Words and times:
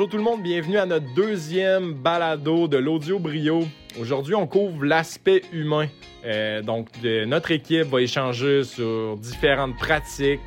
bonjour 0.00 0.12
tout 0.12 0.16
le 0.16 0.22
monde, 0.22 0.42
bienvenue 0.42 0.78
à 0.78 0.86
notre 0.86 1.12
deuxième 1.12 1.92
balado 1.92 2.66
de 2.66 2.78
l'audio 2.78 3.18
brio. 3.18 3.64
Aujourd'hui, 4.00 4.34
on 4.34 4.46
couvre 4.46 4.82
l'aspect 4.82 5.42
humain. 5.52 5.88
Euh, 6.24 6.62
donc, 6.62 6.88
notre 7.26 7.50
équipe 7.50 7.82
va 7.82 8.00
échanger 8.00 8.64
sur 8.64 9.18
différentes 9.18 9.76
pratiques, 9.76 10.40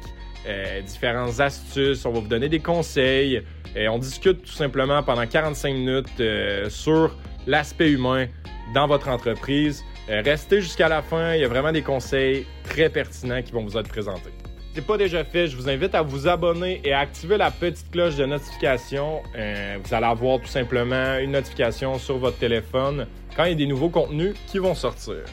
euh, 0.47 0.81
différentes 0.81 1.39
astuces. 1.39 2.03
On 2.03 2.13
va 2.13 2.21
vous 2.21 2.27
donner 2.27 2.49
des 2.49 2.61
conseils. 2.61 3.43
Et 3.75 3.87
on 3.87 3.99
discute 3.99 4.41
tout 4.41 4.53
simplement 4.53 5.03
pendant 5.03 5.27
45 5.27 5.71
minutes 5.71 6.07
euh, 6.19 6.67
sur 6.71 7.15
l'aspect 7.45 7.91
humain 7.91 8.25
dans 8.73 8.87
votre 8.87 9.07
entreprise. 9.07 9.85
restez 10.07 10.61
jusqu'à 10.61 10.89
la 10.89 11.03
fin, 11.03 11.35
il 11.35 11.41
y 11.41 11.45
a 11.45 11.47
vraiment 11.47 11.71
des 11.71 11.83
conseils 11.83 12.47
très 12.63 12.89
pertinents 12.89 13.43
qui 13.43 13.51
vont 13.51 13.63
vous 13.63 13.77
être 13.77 13.89
présentés. 13.89 14.31
N'est 14.75 14.81
pas 14.81 14.97
déjà 14.97 15.23
fait, 15.23 15.45
je 15.45 15.55
vous 15.55 15.69
invite 15.69 15.93
à 15.93 16.01
vous 16.01 16.27
abonner 16.27 16.81
et 16.83 16.93
à 16.93 16.99
activer 17.01 17.37
la 17.37 17.51
petite 17.51 17.91
cloche 17.91 18.15
de 18.15 18.25
notification. 18.25 19.21
Euh, 19.35 19.77
vous 19.83 19.93
allez 19.93 20.07
avoir 20.07 20.39
tout 20.39 20.47
simplement 20.47 21.19
une 21.19 21.33
notification 21.33 21.99
sur 21.99 22.17
votre 22.17 22.39
téléphone 22.39 23.05
quand 23.35 23.43
il 23.43 23.49
y 23.49 23.51
a 23.51 23.55
des 23.55 23.67
nouveaux 23.67 23.89
contenus 23.89 24.33
qui 24.47 24.57
vont 24.57 24.73
sortir. 24.73 25.25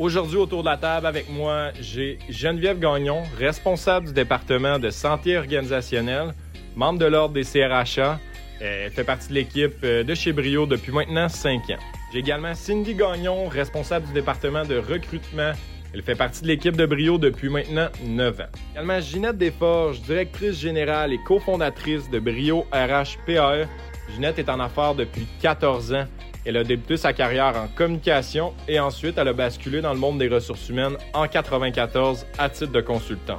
Aujourd'hui, 0.00 0.36
autour 0.36 0.64
de 0.64 0.68
la 0.68 0.76
table 0.76 1.06
avec 1.06 1.30
moi, 1.30 1.70
j'ai 1.80 2.18
Geneviève 2.28 2.80
Gagnon, 2.80 3.22
responsable 3.38 4.08
du 4.08 4.14
département 4.14 4.80
de 4.80 4.90
santé 4.90 5.38
organisationnelle, 5.38 6.34
membre 6.74 6.98
de 6.98 7.06
l'Ordre 7.06 7.34
des 7.34 7.44
CRHA. 7.44 8.18
Elle 8.60 8.90
fait 8.90 9.04
partie 9.04 9.28
de 9.28 9.34
l'équipe 9.34 9.76
euh, 9.84 10.02
de 10.02 10.14
chez 10.14 10.32
Brio 10.32 10.66
depuis 10.66 10.90
maintenant 10.90 11.28
cinq 11.28 11.70
ans. 11.70 11.82
J'ai 12.12 12.18
également 12.18 12.54
Cindy 12.54 12.96
Gagnon, 12.96 13.46
responsable 13.46 14.08
du 14.08 14.12
département 14.12 14.64
de 14.64 14.76
recrutement 14.76 15.52
elle 15.94 16.02
fait 16.02 16.14
partie 16.14 16.42
de 16.42 16.48
l'équipe 16.48 16.76
de 16.76 16.86
Brio 16.86 17.18
depuis 17.18 17.48
maintenant 17.48 17.88
9 18.04 18.40
ans. 18.40 18.44
Également 18.72 19.00
Ginette 19.00 19.38
Desforges, 19.38 20.00
directrice 20.02 20.58
générale 20.58 21.12
et 21.12 21.18
cofondatrice 21.18 22.08
de 22.10 22.18
Brio 22.18 22.64
RHPAE. 22.72 23.66
Ginette 24.14 24.38
est 24.38 24.48
en 24.48 24.60
affaires 24.60 24.94
depuis 24.94 25.26
14 25.40 25.92
ans. 25.94 26.04
Elle 26.44 26.56
a 26.56 26.64
débuté 26.64 26.96
sa 26.96 27.12
carrière 27.12 27.56
en 27.56 27.68
communication 27.68 28.52
et 28.66 28.80
ensuite 28.80 29.16
elle 29.16 29.28
a 29.28 29.32
basculé 29.32 29.80
dans 29.80 29.92
le 29.92 29.98
monde 29.98 30.18
des 30.18 30.28
ressources 30.28 30.68
humaines 30.68 30.96
en 31.12 31.28
94 31.28 32.26
à 32.38 32.48
titre 32.48 32.72
de 32.72 32.80
consultant. 32.80 33.38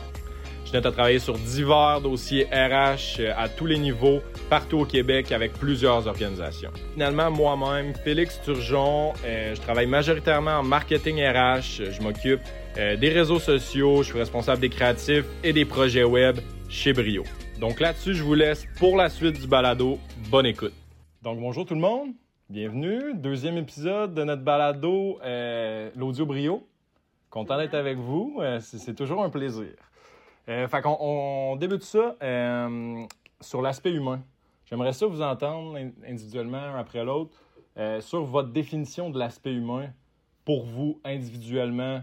Ginette 0.74 0.88
a 0.88 0.92
travaillé 0.92 1.20
sur 1.20 1.38
divers 1.38 2.02
dossiers 2.02 2.46
RH 2.46 3.20
euh, 3.20 3.34
à 3.38 3.48
tous 3.48 3.68
les 3.68 3.78
niveaux, 3.78 4.22
partout 4.50 4.80
au 4.80 4.86
Québec, 4.86 5.32
avec 5.32 5.54
plusieurs 5.54 6.08
organisations. 6.08 6.72
Finalement, 6.94 7.30
moi-même, 7.30 7.94
Félix 7.94 8.42
Turgeon, 8.42 9.14
euh, 9.24 9.54
je 9.54 9.62
travaille 9.62 9.86
majoritairement 9.86 10.58
en 10.58 10.64
marketing 10.64 11.18
RH. 11.24 11.92
Je 11.92 12.02
m'occupe 12.02 12.40
euh, 12.80 12.96
des 12.96 13.10
réseaux 13.10 13.38
sociaux, 13.38 14.02
je 14.02 14.08
suis 14.08 14.18
responsable 14.18 14.62
des 14.62 14.70
créatifs 14.70 15.26
et 15.44 15.54
des 15.54 15.64
projets 15.64 16.06
web 16.06 16.40
chez 16.70 16.92
Brio. 16.92 17.24
Donc 17.60 17.80
là-dessus, 17.80 18.16
je 18.16 18.24
vous 18.24 18.34
laisse 18.34 18.66
pour 18.80 18.98
la 18.98 19.10
suite 19.10 19.40
du 19.40 19.46
balado. 19.46 20.00
Bonne 20.32 20.48
écoute. 20.48 20.74
Donc 21.22 21.40
bonjour 21.40 21.68
tout 21.68 21.76
le 21.76 21.82
monde, 21.82 22.14
bienvenue. 22.50 23.14
Deuxième 23.14 23.60
épisode 23.60 24.16
de 24.16 24.24
notre 24.24 24.42
balado, 24.42 25.20
l'audio 25.96 26.26
Brio. 26.26 26.68
Content 27.30 27.60
d'être 27.60 27.76
avec 27.76 28.00
vous, 28.00 28.42
c'est 28.60 28.96
toujours 28.96 29.24
un 29.24 29.30
plaisir. 29.30 29.68
Euh, 30.50 30.68
fait 30.68 30.82
qu'on 30.82 30.98
on 31.00 31.56
débute 31.56 31.84
ça 31.84 32.16
euh, 32.22 33.06
sur 33.40 33.62
l'aspect 33.62 33.92
humain. 33.92 34.22
J'aimerais 34.66 34.94
ça 34.94 35.06
vous 35.06 35.22
entendre 35.22 35.78
individuellement, 36.08 36.58
un 36.58 36.80
après 36.80 37.04
l'autre, 37.04 37.42
euh, 37.78 38.02
sur 38.02 38.24
votre 38.26 38.50
définition 38.50 39.10
de 39.10 39.20
l'aspect 39.20 39.54
humain 39.54 39.90
pour 40.46 40.66
vous 40.66 41.00
individuellement 41.04 42.02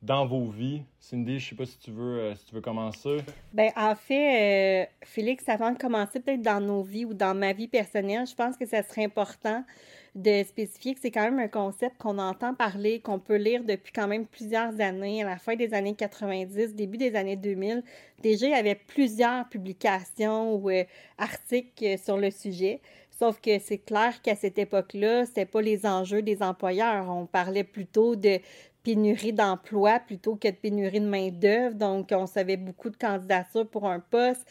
dans 0.00 0.26
vos 0.26 0.46
vies. 0.46 0.82
Cindy, 0.98 1.38
je 1.38 1.50
sais 1.50 1.54
pas 1.54 1.66
si 1.66 1.78
tu 1.78 1.90
veux, 1.90 2.34
si 2.34 2.46
tu 2.46 2.54
veux 2.54 2.60
commencer. 2.60 3.18
Ben, 3.52 3.70
en 3.76 3.94
fait, 3.94 4.90
Félix, 5.04 5.48
avant 5.48 5.70
de 5.70 5.78
commencer 5.78 6.18
peut-être 6.20 6.42
dans 6.42 6.60
nos 6.60 6.82
vies 6.82 7.04
ou 7.04 7.14
dans 7.14 7.36
ma 7.36 7.52
vie 7.52 7.68
personnelle, 7.68 8.26
je 8.26 8.34
pense 8.34 8.56
que 8.56 8.66
ça 8.66 8.82
serait 8.82 9.04
important 9.04 9.64
de 10.14 10.42
spécifier 10.44 10.94
que 10.94 11.00
c'est 11.00 11.10
quand 11.10 11.22
même 11.22 11.38
un 11.38 11.48
concept 11.48 11.96
qu'on 11.96 12.18
entend 12.18 12.54
parler, 12.54 13.00
qu'on 13.00 13.18
peut 13.18 13.36
lire 13.36 13.64
depuis 13.64 13.92
quand 13.92 14.08
même 14.08 14.26
plusieurs 14.26 14.78
années, 14.80 15.22
à 15.22 15.26
la 15.26 15.38
fin 15.38 15.56
des 15.56 15.72
années 15.72 15.94
90, 15.94 16.74
début 16.74 16.98
des 16.98 17.16
années 17.16 17.36
2000. 17.36 17.82
Déjà, 18.22 18.46
il 18.46 18.50
y 18.50 18.54
avait 18.54 18.74
plusieurs 18.74 19.48
publications 19.48 20.54
ou 20.56 20.70
euh, 20.70 20.84
articles 21.16 21.98
sur 21.98 22.18
le 22.18 22.30
sujet. 22.30 22.80
Sauf 23.18 23.40
que 23.40 23.58
c'est 23.58 23.78
clair 23.78 24.20
qu'à 24.20 24.34
cette 24.34 24.58
époque-là, 24.58 25.24
c'était 25.26 25.46
pas 25.46 25.62
les 25.62 25.86
enjeux 25.86 26.22
des 26.22 26.42
employeurs. 26.42 27.08
On 27.08 27.26
parlait 27.26 27.64
plutôt 27.64 28.16
de 28.16 28.38
pénurie 28.82 29.32
d'emploi 29.32 30.00
plutôt 30.00 30.36
que 30.36 30.48
de 30.48 30.54
pénurie 30.54 31.00
de 31.00 31.06
main-d'œuvre. 31.06 31.74
Donc, 31.74 32.08
on 32.12 32.26
savait 32.26 32.56
beaucoup 32.56 32.90
de 32.90 32.96
candidatures 32.96 33.68
pour 33.68 33.88
un 33.88 34.00
poste. 34.00 34.46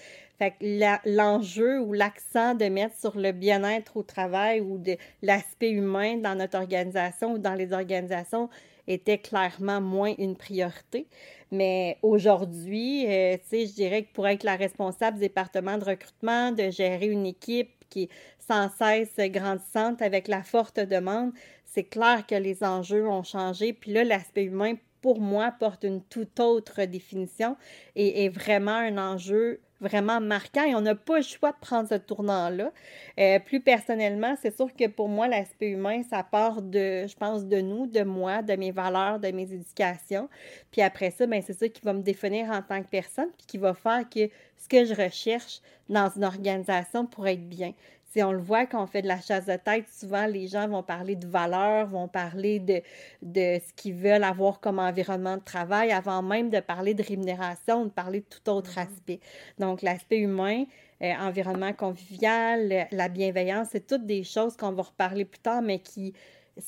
L'enjeu 1.06 1.80
ou 1.80 1.94
l'accent 1.94 2.56
de 2.56 2.66
mettre 2.66 2.96
sur 2.98 3.18
le 3.18 3.32
bien-être 3.32 3.98
au 3.98 4.04
travail 4.04 4.62
ou 4.62 4.78
de 4.78 4.98
l'aspect 5.22 5.72
humain 5.72 6.18
dans 6.18 6.36
notre 6.36 6.58
organisation 6.58 7.34
ou 7.34 7.38
dans 7.38 7.54
les 7.54 7.74
organisations 7.74 8.50
était 8.88 9.20
clairement 9.20 9.82
moins 9.82 10.14
une 10.18 10.36
priorité. 10.36 11.08
Mais 11.52 11.98
aujourd'hui, 12.02 13.06
euh, 13.08 13.38
tu 13.38 13.42
sais, 13.50 13.66
je 13.68 13.74
dirais 13.74 14.04
que 14.04 14.14
pour 14.14 14.28
être 14.28 14.44
la 14.44 14.56
responsable 14.56 15.18
du 15.18 15.22
département 15.22 15.78
de 15.78 15.86
recrutement, 15.86 16.52
de 16.52 16.70
gérer 16.70 17.08
une 17.08 17.26
équipe 17.26 17.70
qui 17.90 18.04
est 18.04 18.10
sans 18.40 18.70
cesse 18.70 19.14
grandissante 19.32 20.02
avec 20.02 20.28
la 20.28 20.44
forte 20.44 20.80
demande, 20.80 21.32
c'est 21.66 21.84
clair 21.84 22.26
que 22.28 22.36
les 22.36 22.64
enjeux 22.64 23.08
ont 23.08 23.24
changé. 23.24 23.74
Puis 23.74 23.92
là, 23.92 24.04
l'aspect 24.04 24.46
humain, 24.46 24.74
pour 25.02 25.20
moi, 25.20 25.54
porte 25.60 25.84
une 25.84 26.02
toute 26.04 26.40
autre 26.40 26.86
définition 26.86 27.58
et 27.96 28.26
est 28.26 28.30
vraiment 28.30 28.72
un 28.72 28.98
enjeu 28.98 29.62
vraiment 29.82 30.22
marquant 30.22 30.64
et 30.64 30.76
on 30.76 30.82
n'a 30.82 30.96
pas 30.96 31.18
le 31.18 31.24
choix 31.24 31.52
de 31.52 31.58
prendre 31.60 31.90
ce 31.90 31.96
tournant-là. 31.96 32.72
Euh, 33.20 33.40
plus 33.40 33.60
personnellement, 33.60 34.36
c'est 34.42 34.56
sûr 34.56 34.74
que 34.74 34.88
pour 34.88 35.10
moi, 35.10 35.28
l'aspect 35.28 35.70
humain, 35.70 36.04
ça 36.10 36.24
part 36.24 36.62
de, 36.62 37.06
je 37.08 37.16
pense, 37.16 37.46
de 37.46 37.60
nous, 37.60 37.88
de 37.88 38.04
moi, 38.04 38.42
de 38.44 38.54
mes 38.54 38.72
valeurs, 38.72 39.20
de 39.20 39.30
mes 39.32 39.52
éducations. 39.52 40.30
Puis 40.72 40.82
après 40.82 41.12
ça, 41.12 41.26
ben, 41.26 41.42
c'est 41.46 41.54
ça 41.54 41.68
qui 41.68 41.82
va 41.82 41.94
me 41.94 42.02
définir 42.02 42.50
en 42.52 42.62
tant 42.62 42.82
que 42.82 42.88
personne, 42.88 43.30
puis 43.38 43.48
qui 43.48 43.58
va 43.58 43.74
faire 43.74 44.08
que 44.10 44.30
ce 44.58 44.70
que 44.70 44.86
je 44.86 44.94
recherche 44.94 45.62
dans 45.90 46.10
une 46.16 46.24
organisation 46.24 47.06
pour 47.06 47.28
être 47.28 47.50
bien. 47.50 47.74
Si 48.12 48.22
on 48.22 48.34
le 48.34 48.40
voit 48.40 48.66
quand 48.66 48.84
on 48.84 48.88
fait 48.88 49.02
de 49.02 49.08
la 49.08 49.22
chasse 49.22 49.46
de 49.46 49.56
tête, 49.56 49.86
souvent 49.90 50.26
les 50.26 50.48
gens 50.48 50.68
vont 50.68 50.84
parler 50.84 51.16
de 51.16 51.26
valeurs, 51.26 51.88
vont 51.88 52.10
parler 52.10 52.60
de, 52.60 52.82
de 53.22 53.62
ce 53.66 53.74
qu'ils 53.74 53.94
veulent 53.94 54.26
avoir 54.26 54.60
comme 54.60 54.80
environnement 54.80 55.38
de 55.38 55.44
travail 55.44 55.94
avant 55.94 56.22
même 56.22 56.50
de 56.50 56.60
parler 56.60 56.94
de 56.94 57.04
rémunération, 57.04 57.86
de 57.86 57.90
parler 57.90 58.20
de 58.20 58.26
tout 58.26 58.50
autre 58.50 58.72
mm-hmm. 58.72 58.92
aspect. 58.92 59.20
Donc, 59.60 59.82
l'aspect 59.82 60.18
humain, 60.18 60.66
euh, 61.02 61.14
environnement 61.22 61.72
convivial, 61.72 62.88
la 62.92 63.08
bienveillance, 63.08 63.70
c'est 63.72 63.88
toutes 63.88 64.06
des 64.06 64.26
choses 64.26 64.58
qu'on 64.58 64.74
va 64.74 64.84
reparler 64.84 65.24
plus 65.24 65.40
tard, 65.40 65.62
mais 65.62 65.80
qui 65.80 66.14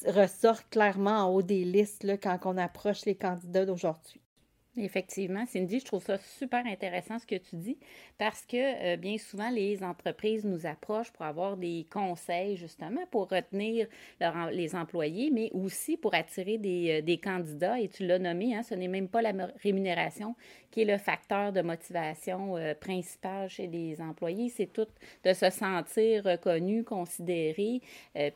ressortent 0.07 0.69
clairement 0.69 1.25
en 1.25 1.29
haut 1.29 1.41
des 1.41 1.65
listes 1.65 2.03
là, 2.03 2.15
quand 2.15 2.39
on 2.45 2.57
approche 2.57 3.03
les 3.03 3.15
candidats 3.15 3.65
d'aujourd'hui. 3.65 4.22
Effectivement, 4.75 5.45
Cindy, 5.45 5.79
je 5.79 5.85
trouve 5.85 6.03
ça 6.03 6.17
super 6.17 6.65
intéressant 6.65 7.19
ce 7.19 7.27
que 7.27 7.35
tu 7.35 7.57
dis 7.57 7.77
parce 8.17 8.43
que 8.43 8.93
euh, 8.93 8.97
bien 8.97 9.19
souvent, 9.19 9.51
les 9.51 9.83
entreprises 9.83 10.45
nous 10.45 10.65
approchent 10.65 11.11
pour 11.11 11.25
avoir 11.25 11.57
des 11.57 11.85
conseils 11.91 12.57
justement 12.57 13.05
pour 13.11 13.29
retenir 13.29 13.87
les 14.51 14.75
employés, 14.75 15.29
mais 15.31 15.51
aussi 15.53 15.95
pour 15.95 16.15
attirer 16.15 16.57
des, 16.57 16.89
euh, 16.89 17.01
des 17.03 17.19
candidats. 17.19 17.79
Et 17.79 17.87
tu 17.87 18.03
l'as 18.07 18.17
nommé, 18.17 18.55
hein, 18.55 18.63
ce 18.63 18.73
n'est 18.73 18.87
même 18.87 19.09
pas 19.09 19.21
la 19.21 19.31
rémunération 19.61 20.35
qui 20.71 20.81
est 20.81 20.85
le 20.85 20.97
facteur 20.97 21.53
de 21.53 21.61
motivation 21.61 22.57
euh, 22.57 22.73
principal 22.73 23.49
chez 23.49 23.67
les 23.67 24.01
employés. 24.01 24.49
C'est 24.49 24.73
tout 24.73 24.87
de 25.23 25.33
se 25.33 25.51
sentir 25.51 26.23
reconnu, 26.23 26.83
considéré. 26.83 27.79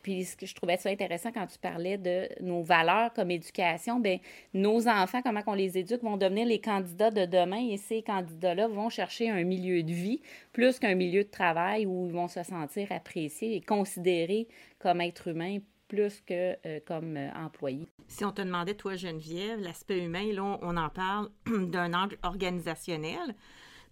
puis 0.04 0.24
ce 0.24 0.36
que 0.36 0.46
je 0.46 0.54
trouvais 0.54 0.78
ça 0.78 0.90
intéressant 0.90 1.32
quand 1.32 1.48
tu 1.48 1.58
parlais 1.58 1.98
de 1.98 2.30
nos 2.42 2.62
valeurs 2.62 3.12
comme 3.14 3.32
éducation, 3.32 4.00
bien, 4.00 4.20
nos 4.54 4.88
enfants, 4.88 5.24
comment 5.24 5.42
on 5.48 5.54
les 5.54 5.80
éduque, 5.80 6.04
vont 6.04 6.18
les 6.36 6.60
candidats 6.60 7.12
de 7.12 7.26
demain 7.26 7.70
et 7.70 7.78
ces 7.78 8.02
candidats-là 8.02 8.68
vont 8.68 8.90
chercher 8.90 9.30
un 9.30 9.44
milieu 9.44 9.84
de 9.84 9.92
vie 9.92 10.22
plus 10.54 10.80
qu'un 10.80 10.96
milieu 10.96 11.24
de 11.24 11.30
travail 11.30 11.86
où 11.86 12.08
ils 12.08 12.14
vont 12.14 12.28
se 12.28 12.44
sentir 12.44 12.92
appréciés 12.92 13.56
et 13.56 13.62
considérés 13.62 14.48
comme 14.80 15.02
êtres 15.02 15.28
humains 15.28 15.60
plus 15.88 16.22
que 16.22 16.58
euh, 16.66 16.80
comme 16.86 17.18
euh, 17.18 17.30
employés. 17.34 17.88
Si 18.08 18.26
on 18.26 18.32
te 18.32 18.42
demandait, 18.42 18.74
toi, 18.74 18.96
Geneviève, 18.96 19.60
l'aspect 19.60 20.04
humain, 20.04 20.32
là, 20.34 20.60
on 20.62 20.78
en 20.78 20.90
parle 20.90 21.30
d'un 21.46 21.94
angle 21.94 22.18
organisationnel. 22.24 23.36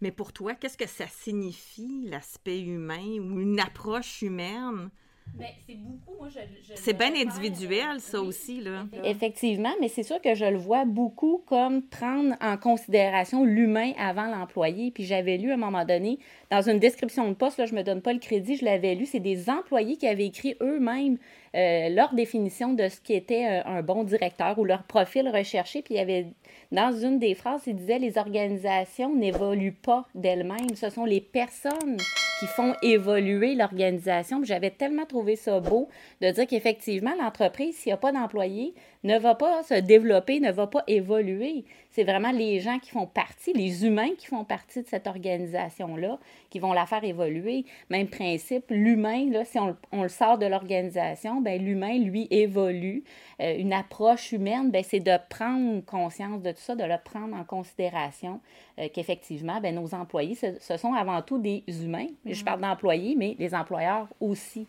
Mais 0.01 0.11
pour 0.11 0.33
toi, 0.33 0.55
qu'est-ce 0.55 0.77
que 0.77 0.87
ça 0.87 1.07
signifie, 1.07 2.05
l'aspect 2.09 2.61
humain 2.61 3.17
ou 3.19 3.39
une 3.39 3.59
approche 3.59 4.21
humaine? 4.21 4.89
Ben, 5.33 5.47
c'est 5.67 5.75
beaucoup, 5.75 6.17
moi, 6.17 6.29
je, 6.29 6.39
C'est 6.75 6.93
bien 6.93 7.13
individuel, 7.13 7.99
ça 7.99 8.21
aussi, 8.21 8.61
là. 8.61 8.85
Effectivement, 9.03 9.73
mais 9.81 9.89
c'est 9.89 10.03
sûr 10.03 10.21
que 10.21 10.33
je 10.33 10.45
le 10.45 10.57
vois 10.57 10.85
beaucoup 10.85 11.43
comme 11.45 11.81
prendre 11.81 12.35
en 12.39 12.55
considération 12.55 13.43
l'humain 13.43 13.91
avant 13.97 14.27
l'employé. 14.27 14.91
Puis 14.91 15.03
j'avais 15.03 15.37
lu 15.37 15.51
à 15.51 15.55
un 15.55 15.57
moment 15.57 15.83
donné, 15.83 16.19
dans 16.51 16.61
une 16.61 16.79
description 16.79 17.27
de 17.27 17.33
poste, 17.33 17.57
là, 17.57 17.65
je 17.65 17.75
me 17.75 17.83
donne 17.83 18.01
pas 18.01 18.13
le 18.13 18.19
crédit, 18.19 18.55
je 18.55 18.63
l'avais 18.63 18.95
lu, 18.95 19.05
c'est 19.05 19.19
des 19.19 19.49
employés 19.49 19.97
qui 19.97 20.07
avaient 20.07 20.27
écrit 20.27 20.55
eux-mêmes 20.61 21.17
euh, 21.55 21.89
leur 21.89 22.13
définition 22.13 22.73
de 22.73 22.87
ce 22.87 22.99
qui 23.01 23.13
était 23.13 23.45
euh, 23.45 23.63
un 23.65 23.81
bon 23.81 24.03
directeur 24.03 24.57
ou 24.59 24.63
leur 24.63 24.83
profil 24.83 25.27
recherché. 25.29 25.81
Puis 25.81 25.95
il 25.95 25.97
y 25.97 26.01
avait, 26.01 26.27
dans 26.71 26.91
une 26.91 27.19
des 27.19 27.33
phrases, 27.33 27.63
il 27.67 27.75
disait 27.75 27.99
les 27.99 28.17
organisations 28.17 29.13
n'évoluent 29.15 29.71
pas 29.71 30.05
d'elles-mêmes, 30.15 30.75
ce 30.75 30.89
sont 30.89 31.05
les 31.05 31.21
personnes 31.21 31.97
qui 32.39 32.47
font 32.47 32.73
évoluer 32.81 33.55
l'organisation. 33.55 34.43
J'avais 34.43 34.71
tellement 34.71 35.05
trouvé 35.05 35.35
ça 35.35 35.59
beau 35.59 35.89
de 36.21 36.31
dire 36.31 36.47
qu'effectivement, 36.47 37.13
l'entreprise, 37.19 37.75
s'il 37.75 37.89
n'y 37.89 37.93
a 37.93 37.97
pas 37.97 38.11
d'employés, 38.11 38.73
ne 39.05 39.19
va 39.19 39.35
pas 39.35 39.63
se 39.63 39.75
développer, 39.75 40.39
ne 40.39 40.51
va 40.51 40.67
pas 40.67 40.83
évoluer. 40.87 41.63
C'est 41.91 42.03
vraiment 42.03 42.31
les 42.31 42.59
gens 42.59 42.79
qui 42.79 42.89
font 42.89 43.05
partie, 43.05 43.53
les 43.53 43.85
humains 43.85 44.09
qui 44.17 44.25
font 44.25 44.43
partie 44.43 44.81
de 44.81 44.87
cette 44.87 45.07
organisation-là, 45.07 46.19
qui 46.49 46.59
vont 46.59 46.73
la 46.73 46.85
faire 46.85 47.03
évoluer. 47.03 47.65
Même 47.89 48.07
principe, 48.07 48.65
l'humain, 48.69 49.29
là, 49.31 49.45
si 49.45 49.57
on, 49.59 49.75
le 49.93 50.09
sort 50.09 50.37
de 50.37 50.45
l'organisation, 50.45 51.39
ben, 51.39 51.63
l'humain, 51.63 51.97
lui, 51.99 52.27
évolue. 52.31 53.03
Euh, 53.41 53.57
une 53.57 53.73
approche 53.73 54.31
humaine, 54.31 54.71
ben, 54.71 54.83
c'est 54.83 54.99
de 54.99 55.17
prendre 55.29 55.85
conscience 55.85 56.41
de 56.41 56.51
tout 56.51 56.61
ça, 56.61 56.75
de 56.75 56.83
le 56.83 56.95
prendre 57.03 57.35
en 57.35 57.43
considération, 57.43 58.41
euh, 58.79 58.89
qu'effectivement, 58.93 59.61
ben, 59.61 59.75
nos 59.75 59.93
employés, 59.93 60.35
ce, 60.35 60.77
sont 60.77 60.93
avant 60.93 61.21
tout 61.21 61.37
des 61.37 61.63
humains. 61.67 62.07
Je 62.25 62.31
mm-hmm. 62.31 62.43
parle 62.43 62.61
d'employés, 62.61 63.15
mais 63.17 63.35
les 63.39 63.53
employeurs 63.53 64.07
aussi, 64.19 64.67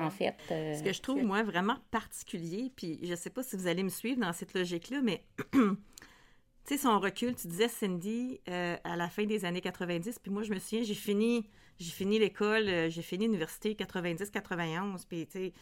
en 0.00 0.10
fait. 0.10 0.34
Euh, 0.52 0.74
Ce 0.74 0.82
que 0.82 0.92
je 0.92 1.00
trouve, 1.00 1.22
moi, 1.24 1.42
vraiment 1.42 1.76
particulier, 1.90 2.70
puis 2.76 3.00
je 3.02 3.10
ne 3.10 3.16
sais 3.16 3.30
pas 3.30 3.42
si 3.42 3.56
vous 3.56 3.66
allez 3.66 3.77
me 3.82 3.88
suivre 3.88 4.20
dans 4.20 4.32
cette 4.32 4.54
logique-là, 4.54 5.00
mais 5.02 5.24
tu 5.52 5.76
sais, 6.64 6.78
si 6.78 6.86
on 6.86 6.98
recule, 7.00 7.34
tu 7.34 7.48
disais, 7.48 7.68
Cindy, 7.68 8.40
euh, 8.48 8.76
à 8.84 8.96
la 8.96 9.08
fin 9.08 9.24
des 9.24 9.44
années 9.44 9.60
90, 9.60 10.18
puis 10.18 10.30
moi, 10.30 10.42
je 10.42 10.52
me 10.52 10.58
souviens, 10.58 10.82
j'ai 10.82 10.94
fini, 10.94 11.48
j'ai 11.78 11.90
fini 11.90 12.18
l'école, 12.18 12.68
euh, 12.68 12.90
j'ai 12.90 13.02
fini 13.02 13.26
l'université 13.26 13.74
90-91, 13.74 15.04
puis 15.08 15.26
tu 15.26 15.32
sais, 15.32 15.52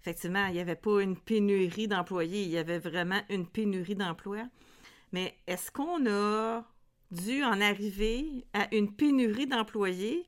effectivement, 0.00 0.46
il 0.46 0.54
n'y 0.54 0.60
avait 0.60 0.76
pas 0.76 1.02
une 1.02 1.16
pénurie 1.16 1.88
d'employés, 1.88 2.42
il 2.42 2.50
y 2.50 2.58
avait 2.58 2.78
vraiment 2.78 3.20
une 3.28 3.46
pénurie 3.46 3.96
d'emplois. 3.96 4.46
Mais 5.12 5.36
est-ce 5.46 5.70
qu'on 5.70 6.06
a 6.06 6.64
dû 7.10 7.42
en 7.44 7.60
arriver 7.60 8.44
à 8.52 8.72
une 8.74 8.94
pénurie 8.94 9.46
d'employés 9.46 10.26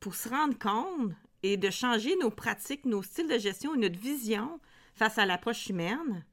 pour 0.00 0.14
se 0.14 0.28
rendre 0.28 0.58
compte 0.58 1.12
et 1.42 1.56
de 1.56 1.70
changer 1.70 2.14
nos 2.20 2.30
pratiques, 2.30 2.84
nos 2.84 3.02
styles 3.02 3.28
de 3.28 3.38
gestion, 3.38 3.74
notre 3.76 3.98
vision 3.98 4.60
face 4.94 5.18
à 5.18 5.26
l'approche 5.26 5.68
humaine? 5.68 6.24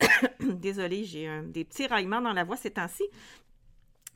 Désolée, 0.40 1.04
j'ai 1.04 1.28
des 1.44 1.64
petits 1.64 1.86
raillements 1.86 2.20
dans 2.20 2.32
la 2.32 2.44
voix 2.44 2.56
ces 2.56 2.70
temps-ci. 2.70 3.04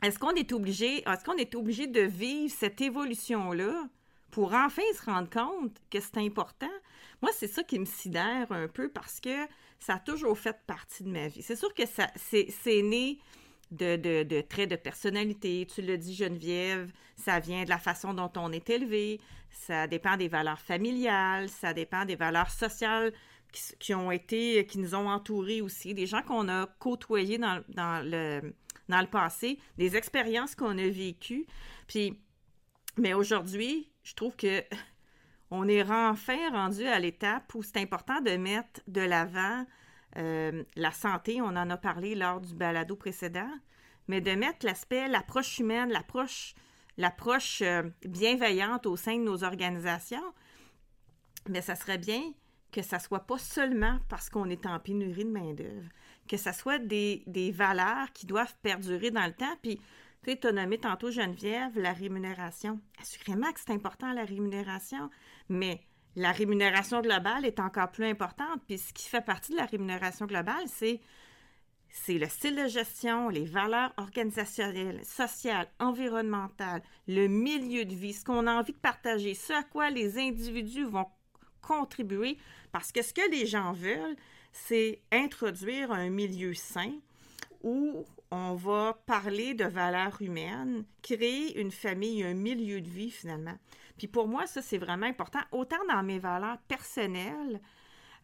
Est-ce 0.03 0.19
qu'on 0.19 0.35
est 0.35 0.53
obligé, 0.53 0.99
est-ce 1.09 1.25
qu'on 1.25 1.37
est 1.37 1.55
obligé 1.55 1.87
de 1.87 2.01
vivre 2.01 2.53
cette 2.53 2.81
évolution-là 2.81 3.89
pour 4.33 4.53
enfin 4.53 4.83
se 4.97 5.05
rendre 5.05 5.31
compte 5.31 5.77
que 5.91 6.01
c'est 6.01 6.19
important? 6.19 6.73
Moi, 7.21 7.31
c'est 7.33 7.47
ça 7.47 7.63
qui 7.63 7.79
me 7.79 7.85
sidère 7.85 8.51
un 8.51 8.67
peu 8.67 8.89
parce 8.89 9.21
que 9.21 9.47
ça 9.79 9.95
a 9.95 9.99
toujours 10.01 10.37
fait 10.37 10.57
partie 10.67 11.05
de 11.05 11.09
ma 11.09 11.29
vie. 11.29 11.43
C'est 11.43 11.57
sûr 11.57 11.73
que 11.73 11.87
ça, 11.87 12.09
c'est, 12.17 12.83
né 12.83 13.19
de, 13.71 13.97
de, 13.97 14.23
de, 14.25 14.41
traits 14.41 14.71
de 14.71 14.77
personnalité. 14.77 15.69
Tu 15.73 15.83
le 15.83 15.97
dis, 15.97 16.15
Geneviève, 16.15 16.91
ça 17.17 17.39
vient 17.39 17.63
de 17.63 17.69
la 17.69 17.79
façon 17.79 18.13
dont 18.13 18.33
on 18.37 18.51
est 18.51 18.69
élevé, 18.71 19.21
ça 19.51 19.87
dépend 19.87 20.17
des 20.17 20.29
valeurs 20.29 20.61
familiales, 20.61 21.49
ça 21.49 21.73
dépend 21.73 22.05
des 22.05 22.17
valeurs 22.17 22.51
sociales 22.51 23.13
qui, 23.53 23.95
ont 23.95 24.11
été, 24.11 24.67
qui 24.67 24.79
nous 24.79 24.95
ont 24.95 25.09
entourés 25.09 25.61
aussi, 25.61 25.95
des 25.95 26.07
gens 26.07 26.23
qu'on 26.23 26.49
a 26.49 26.67
côtoyés 26.79 27.39
dans, 27.39 27.63
dans, 27.69 28.05
le, 28.05 28.55
dans 28.89 29.01
le 29.01 29.07
passé, 29.07 29.59
des 29.79 29.97
expériences 29.97 30.55
qu'on 30.55 30.79
a 30.79 30.89
vécues. 30.89 31.47
Puis, 31.87 32.19
mais 32.97 33.15
aujourd'hui, 33.15 33.91
je 34.03 34.15
trouve 34.15 34.35
que 34.37 34.63
on 35.51 35.69
est 35.69 35.83
enfin 35.83 36.51
rendu 36.51 36.87
à 36.87 36.99
l'étape 36.99 37.55
où 37.55 37.63
c'est 37.63 37.79
important 37.79 38.21
de 38.21 38.37
mettre 38.37 38.81
de 38.87 39.03
l'avant 39.03 39.67
euh, 40.19 40.63
la 40.77 40.93
santé, 40.93 41.41
on 41.41 41.47
en 41.47 41.71
a 41.71 41.77
parlé 41.77 42.15
lors 42.15 42.41
du 42.41 42.55
balado 42.55 42.97
précédent, 42.97 43.51
mais 44.09 44.21
de 44.21 44.33
mettre 44.33 44.67
l'aspect, 44.67 45.09
l'approche 45.09 45.59
humaine, 45.59 45.91
l'approche, 45.91 46.55
l'approche 46.99 47.63
euh, 47.63 47.83
bienveillante 48.05 48.87
au 48.87 48.97
sein 48.97 49.17
de 49.17 49.23
nos 49.23 49.43
organisations. 49.43 50.35
Mais 51.49 51.63
ça 51.63 51.75
serait 51.75 51.99
bien 51.99 52.23
que 52.73 52.83
ça 52.83 52.99
soit 52.99 53.27
pas 53.27 53.39
seulement 53.39 53.99
parce 54.09 54.31
qu'on 54.31 54.49
est 54.49 54.67
en 54.67 54.81
pénurie 54.81 55.25
de 55.25 55.31
main-d'œuvre, 55.31 55.89
que 56.27 56.37
ça 56.37 56.53
soit 56.53 56.79
des, 56.79 57.53
valeurs 57.55 58.13
qui 58.13 58.27
doivent 58.27 58.57
perdurer 58.63 59.11
dans 59.11 59.27
le 59.27 59.35
temps. 59.35 59.57
Puis, 59.63 59.79
tu 60.25 60.33
sais, 60.33 60.47
as 60.47 60.53
nommé 60.53 60.79
tantôt, 60.79 61.11
Geneviève, 61.11 61.79
la 61.79 61.93
rémunération. 61.93 62.81
Assurément 63.01 63.53
que 63.53 63.61
c'est 63.61 63.73
important, 63.73 64.13
la 64.13 64.25
rémunération, 64.25 65.11
mais 65.49 65.83
la 66.17 66.33
rémunération 66.33 67.01
globale 67.03 67.45
est 67.45 67.61
encore 67.61 67.91
plus 67.91 68.07
importante. 68.07 68.63
Puis, 68.67 68.79
ce 68.79 68.93
qui 68.93 69.09
fait 69.09 69.25
partie 69.25 69.53
de 69.53 69.59
la 69.59 69.67
rémunération 69.67 70.27
globale, 70.27 70.65
c'est 70.67 71.01
c'est 71.95 72.17
le 72.17 72.27
style 72.27 72.57
de 72.57 72.69
gestion, 72.69 73.29
les 73.29 73.45
valeurs 73.45 73.93
organisationnelles, 73.99 75.05
sociales, 75.05 75.69
environnementales, 75.79 76.83
le 77.07 77.27
milieu 77.27 77.85
de 77.85 77.95
vie, 77.95 78.15
ce 78.15 78.25
qu'on 78.25 78.47
a 78.47 78.55
envie 78.55 78.73
de 78.73 78.79
partager, 78.79 79.35
ce 79.35 79.53
à 79.53 79.63
quoi 79.63 79.91
les 79.91 80.17
individus 80.17 80.87
vont 80.87 81.07
contribuer 81.63 82.37
parce 82.73 82.93
que 82.93 83.03
ce 83.03 83.15
que 83.15 83.31
les 83.31 83.47
gens 83.47 83.73
veulent, 83.73 84.17
c'est 84.53 85.01
introduire 85.11 85.91
un 85.93 86.11
milieu 86.11 86.53
sain 86.53 86.93
où 87.63 88.05
on 88.31 88.55
va 88.55 88.99
parler 89.07 89.55
de 89.55 89.65
valeurs 89.65 90.21
humaines, 90.21 90.85
créer 91.03 91.61
une 91.61 91.71
famille, 91.71 92.23
un 92.23 92.35
milieu 92.35 92.81
de 92.81 92.89
vie 92.89 93.11
finalement. 93.11 93.57
Puis 93.99 94.09
pour 94.09 94.27
moi, 94.27 94.47
ça, 94.47 94.63
c'est 94.63 94.79
vraiment 94.79 95.07
important, 95.07 95.41
autant 95.53 95.85
dans 95.89 96.03
mes 96.03 96.19
valeurs 96.19 96.59
personnelles, 96.67 97.61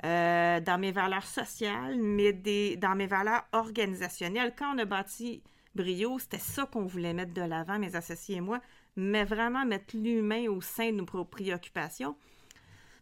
euh, 0.04 0.60
dans 0.60 0.78
mes 0.78 0.92
valeurs 0.92 1.26
sociales, 1.26 1.96
mais 1.98 2.32
des, 2.32 2.76
dans 2.76 2.94
mes 2.94 3.06
valeurs 3.06 3.44
organisationnelles. 3.52 4.54
Quand 4.56 4.74
on 4.74 4.78
a 4.78 4.84
bâti 4.84 5.42
Brio, 5.74 6.18
c'était 6.18 6.38
ça 6.38 6.66
qu'on 6.66 6.86
voulait 6.86 7.14
mettre 7.14 7.34
de 7.34 7.42
l'avant, 7.42 7.78
mes 7.78 7.94
associés 7.94 8.36
et 8.36 8.40
moi, 8.40 8.60
mais 8.96 9.24
vraiment 9.24 9.64
mettre 9.64 9.96
l'humain 9.96 10.48
au 10.48 10.60
sein 10.60 10.90
de 10.90 10.96
nos 10.96 11.24
préoccupations. 11.24 12.16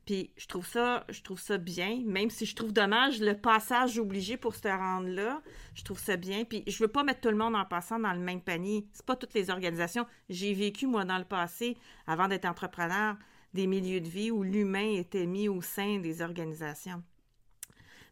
Puis 0.06 0.30
je 0.36 0.46
trouve 0.46 0.64
ça, 0.64 1.04
je 1.08 1.20
trouve 1.20 1.40
ça 1.40 1.58
bien, 1.58 2.00
même 2.06 2.30
si 2.30 2.46
je 2.46 2.54
trouve 2.54 2.72
dommage 2.72 3.20
le 3.20 3.36
passage 3.36 3.98
obligé 3.98 4.36
pour 4.36 4.54
se 4.54 4.68
rendre 4.68 5.08
là. 5.08 5.42
Je 5.74 5.82
trouve 5.82 5.98
ça 5.98 6.16
bien. 6.16 6.44
Puis 6.44 6.62
je 6.68 6.78
veux 6.78 6.88
pas 6.88 7.02
mettre 7.02 7.22
tout 7.22 7.28
le 7.28 7.36
monde 7.36 7.56
en 7.56 7.64
passant 7.64 7.98
dans 7.98 8.12
le 8.12 8.20
même 8.20 8.40
panier. 8.40 8.86
C'est 8.92 9.04
pas 9.04 9.16
toutes 9.16 9.34
les 9.34 9.50
organisations. 9.50 10.06
J'ai 10.28 10.54
vécu 10.54 10.86
moi 10.86 11.04
dans 11.04 11.18
le 11.18 11.24
passé, 11.24 11.76
avant 12.06 12.28
d'être 12.28 12.44
entrepreneur, 12.44 13.16
des 13.52 13.66
milieux 13.66 14.00
de 14.00 14.08
vie 14.08 14.30
où 14.30 14.44
l'humain 14.44 14.92
était 14.94 15.26
mis 15.26 15.48
au 15.48 15.60
sein 15.60 15.98
des 15.98 16.22
organisations. 16.22 17.02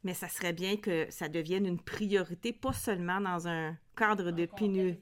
Mais 0.03 0.15
ça 0.15 0.29
serait 0.29 0.53
bien 0.53 0.77
que 0.77 1.07
ça 1.11 1.29
devienne 1.29 1.65
une 1.65 1.81
priorité, 1.81 2.53
pas 2.53 2.73
seulement 2.73 3.21
dans 3.21 3.47
un 3.47 3.77
cadre 3.97 4.33
de 4.33 4.47
pénurie. 4.47 4.99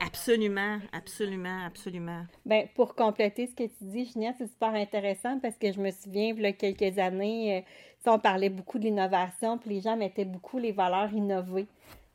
Absolument, 0.00 0.78
absolument, 0.92 1.64
absolument. 1.66 2.24
Bien, 2.44 2.66
pour 2.74 2.94
compléter 2.94 3.46
ce 3.46 3.54
que 3.54 3.64
tu 3.64 3.84
dis, 3.84 4.06
Ginette, 4.06 4.36
c'est 4.38 4.46
super 4.46 4.74
intéressant 4.74 5.38
parce 5.40 5.56
que 5.56 5.72
je 5.72 5.80
me 5.80 5.90
souviens, 5.90 6.34
il 6.36 6.40
y 6.40 6.46
a 6.46 6.52
quelques 6.52 6.98
années, 6.98 7.58
euh, 7.58 7.60
on 8.10 8.18
parlait 8.18 8.48
beaucoup 8.48 8.78
de 8.78 8.84
l'innovation, 8.84 9.58
puis 9.58 9.70
les 9.70 9.80
gens 9.80 9.96
mettaient 9.96 10.24
beaucoup 10.24 10.58
les 10.58 10.72
valeurs 10.72 11.12
innovées. 11.12 11.66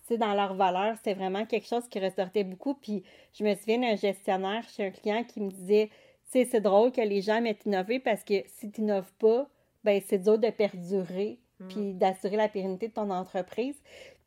Tu 0.07 0.17
dans 0.17 0.33
leurs 0.33 0.55
valeurs, 0.55 0.97
c'était 0.97 1.13
vraiment 1.13 1.45
quelque 1.45 1.67
chose 1.67 1.87
qui 1.87 1.99
ressortait 1.99 2.43
beaucoup. 2.43 2.73
Puis 2.73 3.03
je 3.33 3.43
me 3.43 3.55
souviens 3.55 3.79
d'un 3.79 3.95
gestionnaire 3.95 4.67
chez 4.69 4.87
un 4.87 4.91
client 4.91 5.23
qui 5.23 5.39
me 5.39 5.49
disait, 5.49 5.89
tu 6.31 6.45
c'est 6.45 6.61
drôle 6.61 6.91
que 6.91 7.01
les 7.01 7.21
gens 7.21 7.41
mettent 7.41 7.65
innover 7.65 7.99
parce 7.99 8.23
que 8.23 8.43
si 8.47 8.69
tu 8.71 8.81
n'innoves 8.81 9.13
pas, 9.13 9.47
ben 9.83 10.01
c'est 10.05 10.17
dur 10.17 10.37
de 10.37 10.49
perdurer 10.49 11.39
mm. 11.59 11.67
puis 11.67 11.93
d'assurer 11.93 12.35
la 12.35 12.49
pérennité 12.49 12.89
de 12.89 12.93
ton 12.93 13.09
entreprise. 13.11 13.81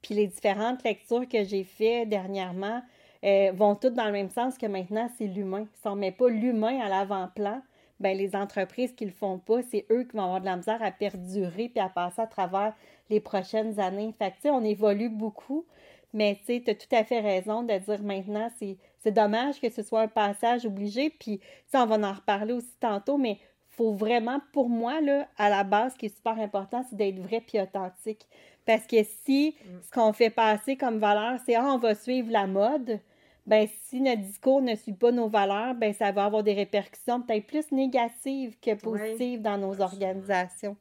Puis 0.06 0.14
les 0.14 0.28
différentes 0.28 0.84
lectures 0.84 1.28
que 1.28 1.42
j'ai 1.42 1.64
faites 1.64 2.08
dernièrement 2.08 2.80
euh, 3.24 3.50
vont 3.52 3.74
toutes 3.74 3.94
dans 3.94 4.04
le 4.04 4.12
même 4.12 4.30
sens 4.30 4.56
que 4.56 4.66
maintenant, 4.66 5.10
c'est 5.18 5.26
l'humain. 5.26 5.66
Si 5.82 5.88
on 5.88 5.96
ne 5.96 6.00
met 6.00 6.12
pas 6.12 6.28
l'humain 6.28 6.78
à 6.78 6.88
l'avant-plan, 6.88 7.60
ben 7.98 8.16
les 8.16 8.36
entreprises 8.36 8.92
qui 8.92 9.04
ne 9.04 9.10
le 9.10 9.16
font 9.16 9.38
pas, 9.38 9.62
c'est 9.62 9.84
eux 9.90 10.04
qui 10.04 10.16
vont 10.16 10.22
avoir 10.22 10.40
de 10.40 10.46
la 10.46 10.56
misère 10.58 10.80
à 10.80 10.92
perdurer 10.92 11.70
puis 11.70 11.80
à 11.80 11.88
passer 11.88 12.22
à 12.22 12.28
travers 12.28 12.72
les 13.10 13.18
prochaines 13.18 13.80
années. 13.80 14.14
Fait 14.16 14.30
que, 14.30 14.48
on 14.48 14.62
évolue 14.62 15.08
beaucoup, 15.08 15.66
mais 16.12 16.38
tu 16.46 16.62
as 16.68 16.74
tout 16.76 16.94
à 16.94 17.02
fait 17.02 17.18
raison 17.18 17.64
de 17.64 17.76
dire 17.76 18.02
maintenant, 18.04 18.48
c'est 18.60 19.10
dommage 19.10 19.60
que 19.60 19.70
ce 19.70 19.82
soit 19.82 20.02
un 20.02 20.08
passage 20.08 20.66
obligé. 20.66 21.10
Puis, 21.10 21.40
on 21.74 21.84
va 21.84 21.96
en 21.96 22.12
reparler 22.12 22.52
aussi 22.52 22.76
tantôt, 22.78 23.18
mais 23.18 23.40
faut 23.70 23.92
vraiment, 23.92 24.40
pour 24.52 24.68
moi, 24.68 25.00
là, 25.00 25.26
à 25.36 25.50
la 25.50 25.64
base, 25.64 25.94
ce 25.94 25.98
qui 25.98 26.06
est 26.06 26.16
super 26.16 26.38
important, 26.38 26.84
c'est 26.88 26.96
d'être 26.96 27.18
vrai 27.18 27.42
puis 27.44 27.60
authentique. 27.60 28.26
Parce 28.66 28.86
que 28.86 29.02
si 29.24 29.56
mm. 29.58 29.68
ce 29.82 29.90
qu'on 29.90 30.12
fait 30.12 30.30
passer 30.30 30.76
comme 30.76 30.98
valeur, 30.98 31.38
c'est 31.46 31.54
ah, 31.54 31.72
on 31.72 31.78
va 31.78 31.94
suivre 31.94 32.30
la 32.30 32.46
mode, 32.46 33.00
ben 33.46 33.68
si 33.84 34.00
notre 34.00 34.22
discours 34.22 34.60
ne 34.60 34.74
suit 34.74 34.92
pas 34.92 35.12
nos 35.12 35.28
valeurs, 35.28 35.74
ben 35.74 35.94
ça 35.94 36.10
va 36.10 36.24
avoir 36.24 36.42
des 36.42 36.54
répercussions 36.54 37.22
peut-être 37.22 37.46
plus 37.46 37.70
négatives 37.70 38.58
que 38.60 38.74
positives 38.74 39.40
dans 39.40 39.56
nos 39.56 39.80
organisations. 39.80 40.76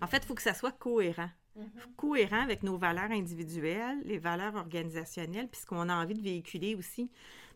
En 0.00 0.06
fait, 0.06 0.18
il 0.18 0.24
faut 0.24 0.34
que 0.34 0.42
ça 0.42 0.54
soit 0.54 0.72
cohérent. 0.72 1.28
Mm-hmm. 1.56 1.96
Cohérent 1.96 2.42
avec 2.42 2.62
nos 2.62 2.78
valeurs 2.78 3.10
individuelles, 3.10 3.98
les 4.04 4.18
valeurs 4.18 4.54
organisationnelles, 4.54 5.48
puis 5.48 5.60
ce 5.60 5.66
qu'on 5.66 5.88
a 5.90 5.94
envie 5.94 6.14
de 6.14 6.22
véhiculer 6.22 6.74
aussi. 6.74 7.10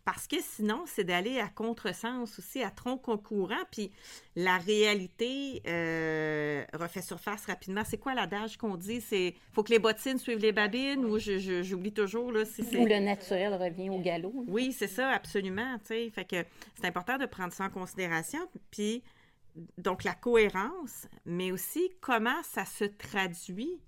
Parce 0.06 0.28
que 0.28 0.36
sinon, 0.40 0.84
c'est 0.86 1.02
d'aller 1.02 1.40
à 1.40 1.48
contresens 1.48 2.38
aussi, 2.38 2.62
à 2.62 2.70
tronc 2.70 2.96
concurrent. 2.96 3.64
Puis 3.72 3.90
la 4.36 4.56
réalité 4.56 5.60
euh, 5.66 6.64
refait 6.74 7.02
surface 7.02 7.44
rapidement. 7.46 7.82
C'est 7.84 7.98
quoi 7.98 8.14
l'adage 8.14 8.56
qu'on 8.56 8.76
dit? 8.76 9.00
C'est 9.00 9.34
faut 9.52 9.64
que 9.64 9.72
les 9.72 9.80
bottines 9.80 10.18
suivent 10.18 10.38
les 10.38 10.52
babines 10.52 11.04
ou 11.04 11.18
j'oublie 11.18 11.92
toujours. 11.92 12.30
Là, 12.30 12.44
si 12.44 12.62
ou 12.62 12.86
le 12.86 13.00
naturel 13.00 13.54
revient 13.54 13.90
au 13.90 13.98
galop. 13.98 14.44
Oui, 14.46 14.72
c'est 14.72 14.86
ça, 14.86 15.10
absolument. 15.10 15.76
Fait 15.84 16.10
que 16.24 16.44
c'est 16.80 16.86
important 16.86 17.18
de 17.18 17.26
prendre 17.26 17.52
ça 17.52 17.64
en 17.64 17.70
considération. 17.70 18.38
Puis 18.70 19.02
donc 19.76 20.04
la 20.04 20.14
cohérence, 20.14 21.08
mais 21.24 21.50
aussi 21.50 21.90
comment 22.00 22.42
ça 22.44 22.64
se 22.64 22.84
traduit 22.84 23.80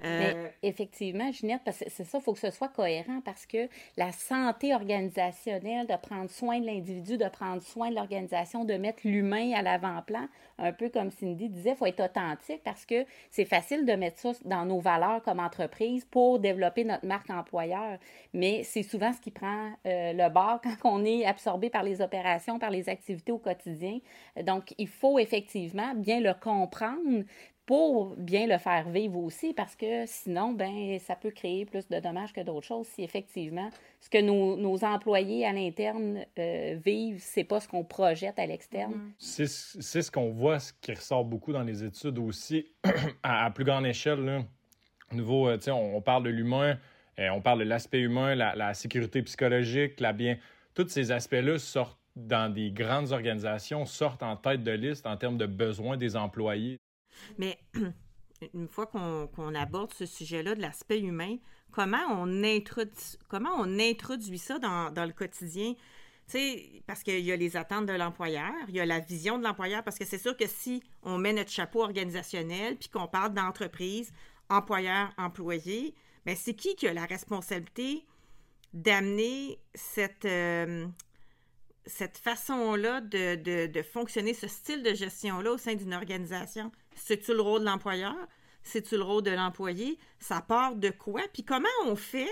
mais 0.00 0.34
euh, 0.36 0.48
effectivement, 0.62 1.32
Ginette, 1.32 1.62
parce 1.64 1.78
que 1.78 1.84
c'est 1.88 2.04
ça, 2.04 2.18
il 2.18 2.24
faut 2.24 2.34
que 2.34 2.38
ce 2.38 2.50
soit 2.50 2.68
cohérent 2.68 3.20
parce 3.24 3.46
que 3.46 3.68
la 3.96 4.12
santé 4.12 4.74
organisationnelle, 4.74 5.86
de 5.86 5.96
prendre 5.96 6.30
soin 6.30 6.60
de 6.60 6.66
l'individu, 6.66 7.16
de 7.16 7.28
prendre 7.28 7.62
soin 7.62 7.90
de 7.90 7.94
l'organisation, 7.94 8.64
de 8.64 8.74
mettre 8.74 9.00
l'humain 9.04 9.52
à 9.54 9.62
l'avant-plan, 9.62 10.28
un 10.58 10.72
peu 10.72 10.90
comme 10.90 11.10
Cindy 11.10 11.48
disait, 11.48 11.70
il 11.70 11.76
faut 11.76 11.86
être 11.86 12.04
authentique 12.04 12.62
parce 12.62 12.84
que 12.84 13.06
c'est 13.30 13.44
facile 13.46 13.86
de 13.86 13.92
mettre 13.92 14.18
ça 14.18 14.32
dans 14.44 14.66
nos 14.66 14.80
valeurs 14.80 15.22
comme 15.22 15.40
entreprise 15.40 16.04
pour 16.04 16.38
développer 16.38 16.84
notre 16.84 17.06
marque 17.06 17.30
employeur. 17.30 17.98
Mais 18.34 18.62
c'est 18.64 18.82
souvent 18.82 19.12
ce 19.12 19.20
qui 19.20 19.30
prend 19.30 19.70
euh, 19.86 20.12
le 20.12 20.28
bord 20.28 20.60
quand 20.62 20.76
on 20.84 21.04
est 21.04 21.24
absorbé 21.24 21.70
par 21.70 21.82
les 21.82 22.02
opérations, 22.02 22.58
par 22.58 22.70
les 22.70 22.88
activités 22.88 23.32
au 23.32 23.38
quotidien. 23.38 23.98
Donc, 24.42 24.74
il 24.76 24.88
faut 24.88 25.18
effectivement 25.18 25.94
bien 25.94 26.20
le 26.20 26.34
comprendre, 26.34 27.24
pour 27.66 28.14
bien 28.16 28.46
le 28.46 28.58
faire 28.58 28.88
vivre 28.88 29.18
aussi, 29.18 29.52
parce 29.52 29.74
que 29.74 30.06
sinon, 30.06 30.52
ben, 30.52 30.98
ça 31.00 31.16
peut 31.16 31.32
créer 31.32 31.66
plus 31.66 31.88
de 31.88 31.98
dommages 31.98 32.32
que 32.32 32.40
d'autres 32.40 32.66
choses 32.66 32.86
si 32.86 33.02
effectivement 33.02 33.68
ce 34.00 34.08
que 34.08 34.22
nos, 34.22 34.56
nos 34.56 34.84
employés 34.84 35.44
à 35.44 35.52
l'interne 35.52 36.24
euh, 36.38 36.78
vivent, 36.82 37.18
c'est 37.20 37.42
pas 37.42 37.58
ce 37.58 37.66
qu'on 37.66 37.82
projette 37.82 38.38
à 38.38 38.46
l'externe. 38.46 39.12
Mm-hmm. 39.18 39.80
C'est 39.80 40.02
ce 40.02 40.10
qu'on 40.12 40.30
voit, 40.30 40.60
ce 40.60 40.72
qui 40.80 40.94
ressort 40.94 41.24
beaucoup 41.24 41.52
dans 41.52 41.64
les 41.64 41.82
études 41.82 42.18
aussi, 42.18 42.66
à, 43.24 43.50
plus 43.50 43.64
grande 43.64 43.84
échelle. 43.84 44.24
Là. 44.24 44.44
Nouveau, 45.12 45.48
euh, 45.48 45.58
on, 45.66 45.96
on, 45.96 46.00
parle 46.00 46.22
de 46.22 46.30
l'humain, 46.30 46.78
euh, 47.18 47.30
on 47.30 47.40
parle 47.40 47.58
de 47.60 47.64
l'aspect 47.64 48.00
humain, 48.00 48.36
la, 48.36 48.54
la, 48.54 48.74
sécurité 48.74 49.22
psychologique, 49.22 49.98
la 49.98 50.12
bien. 50.12 50.38
Tous 50.74 50.86
ces 50.88 51.10
aspects-là 51.10 51.58
sortent 51.58 51.98
dans 52.14 52.52
des 52.52 52.70
grandes 52.70 53.10
organisations, 53.10 53.86
sortent 53.86 54.22
en 54.22 54.36
tête 54.36 54.62
de 54.62 54.70
liste 54.70 55.06
en 55.06 55.16
termes 55.16 55.36
de 55.36 55.46
besoins 55.46 55.96
des 55.96 56.16
employés. 56.16 56.78
Mais 57.38 57.58
une 58.54 58.68
fois 58.68 58.86
qu'on 58.86 59.54
aborde 59.54 59.92
ce 59.94 60.06
sujet-là 60.06 60.54
de 60.54 60.60
l'aspect 60.60 61.00
humain, 61.00 61.36
comment 61.72 62.04
on, 62.10 62.42
introduit, 62.42 63.18
comment 63.28 63.50
on 63.56 63.78
introduit 63.78 64.38
ça 64.38 64.58
dans, 64.58 64.90
dans 64.90 65.04
le 65.04 65.12
quotidien? 65.12 65.74
sais, 66.26 66.82
parce 66.86 67.02
qu'il 67.02 67.20
y 67.20 67.32
a 67.32 67.36
les 67.36 67.56
attentes 67.56 67.86
de 67.86 67.92
l'employeur, 67.92 68.52
il 68.68 68.74
y 68.74 68.80
a 68.80 68.86
la 68.86 69.00
vision 69.00 69.38
de 69.38 69.44
l'employeur, 69.44 69.82
parce 69.82 69.98
que 69.98 70.04
c'est 70.04 70.18
sûr 70.18 70.36
que 70.36 70.46
si 70.46 70.82
on 71.02 71.18
met 71.18 71.32
notre 71.32 71.50
chapeau 71.50 71.82
organisationnel, 71.82 72.76
puis 72.76 72.88
qu'on 72.88 73.06
parle 73.06 73.32
d'entreprise, 73.32 74.12
employeur, 74.48 75.12
employé, 75.18 75.94
mais 76.24 76.34
ben, 76.34 76.38
c'est 76.40 76.54
qui 76.54 76.74
qui 76.74 76.88
a 76.88 76.92
la 76.92 77.04
responsabilité 77.04 78.04
d'amener 78.72 79.60
cette, 79.74 80.24
euh, 80.24 80.86
cette 81.84 82.18
façon-là 82.18 83.00
de, 83.00 83.66
de, 83.66 83.82
fonctionner, 83.82 84.34
ce 84.34 84.48
style 84.48 84.82
de 84.82 84.92
gestion-là 84.92 85.52
au 85.52 85.58
sein 85.58 85.74
d'une 85.74 85.94
organisation? 85.94 86.72
C'est-tu 86.96 87.32
le 87.32 87.40
rôle 87.40 87.60
de 87.60 87.66
l'employeur? 87.66 88.16
C'est-tu 88.62 88.96
le 88.96 89.02
rôle 89.04 89.22
de 89.22 89.30
l'employé? 89.30 89.98
Ça 90.18 90.40
part 90.40 90.74
de 90.74 90.90
quoi? 90.90 91.22
Puis 91.32 91.44
comment 91.44 91.68
on 91.84 91.94
fait, 91.94 92.28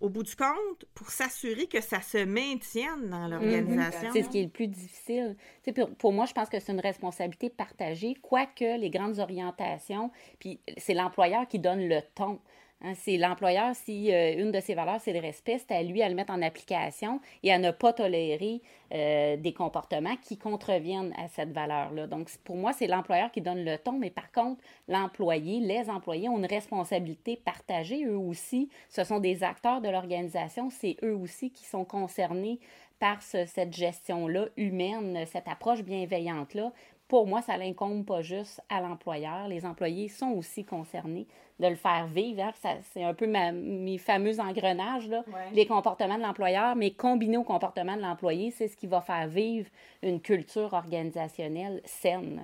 au 0.00 0.08
bout 0.08 0.22
du 0.22 0.34
compte, 0.34 0.86
pour 0.94 1.10
s'assurer 1.10 1.66
que 1.66 1.82
ça 1.82 2.00
se 2.00 2.24
maintienne 2.24 3.10
dans 3.10 3.28
l'organisation? 3.28 4.10
C'est 4.12 4.22
ce 4.22 4.30
qui 4.30 4.38
est 4.38 4.44
le 4.44 4.48
plus 4.48 4.68
difficile. 4.68 5.36
Pour, 5.74 5.94
pour, 5.96 6.12
moi, 6.12 6.24
je 6.24 6.32
pense 6.32 6.48
que 6.48 6.58
c'est 6.58 6.72
une 6.72 6.80
responsabilité 6.80 7.50
partagée, 7.50 8.14
quoique 8.22 8.78
les 8.78 8.88
grandes 8.88 9.18
orientations, 9.18 10.10
puis 10.38 10.60
c'est 10.78 10.94
l'employeur 10.94 11.46
qui 11.46 11.58
donne 11.58 11.86
le 11.86 12.00
ton. 12.14 12.40
Hein, 12.80 12.92
c'est 12.94 13.16
l'employeur, 13.16 13.74
si 13.74 14.12
euh, 14.12 14.36
une 14.38 14.52
de 14.52 14.60
ses 14.60 14.74
valeurs, 14.74 15.00
c'est 15.00 15.12
le 15.12 15.18
respect, 15.18 15.58
c'est 15.58 15.74
à 15.74 15.82
lui 15.82 16.00
à 16.00 16.08
le 16.08 16.14
mettre 16.14 16.32
en 16.32 16.40
application 16.42 17.20
et 17.42 17.52
à 17.52 17.58
ne 17.58 17.72
pas 17.72 17.92
tolérer 17.92 18.62
euh, 18.94 19.36
des 19.36 19.52
comportements 19.52 20.16
qui 20.22 20.38
contreviennent 20.38 21.12
à 21.18 21.26
cette 21.26 21.50
valeur-là. 21.50 22.06
Donc, 22.06 22.30
pour 22.44 22.54
moi, 22.54 22.72
c'est 22.72 22.86
l'employeur 22.86 23.32
qui 23.32 23.40
donne 23.40 23.64
le 23.64 23.78
ton, 23.78 23.98
mais 23.98 24.10
par 24.10 24.30
contre, 24.30 24.62
l'employé, 24.86 25.58
les 25.58 25.90
employés 25.90 26.28
ont 26.28 26.38
une 26.38 26.46
responsabilité 26.46 27.34
partagée, 27.36 28.04
eux 28.04 28.16
aussi. 28.16 28.68
Ce 28.88 29.02
sont 29.02 29.18
des 29.18 29.42
acteurs 29.42 29.80
de 29.80 29.88
l'organisation, 29.88 30.70
c'est 30.70 30.96
eux 31.02 31.16
aussi 31.16 31.50
qui 31.50 31.64
sont 31.64 31.84
concernés 31.84 32.60
par 33.00 33.22
cette 33.22 33.74
gestion-là 33.74 34.46
humaine, 34.56 35.24
cette 35.26 35.46
approche 35.46 35.82
bienveillante-là 35.82 36.72
pour 37.08 37.26
moi, 37.26 37.40
ça 37.40 37.56
n'incombe 37.56 38.04
pas 38.04 38.20
juste 38.20 38.60
à 38.68 38.82
l'employeur. 38.82 39.48
Les 39.48 39.64
employés 39.64 40.08
sont 40.08 40.30
aussi 40.32 40.64
concernés 40.64 41.26
de 41.58 41.66
le 41.66 41.74
faire 41.74 42.06
vivre. 42.06 42.42
Hein. 42.42 42.78
C'est 42.92 43.02
un 43.02 43.14
peu 43.14 43.26
mes 43.26 43.98
fameux 43.98 44.38
engrenages, 44.38 45.08
là. 45.08 45.24
les 45.52 45.66
comportements 45.66 46.18
de 46.18 46.22
l'employeur, 46.22 46.76
mais 46.76 46.92
combinés 46.92 47.38
au 47.38 47.44
comportement 47.44 47.96
de 47.96 48.02
l'employé, 48.02 48.50
c'est 48.50 48.68
ce 48.68 48.76
qui 48.76 48.86
va 48.86 49.00
faire 49.00 49.26
vivre 49.26 49.68
une 50.02 50.20
culture 50.20 50.74
organisationnelle 50.74 51.80
saine. 51.86 52.42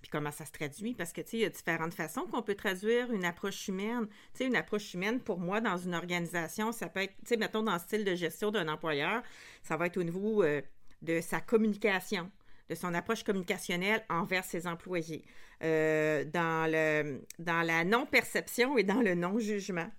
Puis 0.00 0.10
comment 0.10 0.30
ça 0.30 0.44
se 0.44 0.52
traduit? 0.52 0.94
Parce 0.94 1.12
que, 1.12 1.22
tu 1.22 1.30
sais, 1.30 1.36
il 1.38 1.42
y 1.42 1.46
a 1.46 1.50
différentes 1.50 1.94
façons 1.94 2.22
qu'on 2.30 2.42
peut 2.42 2.54
traduire 2.54 3.10
une 3.12 3.24
approche 3.24 3.68
humaine. 3.68 4.06
Tu 4.06 4.38
sais, 4.38 4.46
une 4.46 4.56
approche 4.56 4.94
humaine, 4.94 5.20
pour 5.20 5.38
moi, 5.38 5.60
dans 5.60 5.76
une 5.76 5.94
organisation, 5.94 6.72
ça 6.72 6.88
peut 6.88 7.00
être, 7.00 7.14
tu 7.20 7.28
sais, 7.28 7.36
mettons, 7.36 7.62
dans 7.62 7.74
le 7.74 7.78
style 7.78 8.04
de 8.04 8.14
gestion 8.14 8.50
d'un 8.50 8.68
employeur, 8.68 9.22
ça 9.62 9.76
va 9.76 9.86
être 9.86 9.96
au 9.96 10.02
niveau 10.02 10.42
euh, 10.42 10.62
de 11.02 11.20
sa 11.20 11.40
communication 11.40 12.30
de 12.72 12.78
son 12.78 12.94
approche 12.94 13.22
communicationnelle 13.22 14.02
envers 14.08 14.44
ses 14.44 14.66
employés, 14.66 15.24
euh, 15.62 16.24
dans, 16.24 16.70
le, 16.70 17.20
dans 17.38 17.62
la 17.62 17.84
non-perception 17.84 18.78
et 18.78 18.82
dans 18.82 19.02
le 19.02 19.14
non-jugement. 19.14 19.90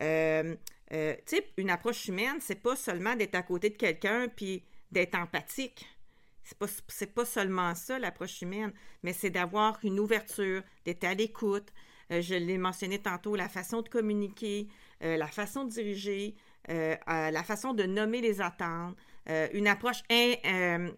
Euh, 0.00 0.54
euh, 0.92 1.16
une 1.56 1.70
approche 1.70 2.06
humaine, 2.06 2.36
c'est 2.40 2.62
pas 2.62 2.76
seulement 2.76 3.16
d'être 3.16 3.34
à 3.34 3.42
côté 3.42 3.70
de 3.70 3.76
quelqu'un 3.76 4.28
puis 4.28 4.62
d'être 4.92 5.16
empathique. 5.16 5.86
C'est 6.44 6.58
pas, 6.58 6.66
pas 7.14 7.24
seulement 7.24 7.74
ça, 7.74 7.98
l'approche 7.98 8.42
humaine, 8.42 8.72
mais 9.02 9.12
c'est 9.12 9.30
d'avoir 9.30 9.78
une 9.82 9.98
ouverture, 9.98 10.62
d'être 10.84 11.04
à 11.04 11.14
l'écoute. 11.14 11.72
je 12.10 12.34
l'ai 12.34 12.58
mentionné 12.58 12.98
tantôt, 12.98 13.36
la 13.36 13.48
façon 13.48 13.80
de 13.80 13.88
communiquer, 13.88 14.68
la 15.00 15.28
façon 15.28 15.64
de 15.64 15.70
diriger, 15.70 16.34
la 16.68 17.42
façon 17.44 17.74
de 17.74 17.84
nommer 17.84 18.20
les 18.20 18.40
attentes, 18.40 18.96
une 19.52 19.68
approche 19.68 20.02
euh, 20.10 20.90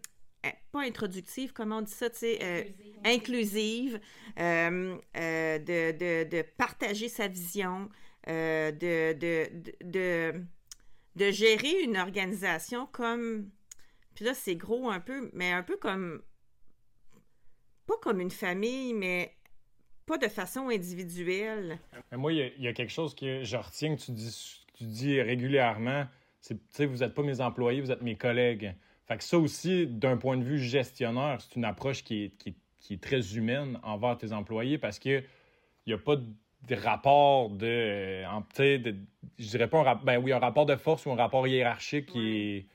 pas 0.72 0.82
introductive, 0.82 1.52
comment 1.52 1.78
on 1.78 1.82
dit 1.82 1.92
ça, 1.92 2.10
tu 2.10 2.18
sais, 2.18 2.38
euh, 2.42 2.64
inclusive, 3.04 4.00
euh, 4.38 4.96
de, 5.14 6.24
de, 6.24 6.42
partager 6.56 7.08
sa 7.08 7.28
vision, 7.28 7.88
de, 8.26 9.12
de, 9.12 10.44
de, 11.14 11.30
gérer 11.30 11.82
une 11.82 11.96
organisation 11.96 12.86
comme, 12.86 13.50
puis 14.14 14.24
là 14.24 14.34
c'est 14.34 14.56
gros 14.56 14.90
un 14.90 15.00
peu, 15.00 15.30
mais 15.32 15.52
un 15.52 15.62
peu 15.62 15.76
comme, 15.76 16.22
pas 17.86 17.96
comme 18.00 18.20
une 18.20 18.30
famille, 18.30 18.94
mais 18.94 19.36
pas 20.06 20.18
de 20.18 20.28
façon 20.28 20.68
individuelle. 20.68 21.78
Moi, 22.12 22.32
il 22.32 22.52
y, 22.58 22.68
a 22.68 22.72
quelque 22.72 22.92
chose 22.92 23.14
que 23.14 23.42
je 23.42 23.56
retiens 23.56 23.96
que 23.96 24.02
tu 24.02 24.12
dis, 24.12 24.62
tu 24.74 24.84
dis 24.84 25.20
régulièrement, 25.20 26.06
c'est, 26.40 26.54
tu 26.54 26.62
sais, 26.70 26.86
vous 26.86 26.98
n'êtes 26.98 27.14
pas 27.14 27.22
mes 27.22 27.40
employés, 27.40 27.80
vous 27.80 27.90
êtes 27.90 28.02
mes 28.02 28.16
collègues. 28.16 28.74
Fait 29.06 29.18
que 29.18 29.24
ça 29.24 29.38
aussi, 29.38 29.86
d'un 29.86 30.16
point 30.16 30.36
de 30.36 30.44
vue 30.44 30.58
gestionnaire, 30.58 31.38
c'est 31.40 31.56
une 31.56 31.64
approche 31.64 32.02
qui 32.04 32.24
est, 32.24 32.38
qui, 32.38 32.94
est, 32.94 33.02
très 33.02 33.36
humaine 33.36 33.78
envers 33.82 34.16
tes 34.16 34.32
employés 34.32 34.78
parce 34.78 34.98
que 34.98 35.22
il 35.86 35.90
n'y 35.90 35.92
a 35.92 35.98
pas 35.98 36.16
de 36.16 36.74
rapport 36.74 37.50
de, 37.50 37.66
euh, 37.66 38.78
de, 38.78 38.96
je 39.38 39.48
dirais 39.48 39.68
pas 39.68 39.80
un 39.80 39.94
ben 39.96 40.18
oui, 40.18 40.32
un 40.32 40.38
rapport 40.38 40.64
de 40.64 40.76
force 40.76 41.04
ou 41.04 41.10
un 41.10 41.16
rapport 41.16 41.46
hiérarchique 41.46 42.06
qui 42.06 42.56
est 42.56 42.66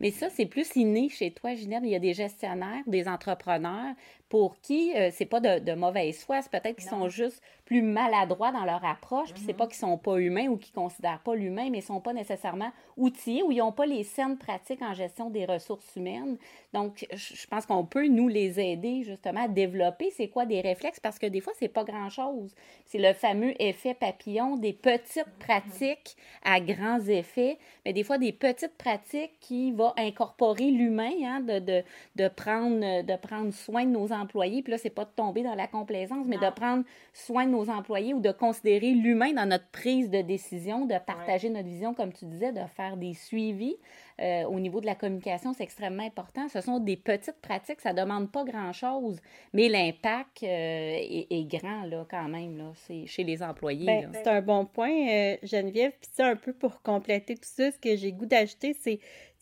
mais 0.00 0.10
ça, 0.10 0.28
c'est 0.30 0.46
plus 0.46 0.74
inné 0.76 1.08
chez 1.08 1.32
toi, 1.32 1.54
Ginette. 1.54 1.82
Il 1.84 1.90
y 1.90 1.94
a 1.94 2.00
des 2.00 2.14
gestionnaires, 2.14 2.82
des 2.86 3.08
entrepreneurs 3.08 3.94
pour 4.30 4.60
qui 4.60 4.96
euh, 4.96 5.10
c'est 5.12 5.26
pas 5.26 5.40
de, 5.40 5.58
de, 5.58 5.72
mauvaise 5.72 6.22
foi, 6.24 6.40
c'est 6.40 6.50
peut-être 6.50 6.76
qu'ils 6.76 6.88
sont 6.88 7.08
juste 7.08 7.42
plus 7.64 7.82
maladroits 7.82 8.52
dans 8.52 8.64
leur 8.64 8.84
approche, 8.84 9.32
puis 9.32 9.42
c'est 9.44 9.52
pas 9.52 9.66
mm-hmm. 9.66 9.68
qu'ils 9.68 9.78
sont 9.78 9.98
pas 9.98 10.18
humains 10.18 10.46
ou 10.46 10.56
qu'ils 10.56 10.72
considèrent 10.72 11.18
pas 11.18 11.34
l'humain, 11.34 11.68
mais 11.70 11.78
ils 11.78 11.82
sont 11.82 12.00
pas 12.00 12.12
nécessairement 12.12 12.70
outillés 12.96 13.42
ou 13.42 13.50
ils 13.50 13.60
ont 13.60 13.72
pas 13.72 13.86
les 13.86 14.04
saines 14.04 14.38
pratiques 14.38 14.82
en 14.82 14.94
gestion 14.94 15.30
des 15.30 15.44
ressources 15.44 15.96
humaines. 15.96 16.38
Donc, 16.72 17.06
je 17.12 17.46
pense 17.48 17.66
qu'on 17.66 17.84
peut 17.84 18.06
nous 18.06 18.28
les 18.28 18.60
aider 18.60 19.02
justement 19.02 19.44
à 19.44 19.48
développer 19.48 20.10
c'est 20.16 20.28
quoi 20.28 20.46
des 20.46 20.60
réflexes 20.60 21.00
parce 21.00 21.18
que 21.18 21.26
des 21.26 21.40
fois 21.40 21.52
c'est 21.58 21.68
pas 21.68 21.82
grand-chose. 21.84 22.54
C'est 22.86 22.98
le 22.98 23.12
fameux 23.12 23.60
effet 23.60 23.94
papillon 23.94 24.56
des 24.56 24.72
petites 24.72 25.26
mm-hmm. 25.26 25.44
pratiques 25.44 26.16
à 26.44 26.60
grands 26.60 27.00
effets, 27.00 27.58
mais 27.84 27.92
des 27.92 28.04
fois 28.04 28.18
des 28.18 28.32
petites 28.32 28.76
pratiques 28.78 29.38
qui 29.40 29.72
va 29.72 29.92
incorporer 29.96 30.70
l'humain, 30.70 31.10
hein, 31.24 31.40
de, 31.40 31.58
de, 31.58 31.82
de, 32.14 32.28
prendre, 32.28 33.02
de 33.02 33.16
prendre 33.16 33.52
soin 33.52 33.84
de 33.84 33.90
nos 33.90 34.12
employés. 34.20 34.62
Puis 34.62 34.72
là, 34.72 34.78
c'est 34.78 34.90
pas 34.90 35.04
de 35.04 35.10
tomber 35.14 35.42
dans 35.42 35.54
la 35.54 35.66
complaisance, 35.66 36.26
mais 36.26 36.38
de 36.38 36.50
prendre 36.50 36.84
soin 37.12 37.46
de 37.46 37.50
nos 37.50 37.70
employés 37.70 38.14
ou 38.14 38.20
de 38.20 38.32
considérer 38.32 38.92
l'humain 38.92 39.32
dans 39.32 39.46
notre 39.46 39.68
prise 39.68 40.10
de 40.10 40.22
décision, 40.22 40.86
de 40.86 40.96
partager 41.04 41.48
notre 41.48 41.68
vision, 41.68 41.94
comme 41.94 42.12
tu 42.12 42.24
disais, 42.26 42.52
de 42.52 42.64
faire 42.76 42.96
des 42.96 43.14
suivis. 43.14 43.76
Euh, 44.20 44.44
au 44.44 44.60
niveau 44.60 44.82
de 44.82 44.86
la 44.86 44.94
communication, 44.94 45.54
c'est 45.54 45.62
extrêmement 45.62 46.02
important. 46.02 46.46
Ce 46.48 46.60
sont 46.60 46.78
des 46.78 46.96
petites 46.96 47.40
pratiques, 47.40 47.80
ça 47.80 47.94
ne 47.94 48.02
demande 48.02 48.30
pas 48.30 48.44
grand-chose, 48.44 49.18
mais 49.54 49.70
l'impact 49.70 50.42
euh, 50.42 50.98
est, 51.30 51.48
grand 51.48 51.84
là, 51.84 52.04
quand 52.10 52.28
même, 52.28 52.58
là, 52.58 52.72
c'est 52.74 53.06
chez 53.06 53.24
les 53.24 53.42
employés. 53.42 53.86
Ben, 53.86 54.10
c'est 54.12 54.28
un 54.28 54.42
bon 54.42 54.66
point, 54.66 54.90
euh, 54.90 55.36
Geneviève. 55.42 55.92
Puis 55.92 56.10
ça, 56.12 56.26
un 56.26 56.36
peu 56.36 56.52
pour 56.52 56.82
compléter 56.82 57.34
tout 57.34 57.44
ça, 57.44 57.70
ce 57.70 57.78
que 57.78 57.96
j'ai 57.96 58.12
goût 58.12 58.26
d'ajouter, 58.26 58.76
c'est, 58.78 59.00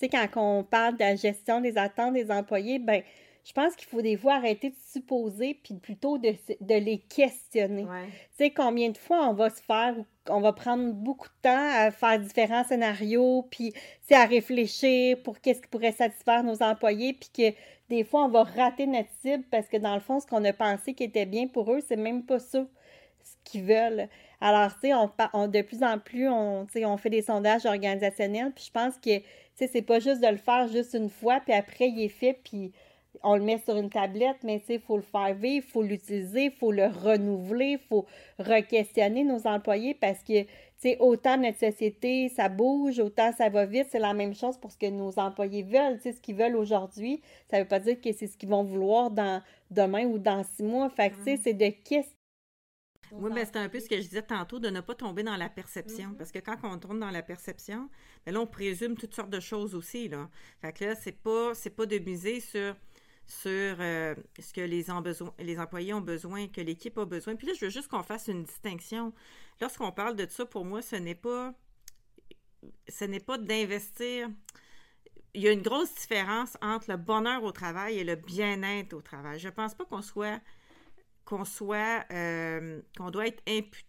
quand 0.08 0.28
on 0.36 0.62
parle 0.62 0.94
de 0.94 1.00
la 1.00 1.16
gestion 1.16 1.60
des 1.60 1.76
attentes 1.76 2.14
des 2.14 2.30
employés, 2.30 2.78
ben 2.78 3.02
je 3.48 3.54
pense 3.54 3.74
qu'il 3.76 3.88
faut 3.88 4.02
des 4.02 4.18
fois 4.18 4.34
arrêter 4.34 4.68
de 4.68 4.76
supposer, 4.92 5.58
puis 5.64 5.72
plutôt 5.72 6.18
de, 6.18 6.34
de 6.60 6.74
les 6.74 6.98
questionner. 6.98 7.84
Tu 7.84 8.44
sais, 8.44 8.50
combien 8.50 8.90
de 8.90 8.98
fois 8.98 9.26
on 9.26 9.32
va 9.32 9.48
se 9.48 9.62
faire, 9.62 9.94
on 10.28 10.40
va 10.40 10.52
prendre 10.52 10.92
beaucoup 10.92 11.28
de 11.28 11.48
temps 11.48 11.70
à 11.72 11.90
faire 11.90 12.20
différents 12.20 12.64
scénarios, 12.64 13.48
puis 13.50 13.72
c'est 14.02 14.16
à 14.16 14.26
réfléchir 14.26 15.16
pour 15.22 15.40
qu'est-ce 15.40 15.62
qui 15.62 15.68
pourrait 15.68 15.92
satisfaire 15.92 16.44
nos 16.44 16.62
employés, 16.62 17.14
puis 17.14 17.30
que 17.34 17.56
des 17.88 18.04
fois 18.04 18.26
on 18.26 18.28
va 18.28 18.42
rater 18.42 18.86
notre 18.86 19.08
cible 19.22 19.44
parce 19.50 19.66
que 19.66 19.78
dans 19.78 19.94
le 19.94 20.00
fond, 20.00 20.20
ce 20.20 20.26
qu'on 20.26 20.44
a 20.44 20.52
pensé 20.52 20.92
qui 20.92 21.04
était 21.04 21.24
bien 21.24 21.46
pour 21.46 21.72
eux, 21.72 21.80
c'est 21.80 21.96
même 21.96 22.24
pas 22.24 22.40
ça 22.40 22.66
ce 23.22 23.50
qu'ils 23.50 23.64
veulent. 23.64 24.08
Alors, 24.42 24.74
tu 24.74 24.88
sais, 24.88 24.94
on, 25.32 25.48
de 25.48 25.62
plus 25.62 25.82
en 25.82 25.98
plus, 25.98 26.28
on, 26.28 26.66
on 26.84 26.96
fait 26.98 27.10
des 27.10 27.22
sondages 27.22 27.64
organisationnels, 27.64 28.52
puis 28.54 28.64
je 28.66 28.72
pense 28.72 28.96
que, 28.96 29.18
tu 29.18 29.24
sais, 29.54 29.68
c'est 29.68 29.82
pas 29.82 30.00
juste 30.00 30.20
de 30.20 30.28
le 30.28 30.36
faire 30.36 30.68
juste 30.68 30.92
une 30.92 31.08
fois, 31.08 31.40
puis 31.40 31.54
après, 31.54 31.88
il 31.88 32.04
est 32.04 32.10
fait, 32.10 32.38
puis 32.44 32.72
on 33.22 33.36
le 33.36 33.42
met 33.42 33.58
sur 33.58 33.76
une 33.76 33.90
tablette, 33.90 34.38
mais 34.44 34.62
il 34.68 34.80
faut 34.80 34.96
le 34.96 35.02
faire 35.02 35.34
vivre, 35.34 35.64
il 35.66 35.70
faut 35.70 35.82
l'utiliser, 35.82 36.44
il 36.46 36.52
faut 36.52 36.72
le 36.72 36.86
renouveler, 36.86 37.78
il 37.80 37.86
faut 37.88 38.06
re-questionner 38.38 39.24
nos 39.24 39.46
employés 39.46 39.94
parce 39.94 40.22
que, 40.22 40.44
tu 40.80 40.94
autant 41.00 41.36
notre 41.36 41.58
société, 41.58 42.28
ça 42.28 42.48
bouge, 42.48 43.00
autant 43.00 43.32
ça 43.32 43.48
va 43.48 43.66
vite, 43.66 43.88
c'est 43.90 43.98
la 43.98 44.14
même 44.14 44.34
chose 44.34 44.56
pour 44.58 44.70
ce 44.70 44.78
que 44.78 44.86
nos 44.86 45.18
employés 45.18 45.64
veulent. 45.64 45.98
Tu 46.00 46.12
ce 46.12 46.20
qu'ils 46.20 46.36
veulent 46.36 46.54
aujourd'hui, 46.54 47.20
ça 47.50 47.56
ne 47.56 47.62
veut 47.62 47.68
pas 47.68 47.80
dire 47.80 48.00
que 48.00 48.12
c'est 48.12 48.28
ce 48.28 48.36
qu'ils 48.36 48.48
vont 48.48 48.62
vouloir 48.62 49.10
dans 49.10 49.42
demain 49.72 50.04
ou 50.04 50.18
dans 50.18 50.44
six 50.44 50.62
mois. 50.62 50.88
Fait 50.88 51.10
que, 51.10 51.36
c'est 51.36 51.52
de 51.52 51.68
qu'est-ce 51.84 52.10
oui, 53.12 53.30
mais 53.34 53.44
c'est 53.44 53.56
un 53.56 53.68
peu 53.68 53.80
ce 53.80 53.88
que 53.88 53.96
je 53.96 54.02
disais 54.02 54.22
tantôt, 54.22 54.58
de 54.58 54.68
ne 54.68 54.80
pas 54.80 54.94
tomber 54.94 55.22
dans 55.22 55.36
la 55.36 55.48
perception. 55.48 56.10
Mm-hmm. 56.10 56.16
Parce 56.16 56.32
que 56.32 56.38
quand 56.38 56.56
on 56.62 56.78
tombe 56.78 56.98
dans 56.98 57.10
la 57.10 57.22
perception, 57.22 57.88
bien 58.24 58.34
là, 58.34 58.40
on 58.40 58.46
présume 58.46 58.96
toutes 58.96 59.14
sortes 59.14 59.30
de 59.30 59.40
choses 59.40 59.74
aussi. 59.74 60.08
Là. 60.08 60.28
Fait 60.60 60.72
que 60.72 60.84
là, 60.84 60.94
c'est 60.94 61.12
pas, 61.12 61.54
c'est 61.54 61.70
pas 61.70 61.86
de 61.86 61.98
miser 61.98 62.40
sur 62.40 62.76
sur 63.28 63.76
euh, 63.78 64.14
ce 64.40 64.52
que 64.52 64.62
les, 64.62 64.86
les 65.38 65.60
employés 65.60 65.94
ont 65.94 66.00
besoin, 66.00 66.48
que 66.48 66.62
l'équipe 66.62 66.96
a 66.98 67.04
besoin. 67.04 67.36
Puis 67.36 67.46
là, 67.46 67.52
je 67.54 67.66
veux 67.66 67.70
juste 67.70 67.88
qu'on 67.88 68.02
fasse 68.02 68.28
une 68.28 68.42
distinction. 68.42 69.12
Lorsqu'on 69.60 69.92
parle 69.92 70.16
de 70.16 70.26
ça, 70.28 70.46
pour 70.46 70.64
moi, 70.64 70.82
ce 70.82 70.96
n'est 70.96 71.14
pas 71.14 71.54
ce 72.88 73.04
n'est 73.04 73.20
pas 73.20 73.38
d'investir. 73.38 74.28
Il 75.34 75.42
y 75.42 75.48
a 75.48 75.52
une 75.52 75.62
grosse 75.62 75.94
différence 75.94 76.56
entre 76.62 76.90
le 76.90 76.96
bonheur 76.96 77.44
au 77.44 77.52
travail 77.52 77.98
et 77.98 78.04
le 78.04 78.16
bien-être 78.16 78.94
au 78.94 79.02
travail. 79.02 79.38
Je 79.38 79.48
ne 79.48 79.52
pense 79.52 79.74
pas 79.74 79.84
qu'on 79.84 80.02
soit 80.02 80.40
qu'on 81.24 81.44
soit 81.44 82.06
euh, 82.10 82.80
qu'on 82.96 83.10
doit 83.10 83.26
être 83.26 83.42
imputé 83.46 83.87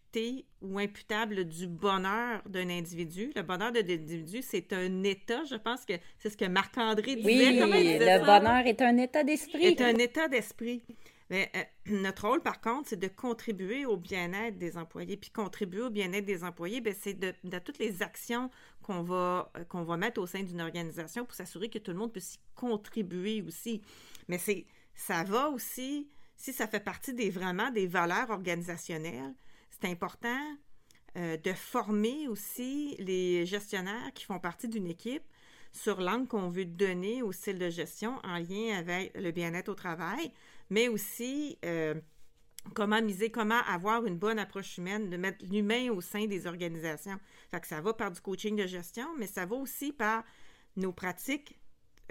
ou 0.61 0.79
imputable 0.79 1.45
du 1.45 1.67
bonheur 1.67 2.41
d'un 2.47 2.69
individu. 2.69 3.31
Le 3.35 3.41
bonheur 3.41 3.71
d'un 3.71 3.81
individu, 3.81 4.41
c'est 4.41 4.73
un 4.73 5.03
état. 5.03 5.43
Je 5.45 5.55
pense 5.55 5.85
que 5.85 5.93
c'est 6.17 6.29
ce 6.29 6.37
que 6.37 6.45
Marc-André 6.45 7.15
disait. 7.15 7.49
Oui, 7.49 7.59
le 7.99 8.19
bonheur 8.19 8.65
est 8.65 8.81
un 8.81 8.97
état 8.97 9.23
d'esprit. 9.23 9.65
Est 9.65 9.81
un 9.81 9.95
état 9.95 10.27
d'esprit. 10.27 10.83
Mais 11.29 11.51
euh, 11.55 11.63
notre 12.01 12.27
rôle, 12.27 12.41
par 12.41 12.59
contre, 12.61 12.89
c'est 12.89 12.99
de 12.99 13.07
contribuer 13.07 13.85
au 13.85 13.97
bien-être 13.97 14.57
des 14.57 14.77
employés. 14.77 15.17
Puis 15.17 15.29
contribuer 15.29 15.81
au 15.81 15.89
bien-être 15.89 16.25
des 16.25 16.43
employés, 16.43 16.81
ben, 16.81 16.93
c'est 16.99 17.13
de, 17.13 17.33
toutes 17.59 17.79
les 17.79 18.01
actions 18.01 18.49
qu'on 18.81 19.03
va, 19.03 19.51
euh, 19.57 19.63
qu'on 19.65 19.83
va 19.83 19.97
mettre 19.97 20.21
au 20.21 20.27
sein 20.27 20.43
d'une 20.43 20.61
organisation 20.61 21.25
pour 21.25 21.35
s'assurer 21.35 21.69
que 21.69 21.79
tout 21.79 21.91
le 21.91 21.97
monde 21.97 22.11
puisse 22.11 22.35
y 22.35 22.39
contribuer 22.55 23.41
aussi. 23.41 23.81
Mais 24.27 24.37
c'est, 24.37 24.65
ça 24.95 25.23
va 25.23 25.49
aussi, 25.49 26.09
si 26.35 26.51
ça 26.51 26.67
fait 26.67 26.79
partie 26.79 27.13
des 27.13 27.29
vraiment 27.29 27.69
des 27.69 27.87
valeurs 27.87 28.31
organisationnelles, 28.31 29.35
c'est 29.81 29.89
important 29.89 30.57
euh, 31.17 31.37
de 31.37 31.53
former 31.53 32.27
aussi 32.27 32.95
les 32.99 33.45
gestionnaires 33.45 34.13
qui 34.13 34.25
font 34.25 34.39
partie 34.39 34.67
d'une 34.67 34.87
équipe 34.87 35.23
sur 35.71 36.01
l'angle 36.01 36.27
qu'on 36.27 36.49
veut 36.49 36.65
donner 36.65 37.21
au 37.21 37.31
style 37.31 37.59
de 37.59 37.69
gestion 37.69 38.19
en 38.23 38.37
lien 38.37 38.77
avec 38.77 39.15
le 39.15 39.31
bien-être 39.31 39.69
au 39.69 39.75
travail, 39.75 40.31
mais 40.69 40.87
aussi 40.87 41.57
euh, 41.63 41.95
comment 42.73 43.01
miser, 43.01 43.31
comment 43.31 43.61
avoir 43.67 44.05
une 44.05 44.17
bonne 44.17 44.39
approche 44.39 44.77
humaine, 44.77 45.09
de 45.09 45.17
mettre 45.17 45.45
l'humain 45.45 45.89
au 45.91 46.01
sein 46.01 46.25
des 46.25 46.47
organisations. 46.47 47.19
Ça 47.63 47.81
va 47.81 47.93
par 47.93 48.11
du 48.11 48.19
coaching 48.21 48.55
de 48.55 48.67
gestion, 48.67 49.07
mais 49.17 49.27
ça 49.27 49.45
va 49.45 49.55
aussi 49.55 49.91
par 49.91 50.23
nos 50.75 50.91
pratiques 50.91 51.59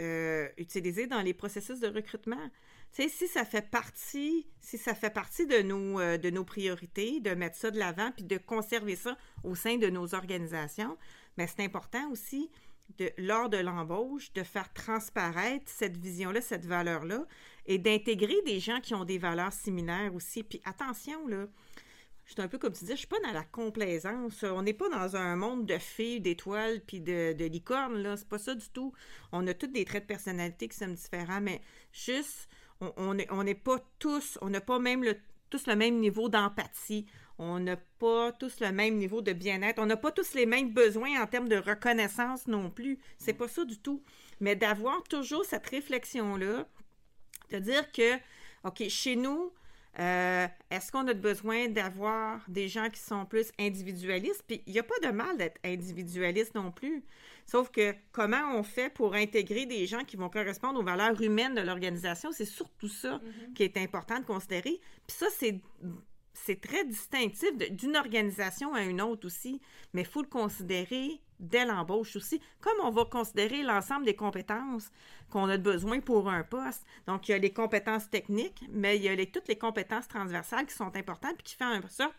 euh, 0.01 0.49
utilisées 0.57 1.07
dans 1.07 1.21
les 1.21 1.35
processus 1.35 1.81
de 1.81 1.89
recrutement 1.89 2.51
si 2.93 3.29
ça 3.29 3.45
fait 3.45 3.71
partie, 3.71 4.47
si 4.61 4.79
ça 4.79 4.95
fait 4.95 5.11
partie 5.11 5.47
de 5.47 5.63
nos, 5.63 6.01
euh, 6.01 6.19
de 6.19 6.31
nos 6.31 6.45
priorités, 6.45 7.21
de 7.21 7.31
mettre 7.31 7.57
ça 7.57 7.71
de 7.71 7.79
l'avant, 7.79 8.11
puis 8.13 8.25
de 8.25 8.39
conserver 8.39 8.97
ça 8.97 9.17
au 9.45 9.55
sein 9.55 9.77
de 9.77 9.89
nos 9.89 10.15
organisations, 10.15 10.97
mais 11.37 11.47
c'est 11.47 11.63
important 11.63 12.11
aussi, 12.11 12.51
lors 13.19 13.49
de 13.49 13.59
l'embauche, 13.59 14.33
de 14.33 14.43
faire 14.43 14.73
transparaître 14.73 15.67
cette 15.67 15.97
vision-là, 15.97 16.41
cette 16.41 16.67
valeur-là, 16.67 17.27
et 17.67 17.79
d'intégrer 17.79 18.41
des 18.47 18.61
gens 18.61 18.81
qui 18.81 18.95
ont 18.95 19.05
des 19.05 19.19
valeurs 19.19 19.53
similaires 19.53 20.15
aussi. 20.15 20.43
Puis 20.43 20.61
attention, 20.65 21.29
là, 21.29 21.47
je 22.25 22.33
suis 22.33 22.43
un 22.43 22.49
peu 22.49 22.59
comme 22.59 22.73
tu 22.73 22.81
disais, 22.81 22.95
je 22.95 23.01
suis 23.01 23.07
pas 23.07 23.21
dans 23.21 23.33
la 23.33 23.45
complaisance. 23.45 24.43
On 24.43 24.63
n'est 24.63 24.75
pas 24.75 24.89
dans 24.91 25.17
un 25.17 25.37
monde 25.37 25.65
de 25.65 25.79
fées, 25.79 26.21
d'étoiles, 26.21 26.81
puis 26.87 27.01
de, 27.01 27.33
de 27.33 27.45
licornes, 27.45 28.03
là. 28.03 28.17
C'est 28.17 28.29
pas 28.29 28.39
ça 28.39 28.55
du 28.55 28.69
tout. 28.69 28.93
On 29.33 29.47
a 29.47 29.55
tous 29.55 29.69
des 29.69 29.85
traits 29.85 30.05
de 30.05 30.09
personnalité 30.09 30.69
qui 30.69 30.77
sont 30.77 30.89
différents, 30.89 31.41
mais 31.41 31.63
juste 31.93 32.49
on 32.81 33.15
n'est 33.15 33.55
pas 33.55 33.79
tous, 33.99 34.39
on 34.41 34.51
n'a 34.51 34.61
pas 34.61 34.79
même 34.79 35.05
tous 35.51 35.67
le 35.67 35.77
même 35.77 35.99
niveau 35.99 36.29
d'empathie, 36.29 37.07
on 37.39 37.61
n'a 37.61 37.77
pas 37.77 38.33
tous 38.33 38.61
le 38.61 38.73
même 38.73 38.97
niveau 38.97 39.23
de 39.23 39.33
bien-être, 39.33 39.81
on 39.81 39.87
n'a 39.87 39.97
pas 39.97 40.13
tous 40.13 40.35
les 40.35 40.47
mêmes 40.47 40.73
besoins 40.73 41.23
en 41.23 41.27
termes 41.27 41.49
de 41.49 41.57
reconnaissance 41.57 42.47
non 42.47 42.71
plus. 42.71 42.99
C'est 43.17 43.33
pas 43.33 43.49
ça 43.49 43.65
du 43.65 43.79
tout. 43.79 44.03
Mais 44.41 44.57
d'avoir 44.57 45.03
toujours 45.05 45.45
cette 45.45 45.67
réflexion-là, 45.67 46.67
de 47.51 47.59
dire 47.59 47.91
que, 47.93 48.17
OK, 48.65 48.89
chez 48.89 49.17
nous, 49.17 49.53
euh, 50.01 50.47
est-ce 50.71 50.93
qu'on 50.93 51.07
a 51.09 51.15
besoin 51.15 51.69
d'avoir 51.69 52.45
des 52.49 52.69
gens 52.69 52.89
qui 52.89 53.01
sont 53.01 53.27
plus 53.27 53.51
individualistes? 53.59 54.45
Puis 54.47 54.63
il 54.67 54.73
n'y 54.73 54.79
a 54.79 54.85
pas 54.85 54.99
de 55.03 55.09
mal 55.09 55.37
d'être 55.37 55.59
individualiste 55.65 56.55
non 56.55 56.71
plus. 56.71 57.03
Sauf 57.47 57.71
que 57.71 57.95
comment 58.13 58.55
on 58.55 58.63
fait 58.63 58.93
pour 58.93 59.15
intégrer 59.15 59.67
des 59.67 59.87
gens 59.87 60.05
qui 60.05 60.17
vont 60.17 60.29
correspondre 60.29 60.79
aux 60.79 60.85
valeurs 60.85 61.21
humaines 61.21 61.55
de 61.55 61.63
l'organisation, 61.63 62.31
c'est 62.31 62.45
surtout 62.45 62.89
ça 62.89 63.17
mm-hmm. 63.17 63.53
qui 63.55 63.63
est 63.65 63.77
important 63.77 64.21
de 64.21 64.25
considérer. 64.25 64.81
Puis 65.07 65.17
ça, 65.17 65.27
c'est 65.37 65.61
c'est 66.35 66.61
très 66.61 66.85
distinctif 66.85 67.51
d'une 67.73 67.97
organisation 67.97 68.73
à 68.73 68.83
une 68.83 69.01
autre 69.03 69.27
aussi, 69.27 69.61
mais 69.93 70.03
il 70.03 70.07
faut 70.07 70.23
le 70.23 70.29
considérer 70.29 71.21
dès 71.41 71.65
l'embauche 71.65 72.17
aussi, 72.17 72.41
comme 72.61 72.79
on 72.83 72.91
va 72.91 73.05
considérer 73.05 73.63
l'ensemble 73.63 74.05
des 74.05 74.17
compétences 74.17 74.91
qu'on 75.31 75.49
a 75.49 75.59
besoin 75.59 76.01
pour 76.01 76.29
un 76.29 76.43
poste. 76.43 76.87
Donc, 77.07 77.29
il 77.29 77.33
y 77.33 77.35
a 77.35 77.39
les 77.39 77.53
compétences 77.53 78.09
techniques, 78.11 78.65
mais 78.71 78.97
il 78.97 79.03
y 79.03 79.09
a 79.09 79.27
toutes 79.27 79.49
les 79.49 79.59
compétences 79.59 80.09
transversales 80.09 80.67
qui 80.67 80.75
sont 80.75 80.95
importantes 80.97 81.37
et 81.39 81.43
qui 81.43 81.55
font 81.55 81.67
en 81.67 81.89
sorte 81.89 82.15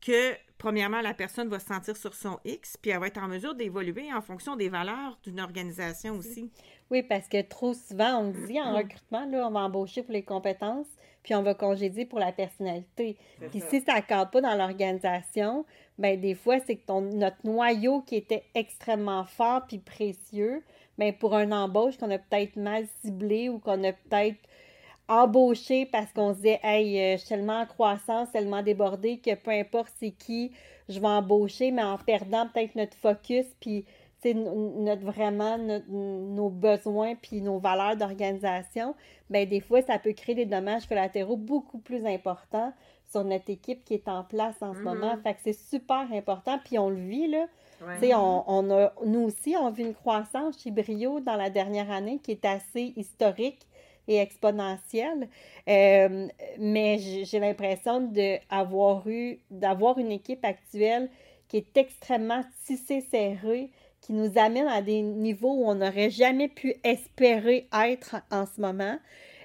que, 0.00 0.34
premièrement, 0.58 1.00
la 1.00 1.14
personne 1.14 1.48
va 1.48 1.58
se 1.58 1.66
sentir 1.66 1.96
sur 1.96 2.14
son 2.14 2.38
X, 2.44 2.76
puis 2.76 2.90
elle 2.90 3.00
va 3.00 3.06
être 3.06 3.22
en 3.22 3.28
mesure 3.28 3.54
d'évoluer 3.54 4.12
en 4.12 4.22
fonction 4.22 4.56
des 4.56 4.68
valeurs 4.68 5.18
d'une 5.24 5.40
organisation 5.40 6.16
aussi. 6.16 6.50
Oui, 6.90 7.02
parce 7.02 7.28
que 7.28 7.40
trop 7.42 7.74
souvent, 7.74 8.18
on 8.18 8.30
dit 8.30 8.60
en 8.60 8.74
recrutement, 8.74 9.26
là, 9.26 9.46
on 9.46 9.50
va 9.50 9.60
embaucher 9.60 10.02
pour 10.02 10.12
les 10.12 10.24
compétences, 10.24 10.88
puis 11.22 11.34
on 11.34 11.42
va 11.42 11.54
congédier 11.54 12.06
pour 12.06 12.18
la 12.18 12.32
personnalité. 12.32 13.16
Puis 13.50 13.62
si 13.68 13.80
ça 13.82 13.96
ne 13.96 14.00
cadre 14.00 14.30
pas 14.30 14.40
dans 14.40 14.54
l'organisation, 14.54 15.66
ben 15.98 16.18
des 16.18 16.34
fois, 16.34 16.58
c'est 16.60 16.76
que 16.76 16.86
ton, 16.86 17.02
notre 17.02 17.38
noyau 17.44 18.00
qui 18.00 18.16
était 18.16 18.44
extrêmement 18.54 19.24
fort 19.24 19.66
puis 19.68 19.78
précieux, 19.78 20.64
ben 20.98 21.12
pour 21.12 21.34
un 21.34 21.52
embauche 21.52 21.98
qu'on 21.98 22.10
a 22.10 22.18
peut-être 22.18 22.56
mal 22.56 22.86
ciblé 23.02 23.48
ou 23.48 23.58
qu'on 23.58 23.84
a 23.84 23.92
peut-être 23.92 24.38
embauché 25.10 25.86
parce 25.86 26.10
qu'on 26.12 26.32
se 26.32 26.36
disait 26.36 26.60
Hey, 26.62 26.98
euh, 26.98 27.12
je 27.12 27.18
suis 27.18 27.28
tellement 27.28 27.60
en 27.60 27.66
croissance, 27.66 28.30
tellement 28.30 28.62
débordée 28.62 29.18
que 29.18 29.34
peu 29.34 29.50
importe 29.50 29.92
c'est 29.98 30.12
qui, 30.12 30.52
je 30.88 31.00
vais 31.00 31.06
embaucher, 31.06 31.72
mais 31.72 31.82
en 31.82 31.98
perdant 31.98 32.48
peut-être 32.48 32.76
notre 32.76 32.96
focus, 32.96 33.46
puis 33.60 33.84
notre, 34.24 35.02
vraiment 35.02 35.56
nos 35.58 36.50
besoins 36.50 37.14
puis 37.14 37.40
nos 37.40 37.58
valeurs 37.58 37.96
d'organisation, 37.96 38.94
ben 39.30 39.48
des 39.48 39.60
fois, 39.60 39.82
ça 39.82 39.98
peut 39.98 40.12
créer 40.12 40.34
des 40.34 40.46
dommages 40.46 40.86
collatéraux 40.86 41.36
beaucoup 41.36 41.78
plus 41.78 42.04
importants 42.04 42.72
sur 43.10 43.24
notre 43.24 43.50
équipe 43.50 43.84
qui 43.84 43.94
est 43.94 44.08
en 44.08 44.22
place 44.22 44.56
en 44.60 44.74
ce 44.74 44.80
moment. 44.80 45.14
Mm-hmm. 45.14 45.22
Fait 45.22 45.34
que 45.34 45.40
c'est 45.42 45.52
super 45.52 46.06
important, 46.12 46.58
puis 46.64 46.78
on 46.78 46.90
le 46.90 46.96
vit, 46.96 47.28
là. 47.28 47.46
On, 48.14 48.44
on, 48.46 48.70
a, 48.70 48.92
nous 49.06 49.20
aussi, 49.20 49.56
on 49.58 49.70
vu 49.70 49.84
une 49.84 49.94
croissance 49.94 50.62
chez 50.62 50.70
Brio 50.70 51.20
dans 51.20 51.36
la 51.36 51.48
dernière 51.48 51.90
année 51.90 52.20
qui 52.22 52.32
est 52.32 52.44
assez 52.44 52.92
historique 52.94 53.66
exponentielle. 54.18 55.28
Euh, 55.68 56.28
mais 56.58 56.98
j'ai 56.98 57.38
l'impression 57.38 58.00
d'avoir 58.00 59.08
eu, 59.08 59.38
d'avoir 59.50 59.98
une 59.98 60.12
équipe 60.12 60.44
actuelle 60.44 61.10
qui 61.48 61.58
est 61.58 61.76
extrêmement 61.76 62.42
tissée, 62.64 63.00
serrée, 63.00 63.70
qui 64.00 64.12
nous 64.12 64.38
amène 64.38 64.68
à 64.68 64.82
des 64.82 65.02
niveaux 65.02 65.52
où 65.52 65.68
on 65.68 65.74
n'aurait 65.74 66.10
jamais 66.10 66.48
pu 66.48 66.74
espérer 66.84 67.68
être 67.72 68.16
en 68.30 68.46
ce 68.46 68.60
moment. 68.60 68.98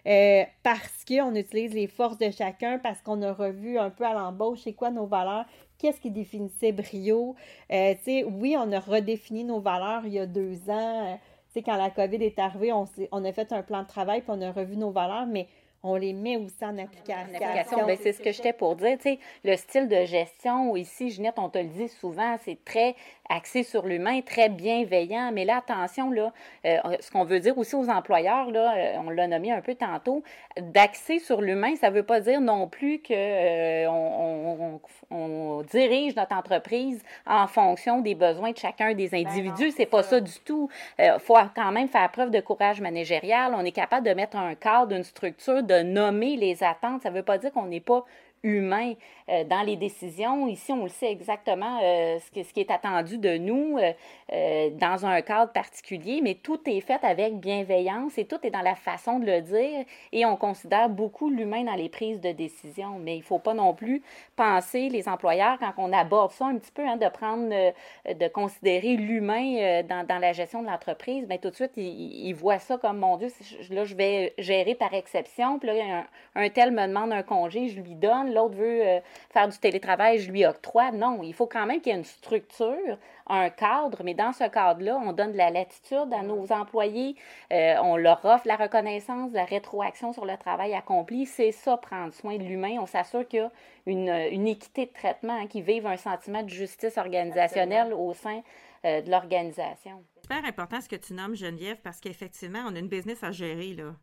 Euh, 0.08 0.44
parce 0.62 1.04
qu'on 1.04 1.34
utilise 1.34 1.74
les 1.74 1.88
forces 1.88 2.20
de 2.20 2.30
chacun, 2.30 2.78
parce 2.78 3.02
qu'on 3.02 3.24
a 3.24 3.34
revu 3.34 3.80
un 3.80 3.90
peu 3.90 4.06
à 4.06 4.14
l'embauche 4.14 4.60
c'est 4.64 4.74
quoi 4.74 4.92
nos 4.92 5.08
valeurs, 5.08 5.46
qu'est-ce 5.80 6.00
qui 6.00 6.12
définissait 6.12 6.72
Brio. 6.72 7.36
Euh, 7.72 7.96
oui, 8.28 8.56
on 8.58 8.72
a 8.72 8.80
redéfini 8.80 9.44
nos 9.44 9.60
valeurs 9.60 10.06
il 10.06 10.14
y 10.14 10.20
a 10.20 10.28
deux 10.28 10.70
ans. 10.70 11.20
Euh, 11.58 11.62
quand 11.66 11.78
la 11.78 11.90
COVID 11.90 12.24
est 12.24 12.40
arrivée, 12.40 12.72
on, 12.72 12.86
on 13.12 13.24
a 13.24 13.32
fait 13.32 13.52
un 13.52 13.64
plan 13.64 13.84
de 13.84 13.88
travail 13.88 14.22
puis 14.22 14.32
on 14.32 14.42
a 14.42 14.52
revu 14.52 14.78
nos 14.78 14.92
valeurs, 14.92 15.26
mais 15.28 15.48
on 15.86 15.96
les 15.96 16.14
met 16.14 16.36
aussi 16.38 16.66
en 16.66 16.78
application. 16.78 17.86
Ben, 17.86 17.98
c'est 18.02 18.14
ce 18.14 18.22
que 18.22 18.32
j'étais 18.32 18.54
pour 18.54 18.76
dire. 18.76 18.98
le 19.44 19.56
style 19.56 19.88
de 19.88 20.04
gestion, 20.06 20.76
ici, 20.76 21.12
Ginette, 21.12 21.38
on 21.38 21.50
te 21.50 21.60
le 21.60 21.66
dit 21.66 21.90
souvent, 21.90 22.38
c'est 22.44 22.58
très 22.66 22.96
axé 23.30 23.64
sur 23.64 23.86
l'humain, 23.86 24.22
très 24.22 24.50
bienveillant. 24.50 25.32
Mais 25.34 25.46
là, 25.46 25.58
attention, 25.58 26.12
là, 26.12 26.32
euh, 26.66 26.78
ce 27.00 27.12
qu'on 27.12 27.24
veut 27.24 27.40
dire 27.40 27.58
aussi 27.58 27.76
aux 27.76 27.90
employeurs, 27.90 28.52
là, 28.52 28.76
euh, 28.76 28.94
on 29.06 29.10
l'a 29.10 29.28
nommé 29.28 29.52
un 29.52 29.62
peu 29.62 29.76
tantôt, 29.76 30.24
d'axer 30.60 31.20
sur 31.20 31.42
l'humain, 31.42 31.76
ça 31.76 31.90
ne 31.90 31.96
veut 31.96 32.04
pas 32.04 32.20
dire 32.20 32.42
non 32.42 32.68
plus 32.68 33.00
qu'on 33.00 33.14
euh, 33.16 33.88
on, 33.88 34.80
on, 35.12 35.62
dirige 35.64 36.16
notre 36.16 36.36
entreprise 36.36 37.04
en 37.26 37.48
fonction 37.48 38.02
des 38.02 38.16
besoins 38.16 38.52
de 38.52 38.58
chacun 38.58 38.94
des 38.94 39.10
ben 39.10 39.26
individus. 39.26 39.72
c'est 39.72 39.86
pas 39.86 40.04
ça. 40.04 40.20
du 40.20 40.40
tout. 40.46 40.70
Il 41.00 41.18
faut 41.20 41.38
quand 41.56 41.72
même 41.72 41.88
faire 41.88 42.10
preuve 42.12 42.32
de 42.32 42.40
courage 42.40 42.82
managérial. 42.82 43.54
On 43.56 43.66
est 43.66 43.72
capable 43.72 44.08
de 44.08 44.14
mettre 44.14 44.38
un 44.38 44.56
cadre, 44.56 44.96
une 44.96 45.04
structure, 45.04 45.64
de 45.64 45.82
nommer 45.82 46.36
les 46.36 46.64
attentes. 46.64 47.02
Ça 47.02 47.10
ne 47.10 47.16
veut 47.16 47.24
pas 47.24 47.38
dire 47.38 47.52
qu'on 47.52 47.66
n'est 47.66 47.80
pas 47.80 48.06
humain 48.46 48.94
euh, 49.28 49.44
dans 49.44 49.64
les 49.64 49.76
décisions. 49.76 50.48
Ici, 50.48 50.72
on 50.72 50.84
le 50.84 50.90
sait 50.90 51.12
exactement 51.12 51.80
euh, 51.82 52.20
ce, 52.20 52.54
qui 52.54 52.60
est 52.60 52.70
attendu 52.70 53.18
de 53.18 53.38
nous 53.38 53.80
euh, 53.80 54.70
dans 54.70 55.06
un 55.06 55.22
cadre 55.22 55.52
particulier, 55.52 56.22
mais 56.22 56.36
tout 56.36 56.60
est 56.68 56.82
fait 56.82 57.04
avec 57.04 57.40
bienveillance 57.40 58.20
et 58.20 58.26
tout 58.26 58.38
est 58.44 58.52
dans 58.52 58.62
la 58.62 58.76
façon 58.76 59.18
de 59.18 59.26
le 59.26 59.42
dire 59.42 59.84
et 60.12 60.26
on 60.28 60.38
considère 60.38 60.90
beaucoup 60.90 61.30
l'humain 61.30 61.64
dans 61.64 61.74
les 61.74 61.90
prises 61.90 62.22
de 62.22 62.32
décision. 62.32 63.00
Mais 63.00 63.16
il 63.16 63.20
ne 63.20 63.24
faut 63.24 63.40
pas 63.40 63.56
non 63.56 63.74
plus 63.74 64.04
penser, 64.36 64.90
les 64.90 65.10
employeurs, 65.10 65.58
quand 65.60 65.74
on 65.78 65.92
aborde 65.92 66.32
ça 66.32 66.46
un 66.46 66.58
petit 66.58 66.72
peu, 66.72 66.88
hein, 66.88 66.98
de 66.98 67.10
prendre, 67.10 67.50
de 67.50 68.28
considérer 68.28 68.96
l'humain 68.96 69.82
dans, 69.84 70.20
la 70.20 70.34
gestion 70.34 70.62
de 70.62 70.68
l'entreprise, 70.68 71.28
bien 71.28 71.38
tout 71.38 71.50
de 71.50 71.56
suite, 71.56 71.72
ils, 71.78 72.34
voient 72.34 72.60
ça 72.60 72.78
comme, 72.78 73.00
mon 73.00 73.18
Dieu, 73.18 73.30
là, 73.72 73.86
je 73.86 73.96
vais 73.96 74.34
gérer 74.38 74.76
par 74.76 74.94
exception, 74.94 75.58
puis 75.58 75.70
là, 75.70 76.06
un 76.36 76.50
tel 76.50 76.72
me 76.72 76.86
demande 76.86 77.12
un 77.12 77.24
congé, 77.24 77.70
je 77.70 77.82
lui 77.82 77.96
donne, 77.96 78.35
l'autre 78.36 78.56
veut 78.56 78.82
euh, 78.86 79.00
faire 79.32 79.48
du 79.48 79.58
télétravail, 79.58 80.20
je 80.20 80.32
lui 80.32 80.46
octroie. 80.46 80.92
Non, 80.92 81.22
il 81.24 81.34
faut 81.34 81.48
quand 81.48 81.66
même 81.66 81.82
qu'il 81.82 81.92
y 81.92 81.96
ait 81.96 82.00
une 82.00 82.06
structure, 82.06 82.98
un 83.28 83.50
cadre, 83.50 84.04
mais 84.04 84.14
dans 84.14 84.34
ce 84.34 84.44
cadre-là, 84.48 84.98
on 85.04 85.14
donne 85.14 85.32
de 85.32 85.38
la 85.38 85.50
latitude 85.50 86.14
à 86.14 86.22
nos 86.22 86.52
employés, 86.52 87.16
euh, 87.52 87.76
on 87.82 87.98
leur 87.98 88.24
offre 88.24 88.48
la 88.48 88.56
reconnaissance, 88.56 89.32
la 89.34 89.46
rétroaction 89.46 90.14
sur 90.14 90.26
le 90.26 90.38
travail 90.38 90.74
accompli. 90.74 91.26
C'est 91.26 91.52
ça, 91.52 91.78
prendre 91.78 92.14
soin 92.14 92.38
de 92.38 92.44
l'humain. 92.44 92.78
On 92.80 92.86
s'assure 92.86 93.28
qu'il 93.28 93.40
y 93.40 93.44
a 93.44 93.52
une, 93.86 94.48
équité 94.48 94.86
de 94.86 94.94
traitement, 94.94 95.34
hein, 95.34 95.48
qu'ils 95.48 95.64
vivent 95.64 95.88
un 95.88 95.98
sentiment 95.98 96.44
de 96.44 96.50
justice 96.50 96.98
organisationnelle 96.98 97.94
au 97.94 98.14
sein 98.14 98.42
euh, 98.86 99.02
de 99.02 99.10
l'organisation. 99.10 100.04
C'est 100.16 100.22
super 100.22 100.46
important 100.46 100.82
ce 100.82 100.90
que 100.90 100.96
tu 100.96 101.14
nommes, 101.14 101.36
Geneviève, 101.36 101.78
parce 101.84 102.00
qu'effectivement, 102.00 102.60
on 102.68 102.76
a 102.76 102.80
une 102.80 102.88
business 102.88 103.24
à 103.24 103.32
gérer, 103.32 103.74
là. 103.74 103.96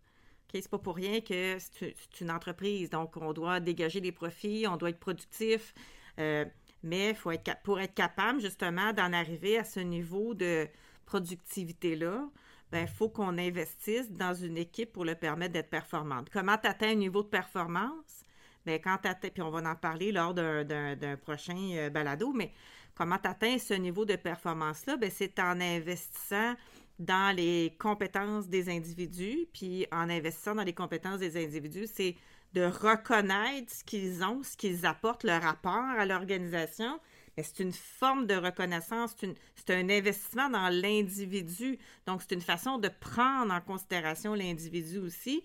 C'est 0.53 0.71
pas 0.71 0.79
pour 0.79 0.97
rien 0.97 1.21
que 1.21 1.57
c'est 1.59 2.21
une 2.21 2.31
entreprise. 2.31 2.91
Donc, 2.91 3.17
on 3.17 3.33
doit 3.33 3.61
dégager 3.61 4.01
des 4.01 4.13
profits, 4.13 4.67
on 4.69 4.77
doit 4.77 4.91
être 4.91 5.01
productif. 5.01 5.75
Euh, 6.19 6.45
mais 6.83 7.15
faut 7.15 7.31
être, 7.31 7.57
pour 7.63 7.81
être 7.81 7.95
capable, 7.95 8.41
justement, 8.41 8.93
d'en 8.93 9.13
arriver 9.13 9.59
à 9.59 9.65
ce 9.65 9.81
niveau 9.81 10.35
de 10.35 10.69
productivité-là, 11.07 12.25
il 12.25 12.71
ben, 12.71 12.87
faut 12.87 13.09
qu'on 13.09 13.39
investisse 13.39 14.11
dans 14.11 14.35
une 14.35 14.57
équipe 14.57 14.93
pour 14.93 15.05
le 15.05 15.15
permettre 15.15 15.53
d'être 15.53 15.71
performante. 15.71 16.29
Comment 16.31 16.57
tu 16.57 16.67
atteins 16.67 16.91
un 16.91 16.95
niveau 16.95 17.23
de 17.23 17.29
performance? 17.29 18.25
Bien, 18.65 18.79
quand 18.79 18.99
tu 18.99 19.31
puis 19.31 19.43
on 19.43 19.51
va 19.51 19.71
en 19.71 19.75
parler 19.75 20.13
lors 20.13 20.35
d'un 20.35 21.17
prochain 21.21 21.71
euh, 21.73 21.91
balado, 21.91 22.33
mais 22.33 22.53
comment 22.95 23.19
tu 23.19 23.29
atteins 23.29 23.59
ce 23.59 23.75
niveau 23.75 24.05
de 24.05 24.17
performance-là? 24.17 24.97
Bien, 24.97 25.11
c'est 25.13 25.39
en 25.39 25.61
investissant 25.61 26.55
dans 27.03 27.35
les 27.35 27.75
compétences 27.79 28.49
des 28.49 28.69
individus, 28.69 29.47
puis 29.53 29.87
en 29.93 30.09
investissant 30.09 30.55
dans 30.55 30.63
les 30.63 30.73
compétences 30.73 31.19
des 31.19 31.43
individus, 31.43 31.89
c'est 31.93 32.17
de 32.55 32.63
reconnaître 32.63 33.73
ce 33.73 33.85
qu'ils 33.85 34.23
ont, 34.23 34.43
ce 34.43 34.57
qu'ils 34.57 34.87
apportent, 34.87 35.25
leur 35.25 35.43
rapport 35.43 35.73
à 35.73 36.05
l'organisation. 36.05 37.01
Mais 37.37 37.43
c'est 37.43 37.63
une 37.63 37.73
forme 37.73 38.27
de 38.27 38.35
reconnaissance, 38.35 39.17
c'est 39.19 39.71
un 39.71 39.89
investissement 39.89 40.51
dans 40.51 40.69
l'individu. 40.69 41.79
Donc, 42.07 42.21
c'est 42.23 42.35
une 42.35 42.43
façon 42.43 42.79
de 42.79 42.89
prendre 42.89 43.53
en 43.53 43.61
considération 43.61 44.35
l'individu 44.35 44.99
aussi 44.99 45.43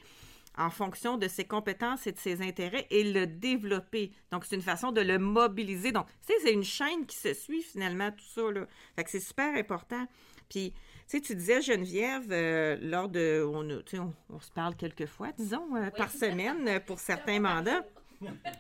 en 0.58 0.70
fonction 0.70 1.18
de 1.18 1.28
ses 1.28 1.46
compétences 1.46 2.08
et 2.08 2.12
de 2.12 2.18
ses 2.18 2.42
intérêts 2.42 2.88
et 2.90 3.04
le 3.04 3.28
développer. 3.28 4.12
Donc, 4.32 4.44
c'est 4.44 4.56
une 4.56 4.62
façon 4.62 4.92
de 4.92 5.02
le 5.02 5.20
mobiliser. 5.20 5.92
Donc, 5.92 6.08
c'est 6.22 6.52
une 6.52 6.64
chaîne 6.64 7.06
qui 7.06 7.16
se 7.16 7.34
suit 7.34 7.62
finalement, 7.62 8.12
tout 8.12 8.26
ça. 8.26 8.52
Là. 8.52 8.66
Fait 8.96 9.04
que 9.04 9.12
c'est 9.12 9.20
super 9.20 9.56
important. 9.56 10.08
Puis, 10.50 10.72
tu 10.72 10.78
sais, 11.08 11.22
tu 11.22 11.36
disais, 11.36 11.62
Geneviève, 11.62 12.28
euh, 12.32 12.78
lors 12.82 13.10
de. 13.10 13.44
On, 13.46 13.70
on, 13.70 14.14
on, 14.30 14.40
se 14.40 14.52
parle 14.52 14.76
quelques 14.76 15.06
fois, 15.06 15.32
disons, 15.38 15.76
euh, 15.76 15.90
par 15.90 16.12
semaine 16.12 16.68
euh, 16.68 16.80
pour 16.80 17.00
certains 17.00 17.40
mandats 17.40 17.86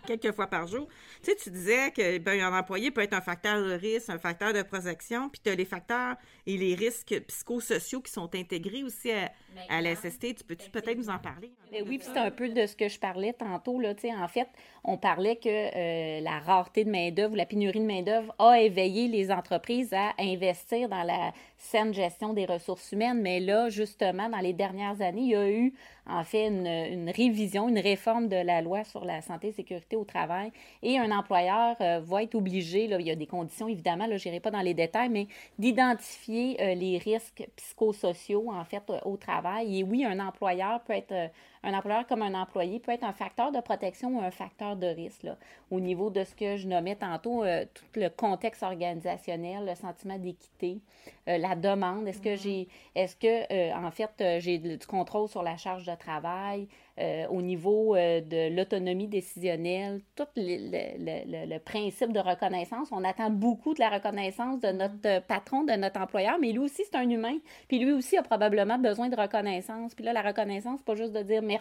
quelques 0.06 0.32
fois 0.34 0.48
par 0.48 0.68
jour. 0.68 0.88
Tu 1.24 1.32
sais, 1.32 1.36
tu 1.36 1.50
disais 1.50 1.92
que 1.92 2.18
ben, 2.20 2.40
un 2.42 2.58
employé 2.58 2.92
peut 2.92 3.02
être 3.02 3.14
un 3.14 3.22
facteur 3.22 3.64
de 3.64 3.72
risque, 3.74 4.10
un 4.10 4.20
facteur 4.20 4.54
de 4.54 4.62
protection, 4.62 5.30
puis 5.30 5.42
tu 5.44 5.50
as 5.50 5.56
les 5.56 5.66
facteurs 5.66 6.16
et 6.46 6.58
les 6.58 6.76
risques 6.76 7.20
psychosociaux 7.28 8.02
qui 8.02 8.12
sont 8.12 8.34
intégrés 8.36 8.84
aussi 8.84 9.12
à, 9.12 9.32
à 9.70 9.82
la 9.82 9.96
SST. 9.96 10.36
Tu 10.36 10.44
peux-tu 10.44 10.70
peut-être 10.70 10.98
nous 10.98 11.10
en 11.10 11.20
parler? 11.20 11.52
Ben 11.72 11.84
oui, 11.88 12.00
c'est 12.02 12.18
un 12.18 12.32
peu 12.32 12.50
de 12.50 12.66
ce 12.66 12.76
que 12.76 12.88
je 12.88 13.00
parlais 13.00 13.34
tantôt. 13.34 13.80
Là, 13.80 13.94
en 14.18 14.28
fait, 14.28 14.48
on 14.84 14.98
parlait 14.98 15.36
que 15.36 15.50
euh, 15.50 16.22
la 16.22 16.40
rareté 16.40 16.86
de 16.86 16.90
main-d'œuvre 16.90 17.34
ou 17.34 17.36
la 17.36 17.46
pénurie 17.46 17.80
de 17.80 17.86
main-d'œuvre 17.86 18.34
a 18.40 18.60
éveillé 18.62 19.08
les 19.08 19.32
entreprises 19.32 19.94
à 19.94 20.14
investir 20.20 20.88
dans 20.90 21.04
la 21.04 21.34
saine 21.58 21.94
gestion 21.94 22.34
des 22.34 22.46
ressources 22.46 22.92
humaines. 22.92 23.22
Mais 23.22 23.40
là, 23.40 23.70
justement, 23.70 24.30
dans 24.30 24.40
les 24.40 24.54
dernières 24.54 25.02
années, 25.02 25.22
il 25.22 25.30
y 25.30 25.36
a 25.36 25.50
eu 25.50 25.74
en 26.10 26.24
fait 26.24 26.48
une, 26.48 27.10
révision, 27.10 27.68
une 27.68 27.80
réforme 27.80 28.28
de 28.28 28.38
la 28.38 28.62
loi 28.62 28.84
sur 28.84 29.04
la 29.04 29.22
santé 29.22 29.50
et 29.50 29.52
sécurité 29.52 29.96
au 29.96 30.06
travail. 30.06 30.52
Et 30.82 30.98
un 30.98 31.12
employeur 31.12 31.76
euh, 31.82 32.00
va 32.00 32.24
être 32.24 32.36
obligé, 32.36 32.88
là, 32.88 32.98
il 33.00 33.08
y 33.08 33.12
a 33.12 33.16
des 33.16 33.28
conditions 33.28 33.68
évidemment, 33.68 34.08
là, 34.08 34.18
je 34.18 34.28
n'irai 34.28 34.40
pas 34.40 34.52
dans 34.52 34.62
les 34.62 34.74
détails, 34.74 35.10
mais 35.10 35.28
d'identifier 35.60 36.62
euh, 36.62 36.76
les 36.76 36.98
risques 36.98 37.46
psychosociaux 37.56 38.52
en 38.52 38.64
fait 38.64 38.84
au 39.04 39.18
travail. 39.18 39.47
Et 39.64 39.84
oui, 39.84 40.06
un 40.06 40.20
employeur 40.20 40.82
peut 40.84 40.94
être 40.94 41.32
un 41.68 41.74
employeur 41.74 42.08
comme 42.08 42.22
un 42.22 42.34
employé 42.34 42.80
peut 42.80 42.94
être 42.94 43.04
un 43.04 43.12
facteur 43.12 43.52
de 43.52 43.60
protection 43.60 44.18
ou 44.18 44.22
un 44.22 44.32
facteur 44.32 44.76
de 44.78 44.88
risque. 44.88 45.24
Là, 45.24 45.38
au 45.70 45.80
niveau 45.80 46.10
de 46.10 46.24
ce 46.24 46.34
que 46.34 46.56
je 46.56 46.68
nommais 46.68 46.96
tantôt, 46.96 47.44
euh, 47.44 47.66
tout 47.74 48.00
le 48.00 48.10
contexte 48.10 48.64
organisationnel, 48.64 49.66
le 49.66 49.76
sentiment 49.76 50.18
d'équité, 50.18 50.80
euh, 51.28 51.38
la 51.38 51.56
demande. 51.56 52.08
Est-ce 52.08 52.22
que 52.22 52.30
mm-hmm. 52.30 52.42
j'ai, 52.42 52.68
est-ce 52.96 53.16
que 53.18 53.54
euh, 53.54 53.74
en 53.76 53.92
fait 53.92 54.40
j'ai 54.40 54.58
du 54.60 54.78
contrôle 54.88 55.28
sur 55.28 55.44
la 55.44 55.58
charge 55.58 55.86
de 55.86 55.96
travail? 55.96 56.68
Au 57.30 57.44
niveau 57.44 57.96
de 57.96 58.56
l'autonomie 58.56 59.08
décisionnelle, 59.08 60.02
tout 60.16 60.26
le, 60.36 61.58
principe 61.60 62.12
de 62.12 62.20
reconnaissance. 62.20 62.88
On 62.92 63.04
attend 63.04 63.30
beaucoup 63.30 63.76
de 63.76 63.80
la 63.80 63.90
reconnaissance 63.90 64.60
de 64.62 64.70
notre 64.70 65.22
patron, 65.28 65.64
de 65.64 65.74
notre 65.74 66.02
employeur, 66.02 66.40
mais 66.42 66.52
lui 66.52 66.58
aussi, 66.58 66.82
c'est 66.86 66.98
un 66.98 67.08
humain. 67.08 67.38
Puis 67.68 67.78
lui 67.78 67.92
aussi 67.92 68.18
a 68.18 68.24
probablement 68.24 68.80
besoin 68.80 69.10
de 69.10 69.16
reconnaissance. 69.16 69.94
Puis 69.94 70.06
là, 70.06 70.12
la 70.12 70.24
reconnaissance, 70.24 70.82
pas 70.82 70.96
juste 70.96 71.14
de 71.14 71.22
dire 71.22 71.44
merci, 71.44 71.57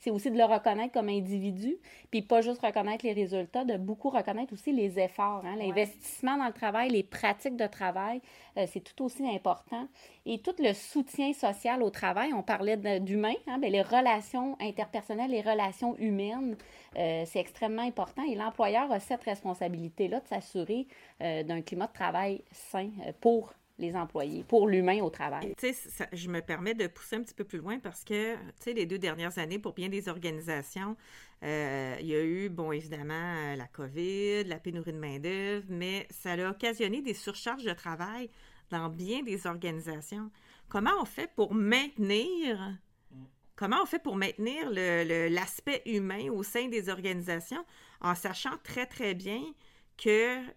c'est 0.00 0.10
aussi 0.10 0.30
de 0.30 0.38
le 0.38 0.44
reconnaître 0.44 0.92
comme 0.92 1.08
individu. 1.08 1.76
Puis 2.10 2.22
pas 2.22 2.40
juste 2.40 2.60
reconnaître 2.62 3.04
les 3.04 3.12
résultats, 3.12 3.64
de 3.64 3.76
beaucoup 3.76 4.08
reconnaître 4.08 4.52
aussi 4.52 4.72
les 4.72 4.98
efforts, 4.98 5.44
hein, 5.44 5.56
l'investissement 5.56 6.36
dans 6.38 6.46
le 6.46 6.52
travail, 6.52 6.90
les 6.90 7.02
pratiques 7.02 7.56
de 7.56 7.66
travail. 7.66 8.20
Euh, 8.56 8.66
c'est 8.66 8.80
tout 8.80 9.04
aussi 9.04 9.26
important. 9.28 9.86
Et 10.26 10.38
tout 10.38 10.54
le 10.58 10.72
soutien 10.72 11.32
social 11.32 11.82
au 11.82 11.90
travail, 11.90 12.32
on 12.32 12.42
parlait 12.42 12.76
d'humain, 13.00 13.34
hein, 13.46 13.58
ben, 13.58 13.70
les 13.70 13.82
relations 13.82 14.56
interpersonnelles, 14.60 15.30
les 15.30 15.42
relations 15.42 15.96
humaines, 15.98 16.56
euh, 16.96 17.24
c'est 17.26 17.38
extrêmement 17.38 17.82
important. 17.82 18.22
Et 18.24 18.34
l'employeur 18.34 18.90
a 18.90 19.00
cette 19.00 19.24
responsabilité-là 19.24 20.20
de 20.20 20.26
s'assurer 20.26 20.86
euh, 21.22 21.42
d'un 21.42 21.60
climat 21.60 21.86
de 21.86 21.92
travail 21.92 22.42
sain 22.52 22.90
pour 23.20 23.52
les 23.80 23.96
employés, 23.96 24.44
pour 24.44 24.68
l'humain 24.68 25.00
au 25.02 25.10
travail. 25.10 25.54
Tu 25.58 25.72
sais, 25.72 26.08
je 26.12 26.28
me 26.28 26.40
permets 26.40 26.74
de 26.74 26.86
pousser 26.86 27.16
un 27.16 27.22
petit 27.22 27.34
peu 27.34 27.44
plus 27.44 27.58
loin 27.58 27.78
parce 27.78 28.04
que, 28.04 28.34
tu 28.34 28.40
sais, 28.58 28.72
les 28.72 28.86
deux 28.86 28.98
dernières 28.98 29.38
années, 29.38 29.58
pour 29.58 29.72
bien 29.72 29.88
des 29.88 30.08
organisations, 30.08 30.96
euh, 31.42 31.96
il 32.00 32.06
y 32.06 32.14
a 32.14 32.22
eu, 32.22 32.48
bon, 32.48 32.72
évidemment, 32.72 33.14
euh, 33.14 33.56
la 33.56 33.66
COVID, 33.66 34.44
la 34.44 34.58
pénurie 34.58 34.92
de 34.92 34.98
main-d'œuvre, 34.98 35.64
mais 35.68 36.06
ça 36.10 36.32
a 36.32 36.50
occasionné 36.50 37.00
des 37.00 37.14
surcharges 37.14 37.64
de 37.64 37.72
travail 37.72 38.30
dans 38.70 38.88
bien 38.88 39.22
des 39.22 39.46
organisations. 39.46 40.30
Comment 40.68 40.92
on 41.00 41.04
fait 41.04 41.30
pour 41.34 41.54
maintenir 41.54 42.76
Comment 43.56 43.82
on 43.82 43.86
fait 43.86 43.98
pour 43.98 44.16
maintenir 44.16 44.70
l'aspect 44.70 45.82
humain 45.84 46.30
au 46.30 46.42
sein 46.42 46.68
des 46.68 46.88
organisations 46.88 47.62
en 48.00 48.14
sachant 48.14 48.56
très, 48.62 48.86
très 48.86 49.14
bien 49.14 49.42
qu'il 50.00 50.10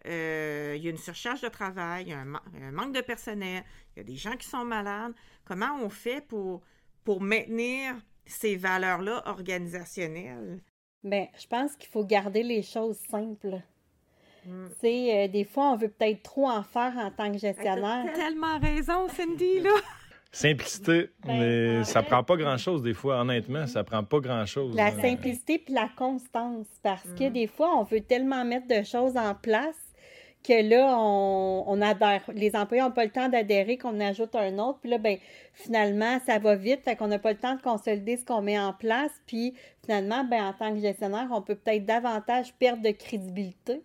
euh, 0.07 0.77
y 0.79 0.87
a 0.87 0.89
une 0.89 0.97
surcharge 0.97 1.41
de 1.41 1.49
travail, 1.49 2.05
il 2.05 2.09
y 2.09 2.13
a 2.13 2.19
un, 2.19 2.71
manque 2.71 2.95
de 2.95 3.01
personnel, 3.01 3.63
il 3.93 3.99
y 3.99 4.01
a 4.01 4.03
des 4.05 4.15
gens 4.15 4.37
qui 4.37 4.47
sont 4.47 4.63
malades. 4.63 5.13
Comment 5.43 5.75
on 5.81 5.89
fait 5.89 6.25
pour, 6.25 6.61
pour 7.03 7.21
maintenir 7.21 7.95
ces 8.25 8.55
valeurs-là 8.55 9.21
organisationnelles? 9.25 10.61
Bien, 11.03 11.27
je 11.37 11.45
pense 11.47 11.75
qu'il 11.75 11.89
faut 11.89 12.05
garder 12.05 12.41
les 12.41 12.63
choses 12.63 12.97
simples. 13.09 13.61
Mm. 14.45 14.67
Tu 14.69 14.75
sais, 14.79 15.25
euh, 15.25 15.27
des 15.27 15.43
fois, 15.43 15.71
on 15.71 15.75
veut 15.75 15.89
peut-être 15.89 16.23
trop 16.23 16.49
en 16.49 16.63
faire 16.63 16.93
en 16.97 17.11
tant 17.11 17.29
que 17.29 17.37
gestionnaire. 17.37 18.05
T'as 18.05 18.13
tellement 18.13 18.59
raison, 18.59 19.09
Cindy, 19.09 19.59
là! 19.59 19.71
Simplicité, 20.33 21.11
ben, 21.23 21.37
mais 21.37 21.83
ça 21.83 22.01
prend 22.01 22.23
pas 22.23 22.35
grand-chose 22.35 22.81
des 22.81 22.95
fois, 22.95 23.21
honnêtement, 23.21 23.67
ça 23.67 23.83
prend 23.83 24.03
pas 24.03 24.19
grand-chose. 24.19 24.75
La 24.75 24.89
simplicité 24.89 25.59
puis 25.59 25.75
la 25.75 25.87
constance, 25.95 26.65
parce 26.81 27.07
que 27.19 27.29
mm. 27.29 27.33
des 27.33 27.45
fois, 27.45 27.69
on 27.77 27.83
veut 27.83 28.01
tellement 28.01 28.43
mettre 28.43 28.67
de 28.67 28.83
choses 28.83 29.15
en 29.15 29.35
place 29.35 29.77
que 30.43 30.67
là, 30.67 30.97
on, 30.97 31.81
adhère. 31.81 32.23
Les 32.33 32.55
employés 32.55 32.81
n'ont 32.83 32.91
pas 32.91 33.05
le 33.05 33.11
temps 33.11 33.29
d'adhérer, 33.29 33.77
qu'on 33.77 33.99
ajoute 33.99 34.35
un 34.35 34.57
autre. 34.57 34.79
Puis 34.81 34.89
là, 34.89 34.97
ben, 34.97 35.17
finalement, 35.53 36.19
ça 36.25 36.39
va 36.39 36.55
vite, 36.55 36.81
fait 36.83 36.95
qu'on 36.95 37.07
n'a 37.07 37.19
pas 37.19 37.31
le 37.31 37.37
temps 37.37 37.55
de 37.55 37.61
consolider 37.61 38.17
ce 38.17 38.25
qu'on 38.25 38.41
met 38.41 38.59
en 38.59 38.73
place. 38.73 39.11
Puis 39.27 39.53
finalement, 39.85 40.23
ben, 40.23 40.45
en 40.45 40.53
tant 40.53 40.73
que 40.73 40.81
gestionnaire, 40.81 41.27
on 41.31 41.43
peut 41.43 41.55
peut-être 41.55 41.85
davantage 41.85 42.53
perdre 42.55 42.81
de 42.81 42.89
crédibilité 42.89 43.83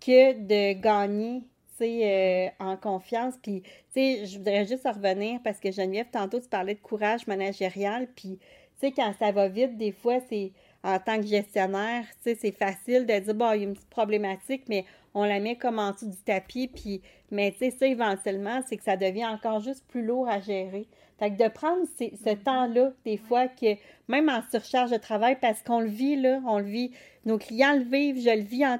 que 0.00 0.34
de 0.34 0.80
gagner 0.80 1.42
euh, 1.84 2.48
en 2.58 2.76
confiance. 2.76 3.34
Puis, 3.42 3.62
tu 3.62 3.70
sais, 3.94 4.26
je 4.26 4.38
voudrais 4.38 4.66
juste 4.66 4.86
revenir 4.86 5.40
parce 5.42 5.58
que 5.58 5.70
Geneviève, 5.70 6.06
tantôt, 6.10 6.40
tu 6.40 6.48
parlais 6.48 6.74
de 6.74 6.80
courage 6.80 7.26
managérial. 7.26 8.08
Puis, 8.14 8.38
tu 8.80 8.86
sais, 8.86 8.92
quand 8.92 9.12
ça 9.18 9.32
va 9.32 9.48
vite, 9.48 9.76
des 9.76 9.92
fois, 9.92 10.18
c'est 10.28 10.52
en 10.82 10.98
tant 10.98 11.18
que 11.18 11.26
gestionnaire, 11.26 12.04
tu 12.22 12.30
sais, 12.30 12.38
c'est 12.40 12.52
facile 12.52 13.06
de 13.06 13.18
dire, 13.18 13.34
bon, 13.34 13.52
il 13.52 13.58
y 13.58 13.64
a 13.64 13.68
une 13.68 13.74
petite 13.74 13.90
problématique, 13.90 14.62
mais 14.68 14.84
on 15.14 15.24
la 15.24 15.40
met 15.40 15.56
comme 15.56 15.78
en 15.78 15.92
dessous 15.92 16.08
du 16.08 16.22
tapis. 16.24 16.68
Puis, 16.68 17.02
mais 17.30 17.52
tu 17.52 17.58
sais, 17.58 17.70
ça, 17.70 17.86
éventuellement, 17.86 18.60
c'est 18.66 18.76
que 18.76 18.84
ça 18.84 18.96
devient 18.96 19.26
encore 19.26 19.60
juste 19.60 19.84
plus 19.88 20.04
lourd 20.04 20.28
à 20.28 20.40
gérer. 20.40 20.86
Fait 21.18 21.30
que 21.30 21.42
de 21.42 21.48
prendre 21.48 21.84
ce 21.98 22.04
mm-hmm. 22.04 22.42
temps-là, 22.44 22.92
des 23.04 23.18
fois, 23.18 23.46
que 23.46 23.76
même 24.08 24.30
en 24.30 24.40
surcharge 24.50 24.90
de 24.90 24.96
travail, 24.96 25.36
parce 25.40 25.62
qu'on 25.62 25.80
le 25.80 25.88
vit, 25.88 26.16
là, 26.16 26.40
on 26.46 26.58
le 26.58 26.64
vit, 26.64 26.92
nos 27.26 27.36
clients 27.36 27.74
le 27.74 27.84
vivent, 27.84 28.20
je 28.22 28.34
le 28.34 28.42
vis 28.42 28.64
en 28.64 28.78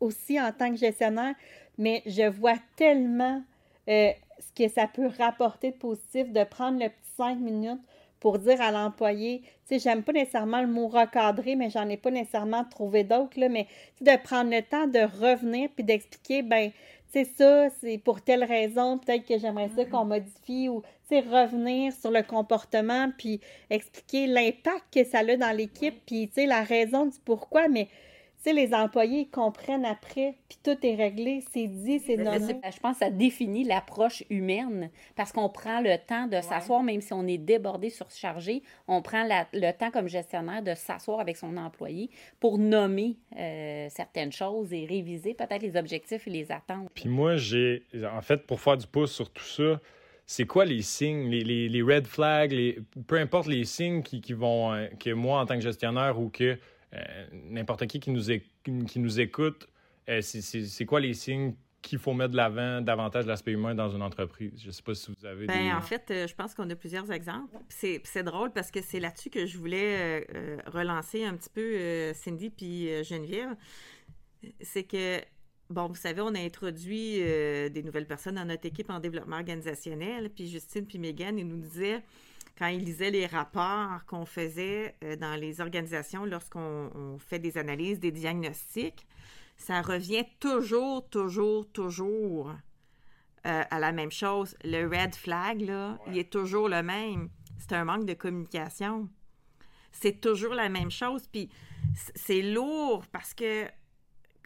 aussi 0.00 0.40
en 0.40 0.52
tant 0.52 0.70
que 0.70 0.76
gestionnaire, 0.76 1.34
mais 1.80 2.02
je 2.06 2.28
vois 2.28 2.58
tellement 2.76 3.42
euh, 3.88 4.10
ce 4.38 4.64
que 4.64 4.70
ça 4.70 4.86
peut 4.86 5.08
rapporter 5.18 5.72
de 5.72 5.76
positif 5.76 6.30
de 6.30 6.44
prendre 6.44 6.78
le 6.78 6.90
petit 6.90 7.10
cinq 7.16 7.38
minutes 7.40 7.80
pour 8.20 8.38
dire 8.38 8.60
à 8.60 8.70
l'employé, 8.70 9.40
tu 9.40 9.50
sais, 9.64 9.78
j'aime 9.78 10.02
pas 10.02 10.12
nécessairement 10.12 10.60
le 10.60 10.66
mot 10.66 10.88
recadrer, 10.88 11.56
mais 11.56 11.70
j'en 11.70 11.88
ai 11.88 11.96
pas 11.96 12.10
nécessairement 12.10 12.64
trouvé 12.64 13.02
d'autres, 13.02 13.40
là, 13.40 13.48
mais 13.48 13.66
de 14.02 14.14
prendre 14.22 14.50
le 14.50 14.60
temps 14.60 14.86
de 14.86 14.98
revenir 14.98 15.70
puis 15.74 15.84
d'expliquer, 15.84 16.42
ben, 16.42 16.70
c'est 17.12 17.24
ça, 17.24 17.70
c'est 17.80 17.96
pour 17.96 18.20
telle 18.20 18.44
raison, 18.44 18.98
peut-être 18.98 19.26
que 19.26 19.38
j'aimerais 19.38 19.70
ça 19.74 19.86
qu'on 19.86 20.04
modifie 20.04 20.68
ou, 20.68 20.82
tu 21.08 21.16
sais, 21.16 21.20
revenir 21.20 21.94
sur 21.94 22.10
le 22.10 22.22
comportement 22.22 23.10
puis 23.16 23.40
expliquer 23.70 24.26
l'impact 24.26 24.84
que 24.92 25.04
ça 25.04 25.20
a 25.20 25.36
dans 25.36 25.56
l'équipe 25.56 25.98
puis, 26.04 26.28
tu 26.28 26.34
sais, 26.34 26.46
la 26.46 26.62
raison 26.62 27.06
du 27.06 27.18
pourquoi, 27.24 27.68
mais 27.68 27.88
sais, 28.42 28.52
les 28.52 28.74
employés 28.74 29.28
comprennent 29.28 29.84
après, 29.84 30.34
puis 30.48 30.58
tout 30.62 30.76
est 30.86 30.94
réglé, 30.94 31.44
c'est 31.52 31.66
dit, 31.66 31.98
c'est 31.98 32.16
nommé. 32.16 32.56
Je 32.64 32.80
pense 32.80 32.98
que 32.98 33.04
ça 33.04 33.10
définit 33.10 33.64
l'approche 33.64 34.24
humaine 34.30 34.90
parce 35.16 35.32
qu'on 35.32 35.48
prend 35.48 35.80
le 35.80 35.96
temps 35.98 36.26
de 36.26 36.40
s'asseoir, 36.40 36.82
même 36.82 37.00
si 37.00 37.12
on 37.12 37.26
est 37.26 37.38
débordé, 37.38 37.90
surchargé, 37.90 38.62
on 38.88 39.02
prend 39.02 39.26
le 39.52 39.72
temps 39.72 39.90
comme 39.90 40.08
gestionnaire 40.08 40.62
de 40.62 40.74
s'asseoir 40.74 41.20
avec 41.20 41.36
son 41.36 41.56
employé 41.56 42.10
pour 42.38 42.58
nommer 42.58 43.16
euh, 43.36 43.88
certaines 43.90 44.32
choses 44.32 44.72
et 44.72 44.86
réviser 44.86 45.34
peut-être 45.34 45.62
les 45.62 45.76
objectifs 45.76 46.26
et 46.26 46.30
les 46.30 46.50
attentes. 46.50 46.88
Puis 46.94 47.08
moi, 47.08 47.36
j'ai, 47.36 47.82
en 48.10 48.22
fait, 48.22 48.46
pour 48.46 48.60
faire 48.60 48.76
du 48.76 48.86
pouce 48.86 49.12
sur 49.12 49.30
tout 49.30 49.44
ça, 49.44 49.80
c'est 50.26 50.46
quoi 50.46 50.64
les 50.64 50.82
signes, 50.82 51.28
les, 51.28 51.68
les, 51.68 51.82
red 51.82 52.06
flags, 52.06 52.52
les, 52.52 52.78
peu 53.08 53.18
importe 53.18 53.48
les 53.48 53.64
signes 53.64 54.02
qui, 54.02 54.20
qui 54.20 54.32
vont, 54.32 54.72
euh, 54.72 54.86
que 55.00 55.10
moi, 55.10 55.40
en 55.40 55.46
tant 55.46 55.56
que 55.56 55.60
gestionnaire 55.60 56.20
ou 56.20 56.28
que 56.28 56.56
euh, 56.94 57.26
n'importe 57.32 57.86
qui 57.86 58.00
qui 58.00 58.10
nous, 58.10 58.22
qui 58.62 58.98
nous 58.98 59.20
écoute, 59.20 59.68
euh, 60.08 60.20
c'est 60.22 60.84
quoi 60.86 61.00
les 61.00 61.14
signes 61.14 61.54
qu'il 61.82 61.98
faut 61.98 62.12
mettre 62.12 62.32
de 62.32 62.36
l'avant 62.36 62.82
davantage 62.82 63.26
l'aspect 63.26 63.52
humain 63.52 63.74
dans 63.74 63.90
une 63.90 64.02
entreprise? 64.02 64.60
Je 64.60 64.66
ne 64.66 64.72
sais 64.72 64.82
pas 64.82 64.94
si 64.94 65.12
vous 65.12 65.26
avez 65.26 65.46
ben, 65.46 65.76
En 65.76 65.80
fait, 65.80 66.10
euh, 66.10 66.26
je 66.26 66.34
pense 66.34 66.54
qu'on 66.54 66.68
a 66.68 66.74
plusieurs 66.74 67.10
exemples. 67.12 67.56
C'est 67.68 68.22
drôle 68.22 68.52
parce 68.52 68.70
que 68.70 68.82
c'est 68.82 69.00
là-dessus 69.00 69.30
que 69.30 69.46
je 69.46 69.56
voulais 69.56 70.26
relancer 70.66 71.24
un 71.24 71.36
petit 71.36 71.50
peu 71.50 72.12
Cindy 72.14 72.50
puis 72.50 73.04
Geneviève. 73.04 73.54
C'est 74.60 74.84
que, 74.84 75.20
bon, 75.68 75.86
vous 75.86 75.94
savez, 75.94 76.20
on 76.22 76.34
a 76.34 76.40
introduit 76.40 77.20
des 77.20 77.82
nouvelles 77.84 78.06
personnes 78.06 78.34
dans 78.34 78.44
notre 78.44 78.66
équipe 78.66 78.90
en 78.90 78.98
développement 78.98 79.36
organisationnel. 79.36 80.30
Puis 80.30 80.48
Justine 80.48 80.86
puis 80.86 80.98
Megan, 80.98 81.38
ils 81.38 81.46
nous 81.46 81.60
disaient 81.60 82.02
quand 82.60 82.66
ils 82.66 82.84
lisaient 82.84 83.10
les 83.10 83.24
rapports 83.24 84.04
qu'on 84.04 84.26
faisait 84.26 84.94
euh, 85.02 85.16
dans 85.16 85.34
les 85.34 85.62
organisations 85.62 86.26
lorsqu'on 86.26 87.16
fait 87.18 87.38
des 87.38 87.56
analyses, 87.56 87.98
des 87.98 88.12
diagnostics, 88.12 89.06
ça 89.56 89.80
revient 89.80 90.26
toujours, 90.40 91.08
toujours, 91.08 91.66
toujours 91.72 92.50
euh, 93.46 93.62
à 93.70 93.78
la 93.78 93.92
même 93.92 94.10
chose. 94.10 94.54
Le 94.62 94.86
red 94.86 95.14
flag, 95.14 95.62
là, 95.62 95.98
il 96.08 96.18
est 96.18 96.30
toujours 96.30 96.68
le 96.68 96.82
même. 96.82 97.30
C'est 97.58 97.72
un 97.72 97.84
manque 97.84 98.04
de 98.04 98.12
communication. 98.12 99.08
C'est 99.90 100.20
toujours 100.20 100.52
la 100.52 100.68
même 100.68 100.90
chose. 100.90 101.26
Puis 101.28 101.48
c'est 102.14 102.42
lourd 102.42 103.06
parce 103.06 103.32
que 103.32 103.66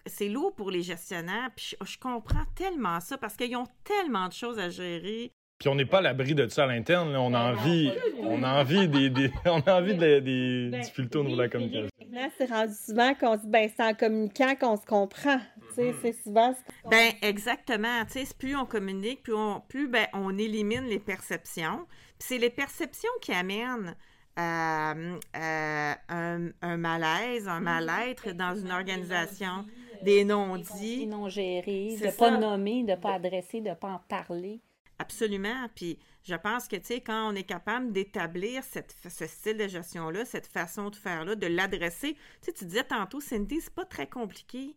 c'est 0.06 0.28
lourd 0.28 0.54
pour 0.54 0.70
les 0.70 0.82
gestionnaires. 0.82 1.50
Puis 1.56 1.74
je 1.84 1.98
comprends 1.98 2.44
tellement 2.54 3.00
ça 3.00 3.18
parce 3.18 3.34
qu'ils 3.34 3.56
ont 3.56 3.66
tellement 3.82 4.28
de 4.28 4.32
choses 4.32 4.60
à 4.60 4.70
gérer. 4.70 5.32
Puis 5.58 5.68
on 5.68 5.74
n'est 5.74 5.86
pas 5.86 5.98
à 5.98 6.02
l'abri 6.02 6.34
de 6.34 6.46
ça 6.48 6.64
à 6.64 6.66
l'interne. 6.66 7.14
On 7.16 7.32
a 7.32 7.52
envie, 7.52 7.92
on 8.20 8.42
a 8.42 8.60
envie 8.60 8.88
des, 8.88 9.30
on 9.46 9.60
a 9.60 9.80
envie 9.80 9.94
des, 9.94 10.20
des 10.20 10.68
ben, 10.72 10.80
difficultés 10.80 11.18
au 11.18 11.24
niveau 11.24 11.36
de 11.36 11.42
la 11.42 11.48
communication. 11.48 11.88
Là, 12.12 12.28
c'est 12.36 12.50
rendu 12.50 12.74
souvent 12.74 13.14
qu'on 13.14 13.36
dit, 13.36 13.46
ben, 13.46 13.70
c'est 13.74 13.82
en 13.82 13.94
communiquant 13.94 14.54
qu'on 14.56 14.76
se 14.76 14.86
comprend. 14.86 15.38
Mm-hmm. 15.76 15.94
C'est 16.02 16.12
souvent 16.22 16.54
Ben, 16.90 17.12
exactement. 17.22 18.04
Tu 18.10 18.24
sais, 18.24 18.34
plus 18.38 18.56
on 18.56 18.66
communique, 18.66 19.22
plus 19.22 19.34
on, 19.34 19.60
plus, 19.68 19.88
ben, 19.88 20.06
on 20.12 20.36
élimine 20.38 20.84
les 20.84 20.98
perceptions. 20.98 21.86
Puis 22.18 22.28
c'est 22.28 22.38
les 22.38 22.50
perceptions 22.50 23.10
qui 23.20 23.32
amènent 23.32 23.94
euh, 24.38 25.18
euh, 25.36 25.92
un, 26.08 26.48
un, 26.62 26.76
malaise, 26.76 27.46
un 27.46 27.60
mal-être 27.60 28.32
dans 28.32 28.56
une 28.56 28.72
organisation, 28.72 29.64
des 30.02 30.24
non-dits. 30.24 31.00
Des 31.00 31.06
non-gérés, 31.06 31.96
de 32.00 32.06
ne 32.06 32.10
pas 32.10 32.36
nommer, 32.36 32.82
de 32.82 32.90
ne 32.90 32.96
pas 32.96 33.14
adresser, 33.14 33.60
de 33.60 33.70
ne 33.70 33.74
pas 33.74 33.88
en 33.88 34.00
parler. 34.08 34.60
Absolument. 34.98 35.68
Puis 35.74 35.98
je 36.22 36.34
pense 36.34 36.68
que, 36.68 36.76
tu 36.76 36.86
sais, 36.86 37.00
quand 37.00 37.30
on 37.30 37.34
est 37.34 37.44
capable 37.44 37.92
d'établir 37.92 38.62
ce 38.64 39.26
style 39.26 39.56
de 39.56 39.68
gestion-là, 39.68 40.24
cette 40.24 40.46
façon 40.46 40.90
de 40.90 40.96
faire-là, 40.96 41.34
de 41.34 41.46
l'adresser, 41.46 42.14
tu 42.14 42.20
sais, 42.42 42.52
tu 42.52 42.64
disais 42.64 42.84
tantôt, 42.84 43.20
Cindy, 43.20 43.60
c'est 43.60 43.74
pas 43.74 43.84
très 43.84 44.08
compliqué. 44.08 44.76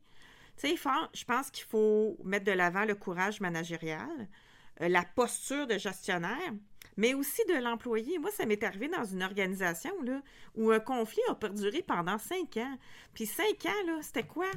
Tu 0.58 0.67
sais, 0.69 0.75
je 1.13 1.23
pense 1.25 1.51
qu'il 1.51 1.65
faut 1.65 2.17
mettre 2.23 2.45
de 2.45 2.51
l'avant 2.51 2.84
le 2.84 2.95
courage 2.95 3.39
managérial, 3.41 4.27
euh, 4.82 4.89
la 4.89 5.03
posture 5.03 5.67
de 5.67 5.77
gestionnaire, 5.77 6.53
mais 6.97 7.13
aussi 7.13 7.41
de 7.47 7.62
l'employé. 7.62 8.17
Moi, 8.17 8.32
ça 8.32 8.45
m'est 8.47 8.63
arrivé 8.63 8.88
dans 8.88 9.06
une 9.06 9.21
organisation 9.21 9.93
là, 10.01 10.21
où 10.56 10.71
un 10.71 10.80
conflit 10.80 11.21
a 11.30 11.36
perduré 11.36 11.84
pendant 11.84 12.17
cinq 12.17 12.58
ans. 12.58 12.77
Puis 13.13 13.27
cinq 13.27 13.67
ans, 13.67 13.86
là, 13.86 13.99
c'était 14.01 14.23
quoi? 14.23 14.49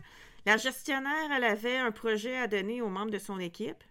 La 0.46 0.56
gestionnaire, 0.56 1.30
elle 1.36 1.44
avait 1.44 1.76
un 1.76 1.92
projet 1.92 2.36
à 2.38 2.46
donner 2.46 2.80
aux 2.80 2.88
membres 2.88 3.10
de 3.10 3.18
son 3.18 3.38
équipe. 3.38 3.84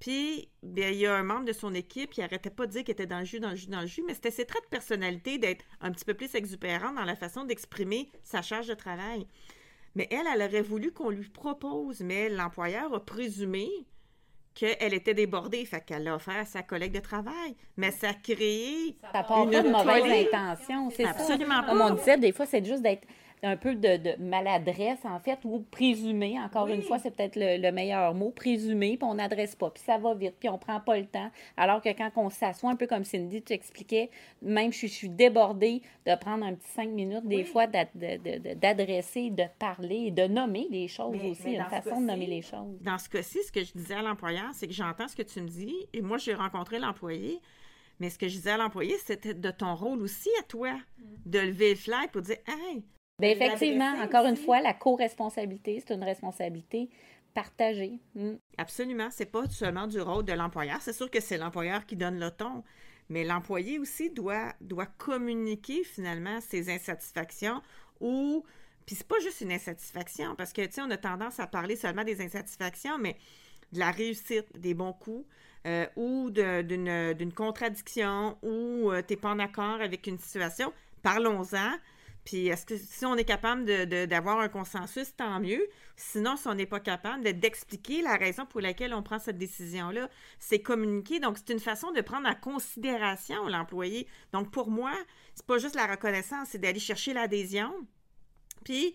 Puis, 0.00 0.48
bien, 0.62 0.90
il 0.90 0.98
y 0.98 1.06
a 1.06 1.14
un 1.14 1.24
membre 1.24 1.44
de 1.44 1.52
son 1.52 1.74
équipe 1.74 2.10
qui 2.10 2.22
arrêtait 2.22 2.50
pas 2.50 2.66
de 2.66 2.72
dire 2.72 2.84
qu'il 2.84 2.92
était 2.92 3.06
dans 3.06 3.18
le 3.18 3.24
jus, 3.24 3.40
dans 3.40 3.50
le 3.50 3.56
jus, 3.56 3.66
dans 3.68 3.80
le 3.80 3.86
jus, 3.86 4.02
mais 4.06 4.14
c'était 4.14 4.30
ses 4.30 4.44
traits 4.44 4.62
de 4.64 4.68
personnalité 4.68 5.38
d'être 5.38 5.64
un 5.80 5.90
petit 5.90 6.04
peu 6.04 6.14
plus 6.14 6.34
exupérant 6.34 6.92
dans 6.92 7.04
la 7.04 7.16
façon 7.16 7.44
d'exprimer 7.44 8.08
sa 8.22 8.42
charge 8.42 8.68
de 8.68 8.74
travail. 8.74 9.26
Mais 9.96 10.06
elle, 10.10 10.26
elle 10.32 10.42
aurait 10.42 10.62
voulu 10.62 10.92
qu'on 10.92 11.10
lui 11.10 11.28
propose, 11.28 12.00
mais 12.00 12.28
l'employeur 12.28 12.94
a 12.94 13.04
présumé 13.04 13.68
qu'elle 14.54 14.94
était 14.94 15.14
débordée, 15.14 15.64
fait 15.64 15.80
qu'elle 15.84 16.04
l'a 16.04 16.16
offert 16.16 16.36
à 16.36 16.44
sa 16.44 16.62
collègue 16.62 16.92
de 16.92 17.00
travail. 17.00 17.56
Mais 17.76 17.90
ça 17.90 18.10
a 18.10 18.14
créé. 18.14 18.96
Ça 19.12 19.22
part 19.22 19.48
pas 19.48 19.62
de 19.62 19.68
mauvaise 19.68 20.26
intention, 20.26 20.90
c'est 20.90 21.04
Absolument 21.04 21.62
pas. 21.62 21.68
Comme 21.68 21.80
on 21.80 21.94
disait, 21.94 22.18
des 22.18 22.32
fois, 22.32 22.46
c'est 22.46 22.64
juste 22.64 22.82
d'être 22.82 23.06
un 23.42 23.56
peu 23.56 23.74
de, 23.74 24.16
maladresse, 24.20 25.04
en 25.04 25.18
fait, 25.20 25.38
ou 25.44 25.60
présumé. 25.70 26.38
Encore 26.40 26.68
une 26.68 26.82
fois, 26.82 26.98
c'est 26.98 27.14
peut-être 27.14 27.36
le, 27.36 27.70
meilleur 27.70 28.14
mot, 28.14 28.30
présumé, 28.30 28.96
puis 28.96 29.08
on 29.08 29.14
n'adresse 29.14 29.54
pas, 29.54 29.70
puis 29.70 29.82
ça 29.82 29.98
va 29.98 30.14
vite, 30.14 30.34
puis 30.38 30.48
on 30.48 30.58
prend 30.58 30.80
pas 30.80 30.98
le 30.98 31.06
temps. 31.06 31.30
Alors 31.56 31.80
que 31.80 31.90
quand 31.90 32.10
on 32.16 32.30
s'assoit, 32.30 32.70
un 32.70 32.76
peu 32.76 32.86
comme 32.86 33.04
Cindy, 33.04 33.42
tu 33.42 33.52
expliquais, 33.52 34.10
même 34.42 34.72
je, 34.72 34.86
suis 34.86 35.08
débordée 35.08 35.82
de 36.06 36.14
prendre 36.16 36.44
un 36.44 36.54
petit 36.54 36.70
cinq 36.70 36.88
minutes, 36.88 37.26
des 37.26 37.44
fois, 37.44 37.66
d'adresser, 37.66 39.30
de, 39.30 39.44
parler, 39.58 40.10
de 40.10 40.26
nommer 40.26 40.66
les 40.70 40.88
choses 40.88 41.16
aussi, 41.24 41.54
une 41.54 41.64
façon 41.64 42.00
de 42.00 42.06
nommer 42.06 42.26
les 42.26 42.42
choses. 42.42 42.80
Dans 42.80 42.98
ce 42.98 43.08
cas-ci, 43.08 43.38
ce 43.44 43.52
que 43.52 43.62
je 43.62 43.72
disais 43.72 43.94
à 43.94 44.02
l'employeur, 44.02 44.50
c'est 44.54 44.66
que 44.66 44.74
j'entends 44.74 45.08
ce 45.08 45.16
que 45.16 45.22
tu 45.22 45.40
me 45.40 45.48
dis, 45.48 45.74
et 45.92 46.00
moi, 46.00 46.18
j'ai 46.18 46.34
rencontré 46.34 46.78
l'employé, 46.78 47.40
mais 48.00 48.10
ce 48.10 48.18
que 48.18 48.28
je 48.28 48.36
disais 48.36 48.50
à 48.50 48.56
l'employé, 48.56 48.96
c'était 48.98 49.34
de 49.34 49.50
ton 49.50 49.74
rôle 49.74 50.00
aussi 50.02 50.30
à 50.40 50.42
toi, 50.44 50.72
de 51.26 51.38
lever 51.38 51.70
le 51.70 51.76
fly 51.76 52.08
pour 52.12 52.22
dire 52.22 52.36
Hey! 52.46 52.84
Bien, 53.18 53.30
effectivement, 53.30 53.94
encore 54.00 54.26
une 54.26 54.36
fois, 54.36 54.60
la 54.60 54.74
co-responsabilité, 54.74 55.82
c'est 55.84 55.94
une 55.94 56.04
responsabilité 56.04 56.88
partagée. 57.34 57.98
Mm. 58.14 58.34
Absolument. 58.56 59.08
C'est 59.10 59.30
pas 59.30 59.48
seulement 59.48 59.86
du 59.86 60.00
rôle 60.00 60.24
de 60.24 60.32
l'employeur. 60.32 60.80
C'est 60.80 60.92
sûr 60.92 61.10
que 61.10 61.20
c'est 61.20 61.38
l'employeur 61.38 61.84
qui 61.86 61.96
donne 61.96 62.18
le 62.18 62.30
ton, 62.30 62.62
mais 63.08 63.24
l'employé 63.24 63.78
aussi 63.78 64.10
doit, 64.10 64.52
doit 64.60 64.86
communiquer 64.86 65.84
finalement 65.84 66.40
ses 66.40 66.70
insatisfactions 66.70 67.60
ou. 68.00 68.44
Puis 68.86 68.96
c'est 68.96 69.06
pas 69.06 69.20
juste 69.20 69.42
une 69.42 69.52
insatisfaction, 69.52 70.34
parce 70.34 70.54
que, 70.54 70.62
tu 70.62 70.72
sais, 70.72 70.80
on 70.80 70.90
a 70.90 70.96
tendance 70.96 71.38
à 71.40 71.46
parler 71.46 71.76
seulement 71.76 72.04
des 72.04 72.22
insatisfactions, 72.22 72.96
mais 72.96 73.18
de 73.72 73.80
la 73.80 73.90
réussite, 73.90 74.46
des 74.58 74.72
bons 74.72 74.94
coups, 74.94 75.26
euh, 75.66 75.86
ou 75.96 76.30
d'une 76.30 77.32
contradiction, 77.34 78.38
ou 78.42 78.90
euh, 78.90 79.02
tu 79.06 79.12
n'es 79.12 79.20
pas 79.20 79.28
en 79.28 79.40
accord 79.40 79.82
avec 79.82 80.06
une 80.06 80.18
situation, 80.18 80.72
parlons-en. 81.02 81.72
Puis 82.28 82.48
est-ce 82.48 82.66
que 82.66 82.76
si 82.76 83.06
on 83.06 83.16
est 83.16 83.24
capable 83.24 83.64
d'avoir 84.06 84.38
un 84.38 84.50
consensus, 84.50 85.16
tant 85.16 85.40
mieux. 85.40 85.66
Sinon, 85.96 86.36
si 86.36 86.46
on 86.46 86.52
n'est 86.52 86.66
pas 86.66 86.78
capable 86.78 87.22
d'expliquer 87.22 88.02
la 88.02 88.16
raison 88.16 88.44
pour 88.44 88.60
laquelle 88.60 88.92
on 88.92 89.02
prend 89.02 89.18
cette 89.18 89.38
décision-là, 89.38 90.10
c'est 90.38 90.58
communiquer. 90.58 91.20
Donc, 91.20 91.38
c'est 91.38 91.54
une 91.54 91.58
façon 91.58 91.90
de 91.90 92.02
prendre 92.02 92.28
en 92.28 92.34
considération 92.34 93.48
l'employé. 93.48 94.06
Donc, 94.34 94.50
pour 94.50 94.70
moi, 94.70 94.92
c'est 95.34 95.46
pas 95.46 95.56
juste 95.56 95.74
la 95.74 95.86
reconnaissance, 95.86 96.48
c'est 96.50 96.58
d'aller 96.58 96.80
chercher 96.80 97.14
l'adhésion. 97.14 97.72
Puis, 98.62 98.94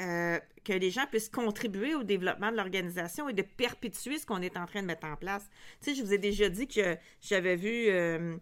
euh, 0.00 0.40
que 0.64 0.72
les 0.72 0.90
gens 0.90 1.06
puissent 1.06 1.28
contribuer 1.28 1.94
au 1.94 2.02
développement 2.02 2.50
de 2.50 2.56
l'organisation 2.56 3.28
et 3.28 3.32
de 3.32 3.42
perpétuer 3.42 4.18
ce 4.18 4.26
qu'on 4.26 4.42
est 4.42 4.56
en 4.56 4.66
train 4.66 4.82
de 4.82 4.88
mettre 4.88 5.06
en 5.06 5.14
place. 5.14 5.48
Tu 5.80 5.90
sais, 5.90 5.94
je 5.94 6.02
vous 6.02 6.12
ai 6.12 6.18
déjà 6.18 6.48
dit 6.48 6.66
que 6.66 6.96
j'avais 7.20 7.54
vu 7.54 7.86
euh, 7.90 8.36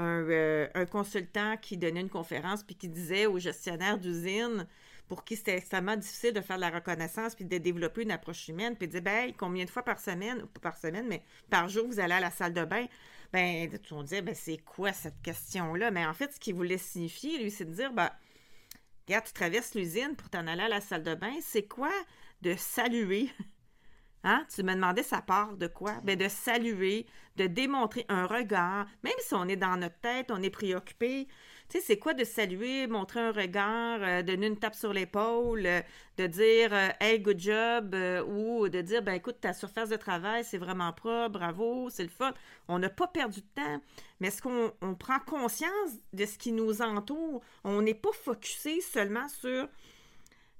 euh, 0.00 0.68
un, 0.74 0.86
consultant 0.86 1.56
qui 1.56 1.76
donnait 1.76 2.00
une 2.00 2.10
conférence 2.10 2.62
puis 2.64 2.74
qui 2.74 2.88
disait 2.88 3.26
aux 3.26 3.38
gestionnaires 3.38 3.98
d'usine 3.98 4.66
pour 5.06 5.24
qui 5.24 5.36
c'était 5.36 5.56
extrêmement 5.56 5.96
difficile 5.96 6.32
de 6.32 6.40
faire 6.40 6.56
de 6.56 6.62
la 6.62 6.70
reconnaissance 6.70 7.34
puis 7.34 7.44
de 7.44 7.58
développer 7.58 8.02
une 8.02 8.10
approche 8.10 8.48
humaine, 8.48 8.74
puis 8.76 8.88
de 8.88 8.92
dire, 8.92 9.02
ben, 9.02 9.32
combien 9.36 9.64
de 9.64 9.70
fois 9.70 9.82
par 9.82 10.00
semaine, 10.00 10.42
ou 10.42 10.46
pas 10.46 10.60
par 10.60 10.76
semaine, 10.76 11.06
mais 11.08 11.22
par 11.50 11.68
jour, 11.68 11.86
vous 11.86 12.00
allez 12.00 12.14
à 12.14 12.20
la 12.20 12.30
salle 12.30 12.54
de 12.54 12.64
bain? 12.64 12.86
Ben, 13.32 13.68
on 13.90 14.02
disait, 14.02 14.22
ben, 14.22 14.34
c'est 14.34 14.58
quoi 14.58 14.92
cette 14.92 15.20
question-là? 15.22 15.90
Mais 15.90 16.06
en 16.06 16.14
fait, 16.14 16.32
ce 16.32 16.40
qu'il 16.40 16.54
voulait 16.54 16.78
signifier, 16.78 17.42
lui, 17.42 17.50
c'est 17.50 17.66
de 17.66 17.74
dire, 17.74 17.92
ben, 17.92 18.10
Regarde, 19.06 19.26
tu 19.26 19.32
traverses 19.34 19.74
l'usine 19.74 20.16
pour 20.16 20.30
t'en 20.30 20.46
aller 20.46 20.62
à 20.62 20.68
la 20.68 20.80
salle 20.80 21.02
de 21.02 21.14
bain. 21.14 21.34
C'est 21.42 21.68
quoi 21.68 21.92
de 22.40 22.54
saluer? 22.56 23.30
Hein? 24.26 24.46
Tu 24.54 24.62
me 24.62 24.74
demandais 24.74 25.02
sa 25.02 25.20
part 25.20 25.54
de 25.58 25.66
quoi? 25.66 26.00
Ben 26.02 26.16
de 26.16 26.28
saluer, 26.28 27.04
de 27.36 27.46
démontrer 27.46 28.06
un 28.08 28.26
regard, 28.26 28.86
même 29.02 29.12
si 29.18 29.34
on 29.34 29.46
est 29.48 29.56
dans 29.56 29.76
notre 29.76 29.98
tête, 30.00 30.30
on 30.30 30.42
est 30.42 30.48
préoccupé. 30.48 31.28
Tu 31.68 31.78
sais, 31.78 31.84
c'est 31.84 31.98
quoi 31.98 32.14
de 32.14 32.24
saluer, 32.24 32.86
montrer 32.86 33.20
un 33.20 33.32
regard, 33.32 33.98
euh, 34.02 34.22
donner 34.22 34.46
une 34.46 34.58
tape 34.58 34.74
sur 34.74 34.94
l'épaule, 34.94 35.66
euh, 35.66 35.82
de 36.16 36.26
dire 36.26 36.72
euh, 36.72 36.88
Hey, 37.00 37.20
good 37.20 37.38
job, 37.38 37.94
ou 38.26 38.68
de 38.70 38.80
dire 38.80 39.02
Ben 39.02 39.12
écoute, 39.12 39.36
ta 39.42 39.52
surface 39.52 39.90
de 39.90 39.96
travail, 39.96 40.42
c'est 40.42 40.58
vraiment 40.58 40.92
propre, 40.94 41.38
bravo, 41.38 41.90
c'est 41.90 42.02
le 42.02 42.08
fun. 42.08 42.32
On 42.68 42.78
n'a 42.78 42.88
pas 42.88 43.08
perdu 43.08 43.40
de 43.40 43.46
temps. 43.54 43.80
Mais 44.20 44.28
est-ce 44.28 44.40
qu'on 44.40 44.94
prend 44.94 45.18
conscience 45.20 45.90
de 46.14 46.24
ce 46.24 46.38
qui 46.38 46.52
nous 46.52 46.80
entoure? 46.80 47.42
On 47.62 47.82
n'est 47.82 47.92
pas 47.92 48.12
focusé 48.12 48.80
seulement 48.80 49.28
sur 49.28 49.68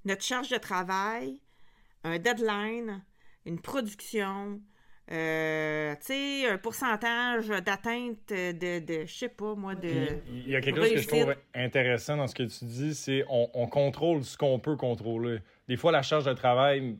notre 0.04 0.22
charge 0.22 0.50
de 0.50 0.58
travail, 0.58 1.40
un 2.02 2.18
deadline, 2.18 3.02
une 3.46 3.60
production, 3.60 4.60
euh, 5.10 5.94
tu 5.96 6.06
sais, 6.06 6.48
un 6.48 6.58
pourcentage 6.58 7.48
d'atteinte 7.48 8.28
de, 8.28 8.78
de, 8.78 9.06
je 9.06 9.12
sais 9.12 9.28
pas, 9.28 9.54
moi, 9.54 9.74
de. 9.74 10.18
Il 10.32 10.48
y 10.48 10.56
a 10.56 10.60
quelque 10.60 10.80
chose 10.80 10.92
que 10.92 11.00
je 11.00 11.08
trouve 11.08 11.34
intéressant 11.54 12.16
dans 12.16 12.26
ce 12.26 12.34
que 12.34 12.44
tu 12.44 12.64
dis, 12.64 12.94
c'est 12.94 13.24
on, 13.28 13.50
on 13.54 13.66
contrôle 13.66 14.24
ce 14.24 14.38
qu'on 14.38 14.58
peut 14.58 14.76
contrôler. 14.76 15.40
Des 15.68 15.76
fois, 15.76 15.92
la 15.92 16.02
charge 16.02 16.24
de 16.24 16.32
travail, 16.32 16.96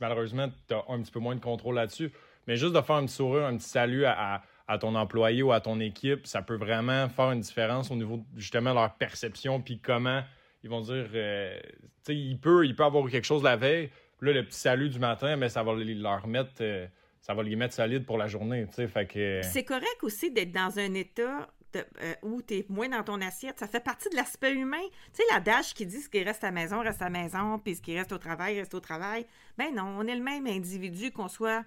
malheureusement, 0.00 0.48
tu 0.68 0.74
as 0.74 0.84
un 0.88 1.00
petit 1.00 1.12
peu 1.12 1.20
moins 1.20 1.34
de 1.34 1.40
contrôle 1.40 1.74
là-dessus. 1.76 2.10
Mais 2.46 2.56
juste 2.56 2.74
de 2.74 2.80
faire 2.80 2.96
un 2.96 3.06
petit 3.06 3.14
sourire, 3.14 3.44
un 3.44 3.56
petit 3.56 3.68
salut 3.68 4.04
à, 4.04 4.42
à, 4.66 4.78
ton 4.78 4.94
employé 4.94 5.42
ou 5.42 5.52
à 5.52 5.60
ton 5.60 5.78
équipe, 5.80 6.26
ça 6.26 6.42
peut 6.42 6.56
vraiment 6.56 7.08
faire 7.08 7.30
une 7.30 7.40
différence 7.40 7.90
au 7.90 7.94
niveau 7.94 8.24
justement 8.36 8.70
de 8.70 8.76
leur 8.76 8.94
perception, 8.94 9.60
puis 9.60 9.78
comment 9.78 10.22
ils 10.64 10.70
vont 10.70 10.80
dire, 10.80 11.06
euh, 11.14 11.60
tu 11.62 11.88
sais, 12.04 12.16
il 12.16 12.38
peut, 12.38 12.66
il 12.66 12.74
peut 12.74 12.84
avoir 12.84 13.08
quelque 13.10 13.24
chose 13.24 13.42
la 13.42 13.56
veille. 13.56 13.90
Là, 14.22 14.32
le 14.32 14.44
petit 14.44 14.58
salut 14.58 14.88
du 14.88 15.00
matin, 15.00 15.36
mais 15.36 15.48
ça 15.48 15.62
va 15.62 15.74
leur 15.74 16.26
mettre. 16.26 16.52
Euh, 16.60 16.86
ça 17.20 17.34
va 17.34 17.42
les 17.42 17.54
mettre 17.54 17.74
solides 17.74 18.04
pour 18.04 18.18
la 18.18 18.26
journée, 18.26 18.66
tu 18.74 18.88
que... 19.06 19.40
C'est 19.44 19.62
correct 19.62 19.98
aussi 20.02 20.32
d'être 20.32 20.50
dans 20.50 20.78
un 20.80 20.92
état 20.94 21.48
euh, 21.76 22.14
où 22.22 22.42
tu 22.42 22.54
es 22.54 22.66
moins 22.68 22.88
dans 22.88 23.04
ton 23.04 23.20
assiette. 23.20 23.60
Ça 23.60 23.68
fait 23.68 23.82
partie 23.82 24.08
de 24.10 24.16
l'aspect 24.16 24.52
humain. 24.52 24.82
Tu 25.12 25.22
sais, 25.22 25.22
l'adage 25.32 25.72
qui 25.72 25.86
dit 25.86 26.00
ce 26.00 26.08
qui 26.08 26.22
reste 26.22 26.42
à 26.42 26.48
la 26.48 26.52
maison, 26.52 26.80
reste 26.80 27.00
à 27.00 27.08
la 27.08 27.10
maison, 27.10 27.60
puis 27.60 27.76
ce 27.76 27.80
qui 27.80 27.96
reste 27.96 28.12
au 28.12 28.18
travail, 28.18 28.58
reste 28.58 28.74
au 28.74 28.80
travail. 28.80 29.24
Ben 29.56 29.72
non, 29.72 29.84
on 29.98 30.06
est 30.06 30.16
le 30.16 30.22
même 30.22 30.46
individu 30.48 31.12
qu'on 31.12 31.28
soit 31.28 31.64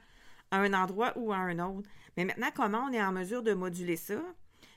à 0.52 0.58
un 0.58 0.74
endroit 0.74 1.14
ou 1.16 1.32
à 1.32 1.38
un 1.38 1.58
autre. 1.60 1.90
Mais 2.18 2.26
maintenant, 2.26 2.50
comment 2.54 2.88
on 2.90 2.94
est 2.94 3.02
en 3.02 3.14
mesure 3.14 3.42
de 3.42 3.54
moduler 3.54 3.96
ça? 3.96 4.22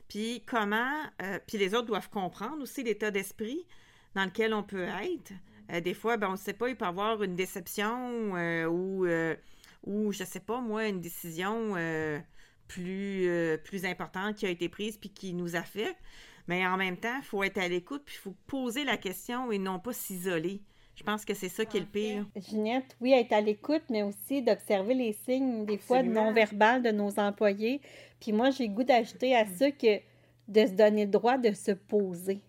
Puis 0.09 0.45
comment... 0.47 1.03
Euh, 1.23 1.39
puis 1.47 1.59
les 1.59 1.75
autres 1.75 1.87
doivent 1.87 2.11
comprendre 2.11 2.63
aussi 2.63 2.85
l'état 2.85 3.11
d'esprit 3.11 3.67
dans 4.15 4.25
lequel 4.25 4.55
on 4.55 4.63
peut 4.63 4.85
être. 4.85 5.33
Euh, 5.71 5.81
des 5.81 5.95
fois, 5.95 6.17
ben, 6.17 6.29
on 6.29 6.33
ne 6.33 6.37
sait 6.37 6.55
pas, 6.55 6.69
il 6.69 6.77
peut 6.77 6.85
y 6.85 6.89
avoir 6.89 7.23
une 7.23 7.35
déception 7.35 8.33
ou 8.69 9.07
ou 9.87 10.13
je 10.13 10.25
sais 10.25 10.41
pas 10.41 10.61
moi 10.61 10.87
une 10.87 11.01
décision 11.01 11.75
euh, 11.77 12.19
plus 12.67 13.29
euh, 13.29 13.57
plus 13.57 13.85
importante 13.85 14.37
qui 14.37 14.47
a 14.47 14.51
été 14.51 14.69
prise 14.69 14.97
puis 14.97 15.11
qui 15.11 15.35
nous 15.35 15.57
affecte 15.57 15.99
mais 16.47 16.67
en 16.67 16.77
même 16.77 16.97
temps 16.97 17.17
il 17.19 17.25
faut 17.25 17.43
être 17.43 17.59
à 17.59 17.69
l'écoute 17.69 18.03
puis 18.05 18.17
il 18.19 18.23
faut 18.23 18.35
poser 18.47 18.85
la 18.85 18.97
question 18.97 19.53
et 19.53 19.59
non 19.59 19.79
pas 19.79 19.93
s'isoler 19.93 20.61
je 20.95 21.05
pense 21.05 21.25
que 21.25 21.33
c'est 21.33 21.49
ça 21.49 21.65
qui 21.65 21.77
est 21.77 21.81
le 21.81 21.87
pire. 21.87 22.27
Ginette, 22.35 22.97
oui, 23.01 23.13
être 23.13 23.33
à 23.33 23.41
l'écoute, 23.41 23.85
mais 23.89 24.03
aussi 24.03 24.43
d'observer 24.43 24.95
les 24.95 25.13
signes, 25.13 25.65
des 25.65 25.79
fois 25.79 26.03
non-verbales 26.03 26.83
de 26.83 26.91
nos 26.91 27.21
employés. 27.21 27.81
Puis 28.19 28.33
moi, 28.33 28.51
j'ai 28.51 28.69
goût 28.69 28.83
d'ajouter 28.83 29.37
à 29.37 29.47
ça 29.47 29.71
que 29.71 29.99
de 30.49 30.67
se 30.67 30.73
donner 30.73 31.05
le 31.05 31.13
droit 31.13 31.39
de 31.39 31.53
se 31.53 31.71
poser. 31.71 32.41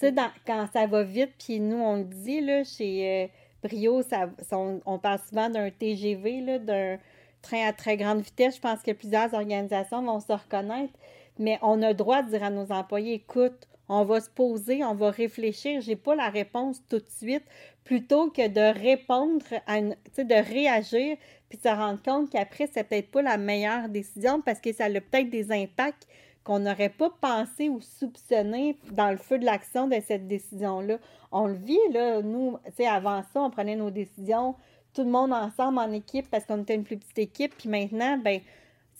Tu 0.00 0.14
quand 0.46 0.66
ça 0.72 0.86
va 0.86 1.02
vite, 1.02 1.32
puis 1.38 1.60
nous, 1.60 1.76
on 1.76 1.96
le 1.96 2.04
dit, 2.04 2.40
là, 2.40 2.64
chez... 2.64 3.24
Euh, 3.24 3.26
Brio, 3.62 4.02
ça, 4.02 4.30
on, 4.52 4.98
parle 4.98 5.18
souvent 5.28 5.50
d'un 5.50 5.70
TGV, 5.70 6.58
d'un 6.60 6.98
train 7.42 7.66
à 7.66 7.72
très 7.72 7.96
grande 7.96 8.20
vitesse. 8.20 8.56
Je 8.56 8.60
pense 8.60 8.82
que 8.82 8.92
plusieurs 8.92 9.32
organisations 9.34 10.02
vont 10.02 10.20
se 10.20 10.32
reconnaître. 10.32 10.92
Mais 11.38 11.58
on 11.62 11.82
a 11.82 11.88
le 11.88 11.94
droit 11.94 12.22
de 12.22 12.30
dire 12.30 12.44
à 12.44 12.50
nos 12.50 12.70
employés, 12.72 13.14
écoute, 13.14 13.66
on 13.88 14.04
va 14.04 14.20
se 14.20 14.30
poser, 14.30 14.84
on 14.84 14.94
va 14.94 15.10
réfléchir. 15.10 15.80
Je 15.80 15.90
n'ai 15.90 15.96
pas 15.96 16.14
la 16.14 16.28
réponse 16.28 16.82
tout 16.88 16.98
de 16.98 17.08
suite, 17.08 17.44
plutôt 17.84 18.30
que 18.30 18.48
de 18.48 18.78
répondre, 18.80 19.44
à 19.66 19.78
une, 19.78 19.96
de 20.16 20.52
réagir, 20.52 21.16
puis 21.48 21.58
se 21.62 21.68
rendre 21.68 22.02
compte 22.02 22.30
qu'après, 22.30 22.68
c'est 22.72 22.84
peut-être 22.84 23.10
pas 23.10 23.22
la 23.22 23.36
meilleure 23.36 23.88
décision 23.88 24.40
parce 24.40 24.60
que 24.60 24.72
ça 24.72 24.86
a 24.86 24.90
peut-être 24.90 25.30
des 25.30 25.52
impacts 25.52 26.06
qu'on 26.46 26.60
n'aurait 26.60 26.90
pas 26.90 27.10
pensé 27.20 27.68
ou 27.68 27.80
soupçonné 27.80 28.78
dans 28.92 29.10
le 29.10 29.16
feu 29.16 29.36
de 29.36 29.44
l'action 29.44 29.88
de 29.88 29.96
cette 30.00 30.28
décision-là. 30.28 30.98
On 31.32 31.48
le 31.48 31.54
vit, 31.54 31.76
là, 31.90 32.22
nous, 32.22 32.56
tu 32.66 32.72
sais, 32.76 32.86
avant 32.86 33.22
ça, 33.32 33.42
on 33.42 33.50
prenait 33.50 33.74
nos 33.74 33.90
décisions, 33.90 34.54
tout 34.94 35.02
le 35.02 35.10
monde 35.10 35.32
ensemble 35.32 35.78
en 35.78 35.90
équipe 35.90 36.30
parce 36.30 36.44
qu'on 36.44 36.62
était 36.62 36.76
une 36.76 36.84
plus 36.84 36.98
petite 36.98 37.18
équipe, 37.18 37.56
puis 37.58 37.68
maintenant, 37.68 38.16
ben, 38.18 38.40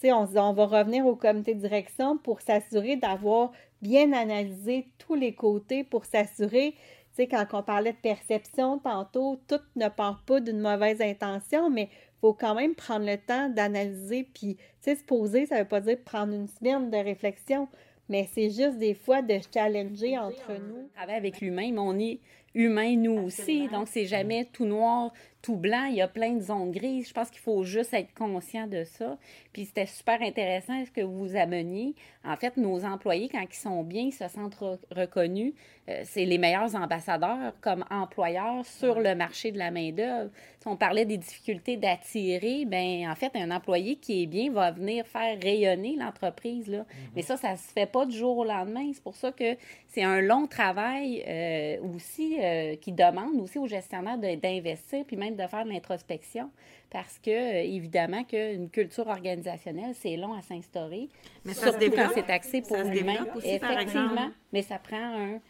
on 0.05 0.27
on 0.37 0.53
va 0.55 0.67
revenir 0.67 1.07
au 1.07 1.15
comité 1.15 1.55
de 1.55 1.61
direction 1.61 2.19
pour 2.19 2.41
s'assurer 2.41 2.97
d'avoir 2.97 3.53
bien 3.81 4.13
analysé 4.13 4.89
tous 4.99 5.15
les 5.15 5.33
côtés 5.33 5.85
pour 5.85 6.05
s'assurer, 6.05 6.75
tu 7.17 7.29
quand 7.29 7.47
on 7.53 7.63
parlait 7.63 7.93
de 7.93 7.99
perception 7.99 8.79
tantôt, 8.79 9.41
tout 9.49 9.61
ne 9.77 9.89
part 9.89 10.23
pas 10.27 10.41
d'une 10.41 10.61
mauvaise 10.61 11.01
intention, 11.01 11.71
mais 11.71 11.89
faut 12.27 12.33
quand 12.35 12.55
même 12.57 12.75
prendre 12.75 13.07
le 13.07 13.19
temps 13.19 13.49
d'analyser. 13.49 14.27
Puis, 14.35 14.57
tu 14.57 14.65
sais, 14.81 14.97
se 14.97 15.05
poser, 15.05 15.47
ça 15.47 15.59
veut 15.59 15.69
pas 15.69 15.81
dire 15.81 15.99
prendre 16.05 16.33
une 16.33 16.49
semaine 16.49 16.91
de 16.91 16.97
réflexion, 16.97 17.69
mais 18.09 18.29
c'est 18.33 18.51
juste 18.51 18.79
des 18.79 18.95
fois 18.95 19.23
de 19.23 19.39
challenger 19.53 20.19
entre 20.19 20.53
nous. 20.53 20.89
Avec 20.97 21.41
l'humain, 21.41 21.71
mais 21.73 21.79
on 21.79 21.99
est 21.99 22.19
humain 22.55 22.97
nous 22.97 23.19
aussi. 23.19 23.69
Donc, 23.69 23.87
c'est 23.87 24.07
jamais 24.07 24.47
tout 24.47 24.65
noir, 24.65 25.13
tout 25.41 25.57
blanc, 25.57 25.85
il 25.89 25.97
y 25.97 26.03
a 26.03 26.09
plein 26.09 26.33
de 26.33 26.41
zones 26.41 26.73
grises. 26.73 27.09
Je 27.09 27.13
pense 27.13 27.31
qu'il 27.31 27.41
faut 27.41 27.63
juste 27.63 27.95
être 27.95 28.13
conscient 28.15 28.67
de 28.67 28.83
ça. 28.83 29.19
Puis 29.53 29.67
c'était 29.67 29.87
super 29.87 30.21
intéressant 30.21 30.85
ce 30.85 30.91
que 30.91 31.03
vous 31.03 31.37
ameniez. 31.37 31.95
En 32.25 32.37
fait, 32.37 32.57
nos 32.57 32.85
employés, 32.85 33.29
quand 33.29 33.45
ils 33.49 33.55
sont 33.55 33.85
bien, 33.85 34.03
ils 34.03 34.13
se 34.13 34.27
sentent 34.27 34.59
reconnus. 34.91 35.55
Euh, 35.89 36.01
c'est 36.05 36.25
les 36.25 36.39
meilleurs 36.39 36.75
ambassadeurs 36.75 37.53
comme 37.61 37.85
employeurs 37.91 38.67
sur 38.67 38.99
le 38.99 39.15
marché 39.15 39.53
de 39.53 39.59
la 39.59 39.71
main-d'œuvre. 39.71 40.31
Si 40.61 40.67
on 40.67 40.77
parlait 40.77 41.05
des 41.05 41.17
difficultés 41.17 41.77
d'attirer, 41.77 42.65
ben 42.65 43.09
en 43.09 43.15
fait, 43.15 43.31
un 43.37 43.51
employé 43.53 43.97
qui 43.97 44.25
est 44.25 44.27
bien 44.27 44.51
va 44.51 44.73
venir 44.73 45.07
faire 45.07 45.39
rayonner 45.41 45.97
l'entreprise. 45.97 46.67
Là. 46.67 46.79
Mm-hmm. 46.79 47.11
Mais 47.15 47.23
ça, 47.23 47.37
ça 47.37 47.53
ne 47.53 47.57
se 47.57 47.73
fait 47.73 47.87
pas 47.87 48.05
du 48.05 48.17
jour 48.17 48.39
au 48.39 48.45
lendemain. 48.45 48.91
C'est 48.93 49.03
pour 49.03 49.15
ça 49.15 49.31
que 49.31 49.57
c'est 49.87 50.03
un 50.03 50.21
long 50.21 50.49
travail 50.49 51.23
euh, 51.27 51.77
aussi 51.95 52.37
euh, 52.41 52.75
qui 52.77 52.91
demande 52.93 53.41
aussi 53.41 53.59
aux 53.59 53.69
gestionnaires 53.69 54.19
d'investir 54.19 55.05
puis 55.07 55.17
même 55.17 55.37
de 55.37 55.47
faire 55.47 55.65
de 55.65 55.71
l'introspection 55.71 56.51
parce 56.91 57.19
que, 57.19 57.65
évidemment, 57.65 58.25
qu'une 58.25 58.71
culture 58.71 59.07
organisationnelle, 59.09 59.95
c'est 59.95 60.17
long 60.17 60.33
à 60.35 60.43
s'instaurer. 60.43 61.09
Mais 61.45 61.53
ça 61.53 61.71
Surtout 61.71 61.91
quand 61.91 62.09
c'est 62.15 62.31
axé 62.31 62.63
pour 62.63 62.77
l'humain. 62.79 63.27
Effectivement. 63.45 64.31
Mais 64.53 64.63
ça 64.63 64.79
prend 64.79 64.97
un, 64.97 65.41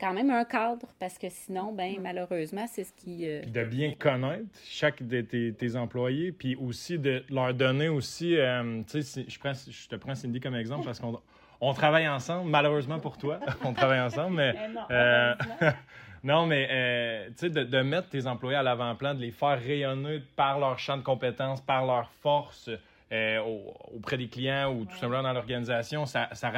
quand 0.00 0.12
même 0.12 0.30
un 0.30 0.44
cadre, 0.44 0.86
parce 0.98 1.18
que 1.18 1.28
sinon, 1.28 1.72
ben, 1.72 1.96
malheureusement, 2.00 2.66
c'est 2.66 2.84
ce 2.84 2.92
qui... 2.92 3.28
Euh, 3.28 3.42
de 3.42 3.64
bien 3.64 3.92
connaître 3.92 4.46
chaque 4.64 5.06
de 5.06 5.20
tes, 5.20 5.76
employés, 5.76 6.32
puis 6.32 6.56
aussi 6.56 6.98
de 6.98 7.22
leur 7.30 7.54
donner 7.54 7.88
aussi... 7.88 8.36
Euh, 8.36 8.82
tu 8.90 9.02
sais, 9.02 9.24
je, 9.28 9.70
je 9.70 9.88
te 9.88 9.96
prends 9.96 10.14
Cindy 10.14 10.40
comme 10.40 10.56
exemple, 10.56 10.84
parce 10.84 11.00
qu'on 11.00 11.20
on 11.60 11.74
travaille 11.74 12.08
ensemble, 12.08 12.50
malheureusement 12.50 12.98
pour 12.98 13.18
toi, 13.18 13.40
on 13.64 13.72
travaille 13.72 14.00
ensemble, 14.00 14.36
mais... 14.36 14.54
mais 14.88 15.72
Non, 16.24 16.46
mais 16.46 16.68
euh, 16.70 17.28
tu 17.38 17.48
sais, 17.48 17.50
de, 17.50 17.82
mettre 17.82 18.08
tes 18.08 18.26
employés 18.26 18.56
à 18.56 18.62
l'avant-plan, 18.62 19.14
de 19.14 19.20
les 19.20 19.30
faire 19.30 19.60
rayonner 19.60 20.22
par 20.36 20.58
leur 20.58 20.78
champ 20.78 20.96
de 20.96 21.02
compétences, 21.02 21.60
par 21.60 21.86
leur 21.86 22.10
force 22.22 22.70
euh, 23.12 23.38
auprès 23.94 24.18
des 24.18 24.28
clients 24.28 24.72
ou 24.72 24.84
tout 24.84 24.96
simplement 24.96 25.22
dans 25.22 25.32
l'organisation, 25.32 26.06
ça, 26.06 26.28
ça, 26.32 26.52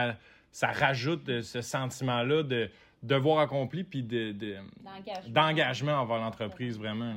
ça, 0.50 0.68
rajoute 0.68 1.42
ce 1.42 1.60
sentiment-là 1.60 2.42
de 2.42 2.70
devoir 3.02 3.38
accompli 3.38 3.84
puis 3.84 4.02
d'engagement 4.02 5.92
de, 5.92 5.96
envers 5.96 6.18
l'entreprise, 6.18 6.78
vraiment 6.78 7.14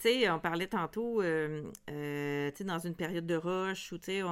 tu 0.00 0.08
sais, 0.08 0.30
on 0.30 0.38
parlait 0.38 0.66
tantôt, 0.66 1.20
euh, 1.20 1.70
euh, 1.90 2.50
tu 2.52 2.58
sais, 2.58 2.64
dans 2.64 2.78
une 2.78 2.94
période 2.94 3.26
de 3.26 3.34
rush, 3.34 3.92
où, 3.92 3.98
tu 3.98 4.12
sais, 4.12 4.22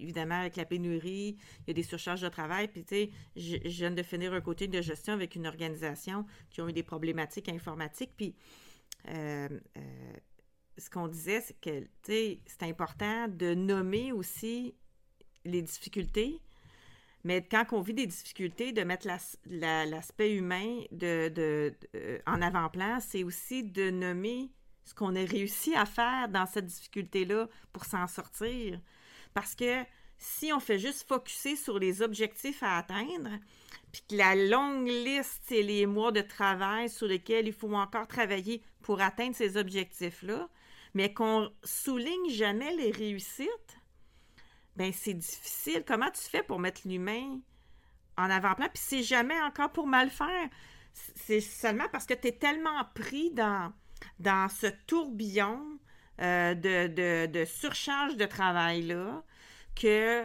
évidemment, 0.00 0.40
avec 0.40 0.56
la 0.56 0.64
pénurie, 0.64 1.36
il 1.60 1.64
y 1.68 1.70
a 1.70 1.74
des 1.74 1.84
surcharges 1.84 2.22
de 2.22 2.28
travail. 2.28 2.66
Puis, 2.66 2.84
tu 2.84 2.94
sais, 2.96 3.10
je, 3.36 3.56
viens 3.68 3.92
de 3.92 4.02
finir 4.02 4.32
un 4.32 4.40
coaching 4.40 4.68
de 4.68 4.80
gestion 4.80 5.12
avec 5.12 5.36
une 5.36 5.46
organisation 5.46 6.26
qui 6.50 6.60
ont 6.60 6.68
eu 6.68 6.72
des 6.72 6.82
problématiques 6.82 7.48
informatiques. 7.48 8.10
Puis, 8.16 8.34
euh, 9.10 9.48
ce 10.76 10.90
qu'on 10.90 11.06
disait, 11.06 11.40
c'est 11.40 11.60
que, 11.60 11.80
tu 11.80 11.88
sais, 12.02 12.40
c'est 12.46 12.64
important 12.64 13.28
de 13.28 13.54
nommer 13.54 14.10
aussi 14.10 14.74
les 15.44 15.62
difficultés, 15.62 16.40
mais 17.24 17.46
quand 17.46 17.66
on 17.72 17.80
vit 17.80 17.94
des 17.94 18.06
difficultés, 18.06 18.72
de 18.72 18.82
mettre 18.82 19.06
l'aspect 19.46 20.34
humain 20.34 20.82
de, 20.90 21.72
en 22.26 22.40
avant-plan, 22.40 22.98
c'est 23.00 23.24
aussi 23.24 23.62
de 23.62 23.90
nommer 23.90 24.50
ce 24.84 24.94
qu'on 24.94 25.14
a 25.14 25.24
réussi 25.24 25.74
à 25.74 25.84
faire 25.84 26.28
dans 26.28 26.46
cette 26.46 26.66
difficulté-là 26.66 27.48
pour 27.72 27.84
s'en 27.84 28.06
sortir. 28.06 28.80
Parce 29.34 29.54
que 29.54 29.84
si 30.18 30.52
on 30.52 30.60
fait 30.60 30.78
juste 30.78 31.06
focuser 31.06 31.56
sur 31.56 31.78
les 31.78 32.02
objectifs 32.02 32.62
à 32.62 32.78
atteindre, 32.78 33.30
puis 33.92 34.02
que 34.08 34.16
la 34.16 34.34
longue 34.34 34.88
liste 34.88 35.50
et 35.52 35.62
les 35.62 35.86
mois 35.86 36.12
de 36.12 36.20
travail 36.20 36.88
sur 36.88 37.06
lesquels 37.06 37.46
il 37.46 37.52
faut 37.52 37.72
encore 37.74 38.06
travailler 38.06 38.62
pour 38.82 39.00
atteindre 39.00 39.34
ces 39.34 39.56
objectifs-là, 39.56 40.48
mais 40.94 41.12
qu'on 41.12 41.50
souligne 41.64 42.30
jamais 42.30 42.74
les 42.76 42.90
réussites, 42.90 43.79
ben 44.80 44.92
c'est 44.94 45.12
difficile. 45.12 45.84
Comment 45.86 46.10
tu 46.10 46.22
fais 46.22 46.42
pour 46.42 46.58
mettre 46.58 46.88
l'humain 46.88 47.38
en 48.16 48.30
avant-plan? 48.30 48.66
Puis 48.72 48.82
c'est 48.82 49.02
jamais 49.02 49.38
encore 49.42 49.70
pour 49.72 49.86
mal 49.86 50.08
faire. 50.08 50.48
C'est 50.94 51.42
seulement 51.42 51.84
parce 51.92 52.06
que 52.06 52.14
tu 52.14 52.28
es 52.28 52.32
tellement 52.32 52.82
pris 52.94 53.30
dans 53.30 54.48
ce 54.48 54.68
tourbillon 54.86 55.60
euh, 56.22 56.54
de, 56.54 57.44
surcharge 57.44 58.16
de 58.16 58.24
travail-là 58.24 59.22
que 59.76 60.24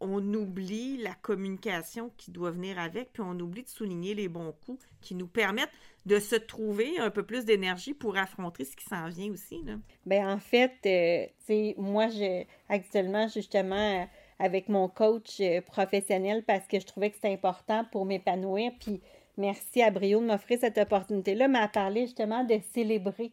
on 0.00 0.34
oublie 0.34 0.98
la 0.98 1.14
communication 1.14 2.12
qui 2.18 2.30
doit 2.30 2.50
venir 2.50 2.78
avec, 2.78 3.14
puis 3.14 3.22
on 3.24 3.38
oublie 3.40 3.62
de 3.62 3.70
souligner 3.70 4.14
les 4.14 4.28
bons 4.28 4.52
coups 4.52 4.84
qui 5.00 5.14
nous 5.14 5.28
permettent 5.28 5.72
de 6.06 6.18
se 6.18 6.36
trouver 6.36 6.98
un 6.98 7.10
peu 7.10 7.22
plus 7.22 7.44
d'énergie 7.44 7.94
pour 7.94 8.16
affronter 8.16 8.64
ce 8.64 8.76
qui 8.76 8.84
s'en 8.84 9.08
vient 9.08 9.32
aussi. 9.32 9.62
Là. 9.64 9.74
Bien, 10.04 10.32
en 10.32 10.38
fait, 10.38 10.72
euh, 10.86 11.72
moi, 11.78 12.08
je, 12.08 12.44
actuellement, 12.68 13.28
justement, 13.28 14.06
avec 14.38 14.68
mon 14.68 14.88
coach 14.88 15.40
euh, 15.40 15.60
professionnel, 15.62 16.42
parce 16.46 16.66
que 16.66 16.78
je 16.78 16.86
trouvais 16.86 17.10
que 17.10 17.16
c'était 17.16 17.32
important 17.32 17.84
pour 17.90 18.04
m'épanouir, 18.04 18.72
puis 18.78 19.00
Merci 19.36 19.82
à 19.82 19.90
Brio 19.90 20.20
de 20.20 20.26
m'offrir 20.26 20.58
cette 20.60 20.78
opportunité-là, 20.78 21.48
mais 21.48 21.58
à 21.58 21.68
parler 21.68 22.02
justement 22.02 22.44
de 22.44 22.58
célébrer. 22.72 23.32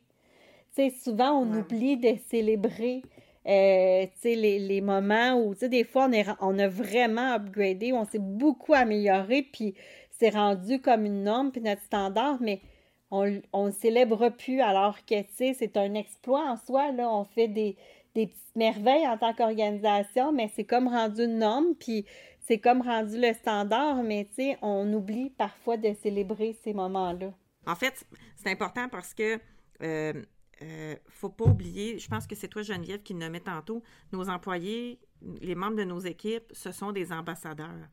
Tu 0.76 0.90
sais, 0.90 0.90
souvent, 0.90 1.32
on 1.32 1.54
oublie 1.54 1.98
de 1.98 2.16
célébrer 2.30 3.04
euh, 3.48 4.06
les, 4.24 4.60
les, 4.60 4.82
moments 4.82 5.34
où, 5.34 5.54
tu 5.54 5.62
sais, 5.62 5.70
des 5.70 5.84
fois, 5.84 6.08
on, 6.10 6.12
est, 6.12 6.26
on 6.40 6.58
a 6.58 6.68
vraiment 6.68 7.34
upgradé, 7.36 7.94
on 7.94 8.06
s'est 8.06 8.20
beaucoup 8.20 8.74
amélioré, 8.74 9.44
puis 9.44 9.76
c'est 10.22 10.30
rendu 10.30 10.80
comme 10.80 11.06
une 11.06 11.24
norme, 11.24 11.52
puis 11.52 11.62
notre 11.62 11.82
standard, 11.82 12.38
mais 12.42 12.62
on 13.10 13.66
ne 13.66 13.72
célèbre 13.72 14.30
plus, 14.30 14.62
alors 14.62 15.04
que, 15.04 15.16
c'est 15.34 15.76
un 15.76 15.96
exploit 15.96 16.48
en 16.48 16.58
soi, 16.58 16.92
là, 16.92 17.10
on 17.10 17.26
fait 17.26 17.48
des, 17.48 17.76
des 18.14 18.28
petites 18.28 18.56
merveilles 18.56 19.08
en 19.08 19.18
tant 19.18 19.34
qu'organisation, 19.34 20.32
mais 20.32 20.52
c'est 20.56 20.64
comme 20.64 20.88
rendu 20.88 21.24
une 21.24 21.40
norme, 21.40 21.74
puis 21.74 22.06
c'est 22.40 22.60
comme 22.60 22.84
rendu 22.84 23.20
le 23.20 23.34
standard, 23.34 24.04
mais 24.04 24.30
on 24.62 24.94
oublie 24.94 25.32
parfois 25.32 25.78
de 25.78 25.92
célébrer 26.04 26.56
ces 26.64 26.74
moments-là. 26.74 27.34
En 27.66 27.76
fait, 27.76 28.06
c'est 28.36 28.52
important 28.52 28.90
parce 28.90 29.16
que 29.16 29.40
euh, 29.82 30.14
euh, 30.62 30.96
faut 31.10 31.30
pas 31.30 31.46
oublier, 31.46 31.98
je 31.98 32.08
pense 32.08 32.28
que 32.28 32.36
c'est 32.36 32.48
toi, 32.48 32.62
Geneviève, 32.62 33.02
qui 33.02 33.14
le 33.14 33.20
nommait 33.20 33.40
tantôt, 33.40 33.82
nos 34.12 34.30
employés, 34.30 35.00
les 35.42 35.56
membres 35.56 35.78
de 35.78 35.84
nos 35.84 36.00
équipes, 36.00 36.46
ce 36.52 36.72
sont 36.72 36.92
des 36.92 37.12
ambassadeurs. 37.12 37.88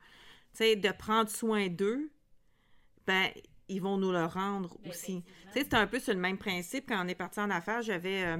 Tu 0.51 0.63
sais, 0.63 0.75
de 0.75 0.91
prendre 0.91 1.29
soin 1.29 1.67
d'eux, 1.67 2.11
ben, 3.05 3.29
ils 3.69 3.81
vont 3.81 3.97
nous 3.97 4.11
le 4.11 4.25
rendre 4.25 4.77
ben, 4.83 4.89
aussi. 4.89 5.23
C'est 5.53 5.73
un 5.73 5.87
peu 5.87 5.99
sur 5.99 6.13
le 6.13 6.19
même 6.19 6.37
principe. 6.37 6.89
Quand 6.89 7.03
on 7.03 7.07
est 7.07 7.15
parti 7.15 7.39
en 7.39 7.49
affaires, 7.49 7.81
j'avais 7.81 8.23
euh, 8.23 8.37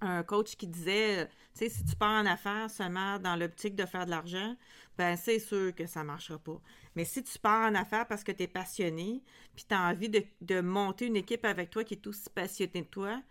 un 0.00 0.22
coach 0.22 0.56
qui 0.56 0.66
disait, 0.66 1.26
tu 1.26 1.32
sais, 1.54 1.68
si 1.68 1.84
tu 1.84 1.96
pars 1.96 2.22
en 2.22 2.26
affaires 2.26 2.70
seulement 2.70 3.18
dans 3.18 3.36
l'optique 3.36 3.74
de 3.74 3.86
faire 3.86 4.04
de 4.04 4.10
l'argent, 4.10 4.56
ben 4.98 5.16
c'est 5.16 5.38
sûr 5.38 5.74
que 5.74 5.86
ça 5.86 6.00
ne 6.00 6.06
marchera 6.06 6.38
pas. 6.38 6.60
Mais 6.94 7.04
si 7.04 7.22
tu 7.22 7.38
pars 7.38 7.70
en 7.70 7.74
affaires 7.74 8.06
parce 8.06 8.24
que 8.24 8.32
tu 8.32 8.44
es 8.44 8.46
passionné, 8.46 9.22
puis 9.54 9.64
tu 9.68 9.74
as 9.74 9.88
envie 9.88 10.08
de, 10.08 10.60
monter 10.60 11.06
une 11.06 11.16
équipe 11.16 11.44
avec 11.44 11.70
toi 11.70 11.84
qui 11.84 11.94
est 11.94 12.06
aussi 12.06 12.28
passionnée 12.30 12.82
de 12.82 12.86
toi, 12.86 13.22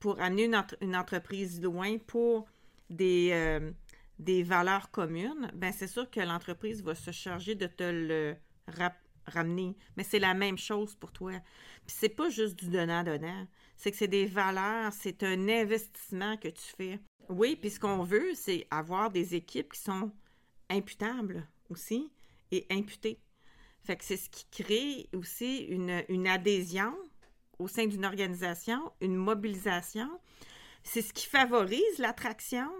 pour 0.00 0.20
amener 0.20 0.44
une, 0.80 0.96
entreprise 0.96 1.60
loin 1.60 1.98
pour 1.98 2.46
des, 2.88 3.30
euh, 3.32 3.72
des 4.18 4.44
valeurs 4.44 4.90
communes, 4.90 5.50
ben 5.54 5.72
c'est 5.72 5.88
sûr 5.88 6.08
que 6.08 6.20
l'entreprise 6.20 6.82
va 6.82 6.94
se 6.94 7.10
charger 7.10 7.56
de 7.56 7.66
te 7.66 7.82
le 7.82 8.36
ramener. 9.28 9.76
Mais 9.96 10.04
c'est 10.04 10.18
la 10.18 10.34
même 10.34 10.58
chose 10.58 10.94
pour 10.94 11.12
toi. 11.12 11.32
Puis 11.86 11.96
c'est 11.98 12.08
pas 12.08 12.28
juste 12.30 12.56
du 12.56 12.68
donnant-donnant. 12.68 13.46
C'est 13.76 13.90
que 13.90 13.96
c'est 13.96 14.08
des 14.08 14.26
valeurs, 14.26 14.92
c'est 14.92 15.22
un 15.22 15.48
investissement 15.48 16.36
que 16.36 16.48
tu 16.48 16.64
fais. 16.76 16.98
Oui, 17.28 17.56
puis 17.56 17.70
ce 17.70 17.78
qu'on 17.78 18.02
veut, 18.02 18.34
c'est 18.34 18.66
avoir 18.70 19.10
des 19.10 19.34
équipes 19.34 19.72
qui 19.72 19.80
sont 19.80 20.10
imputable 20.70 21.46
aussi 21.70 22.10
et 22.50 22.66
imputé. 22.70 23.20
Fait 23.82 23.96
que 23.96 24.04
c'est 24.04 24.16
ce 24.16 24.28
qui 24.28 24.46
crée 24.50 25.08
aussi 25.14 25.58
une, 25.64 26.02
une 26.08 26.26
adhésion 26.26 26.94
au 27.58 27.68
sein 27.68 27.86
d'une 27.86 28.04
organisation, 28.04 28.92
une 29.00 29.16
mobilisation. 29.16 30.08
C'est 30.82 31.02
ce 31.02 31.12
qui 31.12 31.26
favorise 31.26 31.98
l'attraction. 31.98 32.70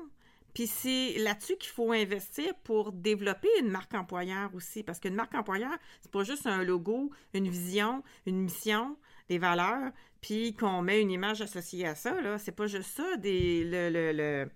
Puis 0.58 0.66
c'est 0.66 1.14
là-dessus 1.18 1.56
qu'il 1.56 1.70
faut 1.70 1.92
investir 1.92 2.52
pour 2.64 2.90
développer 2.90 3.46
une 3.60 3.68
marque 3.68 3.94
employeur 3.94 4.52
aussi. 4.56 4.82
Parce 4.82 4.98
qu'une 4.98 5.14
marque 5.14 5.32
employeur, 5.36 5.70
c'est 6.00 6.10
pas 6.10 6.24
juste 6.24 6.48
un 6.48 6.64
logo, 6.64 7.12
une 7.32 7.48
vision, 7.48 8.02
une 8.26 8.40
mission, 8.40 8.96
des 9.28 9.38
valeurs, 9.38 9.92
puis 10.20 10.54
qu'on 10.54 10.82
met 10.82 11.00
une 11.00 11.12
image 11.12 11.42
associée 11.42 11.86
à 11.86 11.94
ça. 11.94 12.20
Là. 12.20 12.38
C'est 12.38 12.50
pas 12.50 12.66
juste 12.66 12.90
ça, 12.96 13.16
des, 13.18 13.62
le, 13.62 14.10
le 14.12 14.50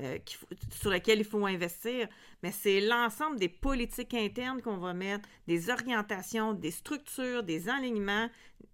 euh, 0.00 0.18
sur 0.70 0.90
lequel 0.90 1.18
il 1.18 1.24
faut 1.24 1.44
investir, 1.44 2.08
mais 2.42 2.52
c'est 2.52 2.80
l'ensemble 2.80 3.38
des 3.38 3.48
politiques 3.48 4.14
internes 4.14 4.62
qu'on 4.62 4.78
va 4.78 4.94
mettre, 4.94 5.28
des 5.46 5.68
orientations, 5.68 6.52
des 6.52 6.70
structures, 6.70 7.42
des 7.42 7.68
alignements, 7.68 8.28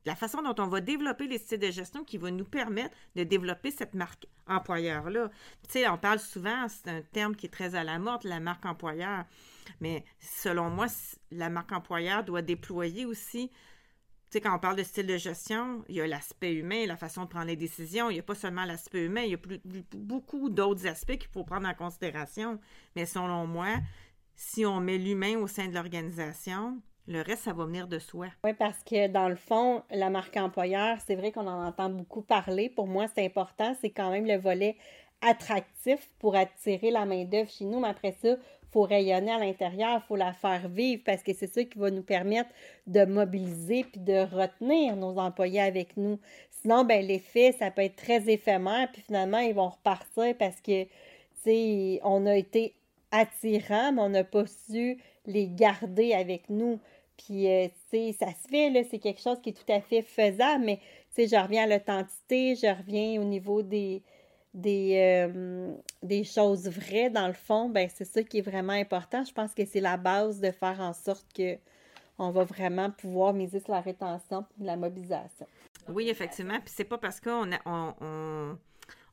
la 0.05 0.15
façon 0.15 0.43
dont 0.43 0.55
on 0.63 0.69
va 0.69 0.81
développer 0.81 1.27
les 1.27 1.39
styles 1.39 1.59
de 1.59 1.71
gestion 1.71 2.05
qui 2.05 2.19
va 2.19 2.31
nous 2.31 2.45
permettre 2.45 2.95
de 3.17 3.25
développer 3.25 3.71
cette 3.71 3.95
marque 3.95 4.27
employeur-là. 4.47 5.31
Tu 5.65 5.71
sais, 5.71 5.89
on 5.89 5.99
parle 5.99 6.19
souvent, 6.21 6.67
c'est 6.69 6.91
un 6.91 7.03
terme 7.03 7.35
qui 7.35 7.47
est 7.47 7.51
très 7.51 7.75
à 7.75 7.83
la 7.83 7.99
mode, 7.99 8.25
la 8.25 8.39
marque 8.39 8.67
employeur, 8.67 9.25
mais 9.81 10.05
selon 10.21 10.71
moi, 10.71 10.87
la 11.31 11.49
marque 11.49 11.73
employeur 11.73 12.25
doit 12.25 12.43
déployer 12.43 13.07
aussi 13.07 13.51
quand 14.41 14.55
on 14.55 14.59
parle 14.59 14.77
de 14.77 14.83
style 14.83 15.07
de 15.07 15.17
gestion, 15.17 15.85
il 15.89 15.97
y 15.97 16.01
a 16.01 16.07
l'aspect 16.07 16.53
humain, 16.53 16.87
la 16.87 16.97
façon 16.97 17.25
de 17.25 17.29
prendre 17.29 17.47
les 17.47 17.57
décisions. 17.57 18.11
Il 18.11 18.15
n'y 18.15 18.21
a 18.21 18.25
pas 18.25 18.35
seulement 18.35 18.65
l'aspect 18.65 19.05
humain, 19.05 19.23
il 19.23 19.31
y 19.31 19.35
a 19.35 19.39
beaucoup 19.97 20.51
d'autres 20.51 20.87
aspects 20.87 21.17
qu'il 21.19 21.31
faut 21.31 21.45
prendre 21.45 21.69
en 21.69 21.75
considération. 21.75 22.59
Mais 22.95 23.07
selon 23.07 23.47
moi, 23.47 23.77
si 24.35 24.67
on 24.67 24.81
met 24.81 24.99
l'humain 24.99 25.39
au 25.39 25.47
sein 25.47 25.69
de 25.69 25.75
l'organisation, 25.75 26.81
le 27.09 27.23
reste, 27.23 27.45
ça 27.45 27.53
va 27.53 27.65
venir 27.65 27.87
de 27.87 27.99
soi. 27.99 28.27
Oui, 28.45 28.53
parce 28.55 28.83
que 28.83 29.09
dans 29.09 29.29
le 29.29 29.37
fond, 29.37 29.83
la 29.91 30.11
marque 30.11 30.37
employeur, 30.37 30.99
c'est 31.07 31.15
vrai 31.15 31.31
qu'on 31.31 31.47
en 31.47 31.67
entend 31.67 31.89
beaucoup 31.89 32.23
parler. 32.23 32.69
Pour 32.69 32.89
moi, 32.89 33.07
c'est 33.15 33.25
important. 33.25 33.77
C'est 33.81 33.91
quand 33.91 34.11
même 34.11 34.27
le 34.27 34.39
volet 34.39 34.77
attractif 35.21 36.11
pour 36.19 36.37
attirer 36.37 36.91
la 36.91 37.07
main-d'œuvre 37.07 37.51
chez 37.51 37.65
nous. 37.65 37.81
Mais 37.81 37.89
après 37.89 38.13
ça, 38.13 38.37
faut 38.77 38.83
rayonner 38.83 39.33
à 39.33 39.39
l'intérieur, 39.39 40.03
il 40.05 40.07
faut 40.07 40.17
la 40.17 40.35
faire 40.35 40.69
vivre 40.69 41.03
parce 41.07 41.23
que 41.23 41.33
c'est 41.33 41.47
ça 41.47 41.65
qui 41.65 41.79
va 41.79 41.91
nous 41.91 42.03
permettre 42.03 42.51
de 42.87 43.07
mobiliser 43.07 43.85
puis 43.85 44.03
de 44.03 44.19
retenir 44.37 44.97
nos 44.97 45.17
employés 45.17 45.63
avec 45.63 45.97
nous. 45.97 46.19
Sinon, 46.61 46.85
ben 46.85 47.03
l'effet, 47.03 47.53
ça 47.59 47.71
peut 47.71 47.81
être 47.81 47.97
très 47.97 48.29
éphémère, 48.29 48.91
puis 48.93 49.01
finalement, 49.01 49.39
ils 49.39 49.55
vont 49.55 49.71
repartir 49.71 50.35
parce 50.39 50.61
que, 50.61 50.85
tu 51.43 52.01
on 52.05 52.27
a 52.27 52.37
été 52.37 52.75
attirant, 53.13 53.93
mais 53.93 54.03
on 54.03 54.11
n'a 54.11 54.25
pas 54.25 54.45
su 54.69 54.99
les 55.25 55.49
garder 55.49 56.13
avec 56.13 56.51
nous. 56.51 56.79
Puis, 57.17 57.49
euh, 57.49 57.69
tu 57.91 58.13
sais, 58.13 58.17
ça 58.19 58.27
se 58.27 58.47
fait, 58.47 58.69
là, 58.69 58.83
c'est 58.91 58.99
quelque 58.99 59.23
chose 59.23 59.41
qui 59.41 59.51
est 59.51 59.53
tout 59.55 59.73
à 59.73 59.81
fait 59.81 60.03
faisable, 60.03 60.65
mais, 60.67 60.77
tu 61.15 61.27
sais, 61.27 61.29
je 61.35 61.43
reviens 61.43 61.65
à 61.65 61.67
l'authenticité, 61.67 62.57
je 62.57 62.67
reviens 62.67 63.23
au 63.23 63.25
niveau 63.25 63.63
des, 63.63 64.03
des, 64.57 64.97
euh, 64.97 65.75
des 66.03 66.25
choses 66.25 66.67
vraies, 66.67 67.11
dans 67.11 67.27
le 67.27 67.35
fond, 67.35 67.69
ben 67.69 67.89
c'est 67.95 68.07
ça 68.07 68.23
qui 68.23 68.39
est 68.39 68.43
vraiment 68.43 68.73
important. 68.73 69.23
Je 69.23 69.33
pense 69.33 69.55
que 69.55 69.67
c'est 69.67 69.81
la 69.81 69.99
base 69.99 70.41
de 70.41 70.51
faire 70.51 70.81
en 70.81 70.95
sorte 70.95 71.27
que 71.35 71.57
on 72.19 72.31
va 72.31 72.45
vraiment 72.45 72.91
pouvoir 72.91 73.35
miser 73.35 73.61
sur 73.61 73.73
la 73.73 73.83
rétention 73.83 74.47
et 74.59 74.65
la 74.65 74.79
mobilisation. 74.79 75.47
Oui, 75.89 76.09
effectivement. 76.09 76.59
Puis 76.61 76.73
c'est 76.75 76.85
pas 76.85 76.97
parce 76.97 77.21
qu'on 77.21 77.51
on, 77.67 77.95
on, 78.01 78.59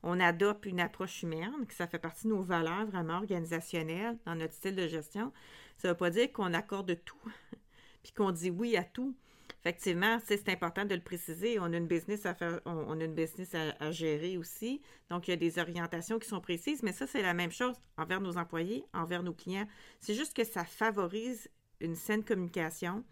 on, 0.02 0.20
adopte 0.20 0.64
une 0.64 0.80
approche 0.80 1.22
humaine 1.22 1.52
que 1.68 1.74
ça 1.74 1.86
fait 1.86 1.98
partie 1.98 2.26
de 2.26 2.32
nos 2.32 2.40
valeurs 2.40 2.86
vraiment 2.86 3.18
organisationnelles 3.18 4.16
dans 4.24 4.34
notre 4.34 4.54
style 4.54 4.74
de 4.74 4.88
gestion. 4.88 5.30
Ça 5.76 5.88
ne 5.88 5.92
veut 5.92 5.98
pas 5.98 6.08
dire 6.08 6.32
qu'on 6.32 6.54
accorde 6.54 6.98
tout 7.04 7.32
puis 8.02 8.12
qu'on 8.12 8.30
dit 8.30 8.48
oui 8.48 8.78
à 8.78 8.84
tout. 8.84 9.14
Effectivement, 9.64 10.18
c'est 10.26 10.46
important 10.50 10.84
de 10.84 10.94
le 10.94 11.00
préciser. 11.00 11.58
On 11.58 11.72
a 11.72 11.76
une 11.78 11.86
business 11.86 12.26
à 12.26 12.34
faire, 12.34 12.60
on, 12.66 13.00
a 13.00 13.04
une 13.04 13.14
business 13.14 13.54
à, 13.54 13.90
gérer 13.92 14.36
aussi. 14.36 14.82
Donc, 15.08 15.26
il 15.26 15.30
y 15.30 15.34
a 15.34 15.38
des 15.38 15.58
orientations 15.58 16.18
qui 16.18 16.28
sont 16.28 16.42
précises, 16.42 16.82
mais 16.82 16.92
ça, 16.92 17.06
c'est 17.06 17.22
la 17.22 17.32
même 17.32 17.50
chose 17.50 17.74
envers 17.96 18.20
nos 18.20 18.36
employés, 18.36 18.84
envers 18.92 19.22
nos 19.22 19.32
clients. 19.32 19.66
C'est 20.00 20.12
juste 20.12 20.36
que 20.36 20.44
ça 20.44 20.66
favorise 20.66 21.48
une 21.80 21.94
saine 21.94 22.22
communication. 22.22 23.04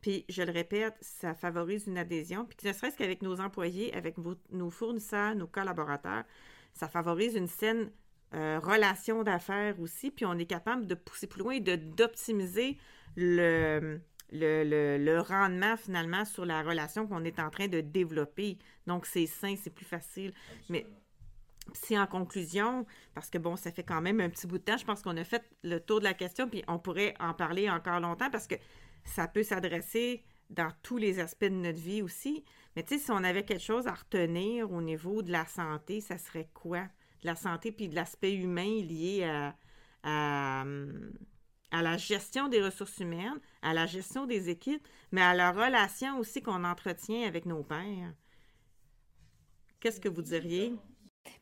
Puis, 0.00 0.24
je 0.30 0.42
le 0.42 0.52
répète, 0.52 0.96
ça 1.02 1.34
favorise 1.34 1.86
une 1.86 1.98
adhésion. 1.98 2.46
Puis, 2.46 2.66
ne 2.66 2.72
serait-ce 2.72 2.96
qu'avec 2.96 3.20
nos 3.20 3.38
employés, 3.38 3.92
avec 3.94 4.16
nos 4.16 4.70
fournisseurs, 4.70 5.34
nos 5.34 5.48
collaborateurs, 5.48 6.24
ça 6.72 6.88
favorise 6.88 7.34
une 7.34 7.46
saine 7.46 7.90
euh, 8.32 8.58
relation 8.58 9.22
d'affaires 9.22 9.78
aussi. 9.78 10.10
Puis, 10.10 10.24
on 10.24 10.38
est 10.38 10.46
capable 10.46 10.86
de 10.86 10.94
pousser 10.94 11.26
plus 11.26 11.40
loin 11.40 11.52
et 11.52 11.60
d'optimiser 11.60 12.78
le, 13.16 14.00
le, 14.32 15.20
rendement 15.20 15.76
finalement 15.76 16.24
sur 16.24 16.44
la 16.44 16.62
relation 16.62 17.06
qu'on 17.06 17.24
est 17.24 17.38
en 17.38 17.50
train 17.50 17.68
de 17.68 17.80
développer. 17.80 18.58
Donc, 18.86 19.06
c'est 19.06 19.26
sain, 19.26 19.54
c'est 19.60 19.74
plus 19.74 19.84
facile. 19.84 20.32
Mais 20.68 20.86
si 21.74 21.98
en 21.98 22.06
conclusion, 22.06 22.86
parce 23.14 23.30
que 23.30 23.38
bon, 23.38 23.56
ça 23.56 23.70
fait 23.70 23.82
quand 23.82 24.00
même 24.00 24.20
un 24.20 24.28
petit 24.28 24.46
bout 24.46 24.58
de 24.58 24.64
temps, 24.64 24.76
je 24.76 24.84
pense 24.84 25.02
qu'on 25.02 25.16
a 25.16 25.24
fait 25.24 25.44
le 25.62 25.78
tour 25.78 26.00
de 26.00 26.04
la 26.04 26.14
question, 26.14 26.48
puis 26.48 26.64
on 26.68 26.78
pourrait 26.78 27.14
en 27.20 27.34
parler 27.34 27.70
encore 27.70 28.00
longtemps 28.00 28.30
parce 28.30 28.46
que 28.46 28.56
ça 29.04 29.28
peut 29.28 29.42
s'adresser 29.42 30.24
dans 30.48 30.72
tous 30.82 30.96
les 30.96 31.20
aspects 31.20 31.44
de 31.44 31.50
notre 31.50 31.78
vie 31.78 32.02
aussi. 32.02 32.44
Mais 32.74 32.82
tu 32.82 32.94
sais, 32.94 33.04
si 33.04 33.10
on 33.10 33.22
avait 33.22 33.44
quelque 33.44 33.62
chose 33.62 33.86
à 33.86 33.94
retenir 33.94 34.70
au 34.70 34.82
niveau 34.82 35.22
de 35.22 35.30
la 35.30 35.46
santé, 35.46 36.00
ça 36.00 36.18
serait 36.18 36.48
quoi? 36.52 36.82
De 37.22 37.26
la 37.26 37.36
santé 37.36 37.70
puis 37.70 37.88
de 37.88 37.94
l'aspect 37.94 38.34
humain 38.34 38.82
lié 38.82 39.52
à 40.02 40.62
hum, 40.62 41.12
à 41.70 41.82
la 41.82 41.96
gestion 41.96 42.48
des 42.48 42.62
ressources 42.62 42.98
humaines, 42.98 43.40
à 43.62 43.72
la 43.72 43.86
gestion 43.86 44.26
des 44.26 44.48
équipes, 44.48 44.86
mais 45.12 45.22
à 45.22 45.34
la 45.34 45.52
relation 45.52 46.18
aussi 46.18 46.42
qu'on 46.42 46.64
entretient 46.64 47.26
avec 47.26 47.46
nos 47.46 47.62
pairs. 47.62 48.14
Qu'est-ce 49.80 50.00
que 50.00 50.08
vous 50.08 50.22
diriez? 50.22 50.74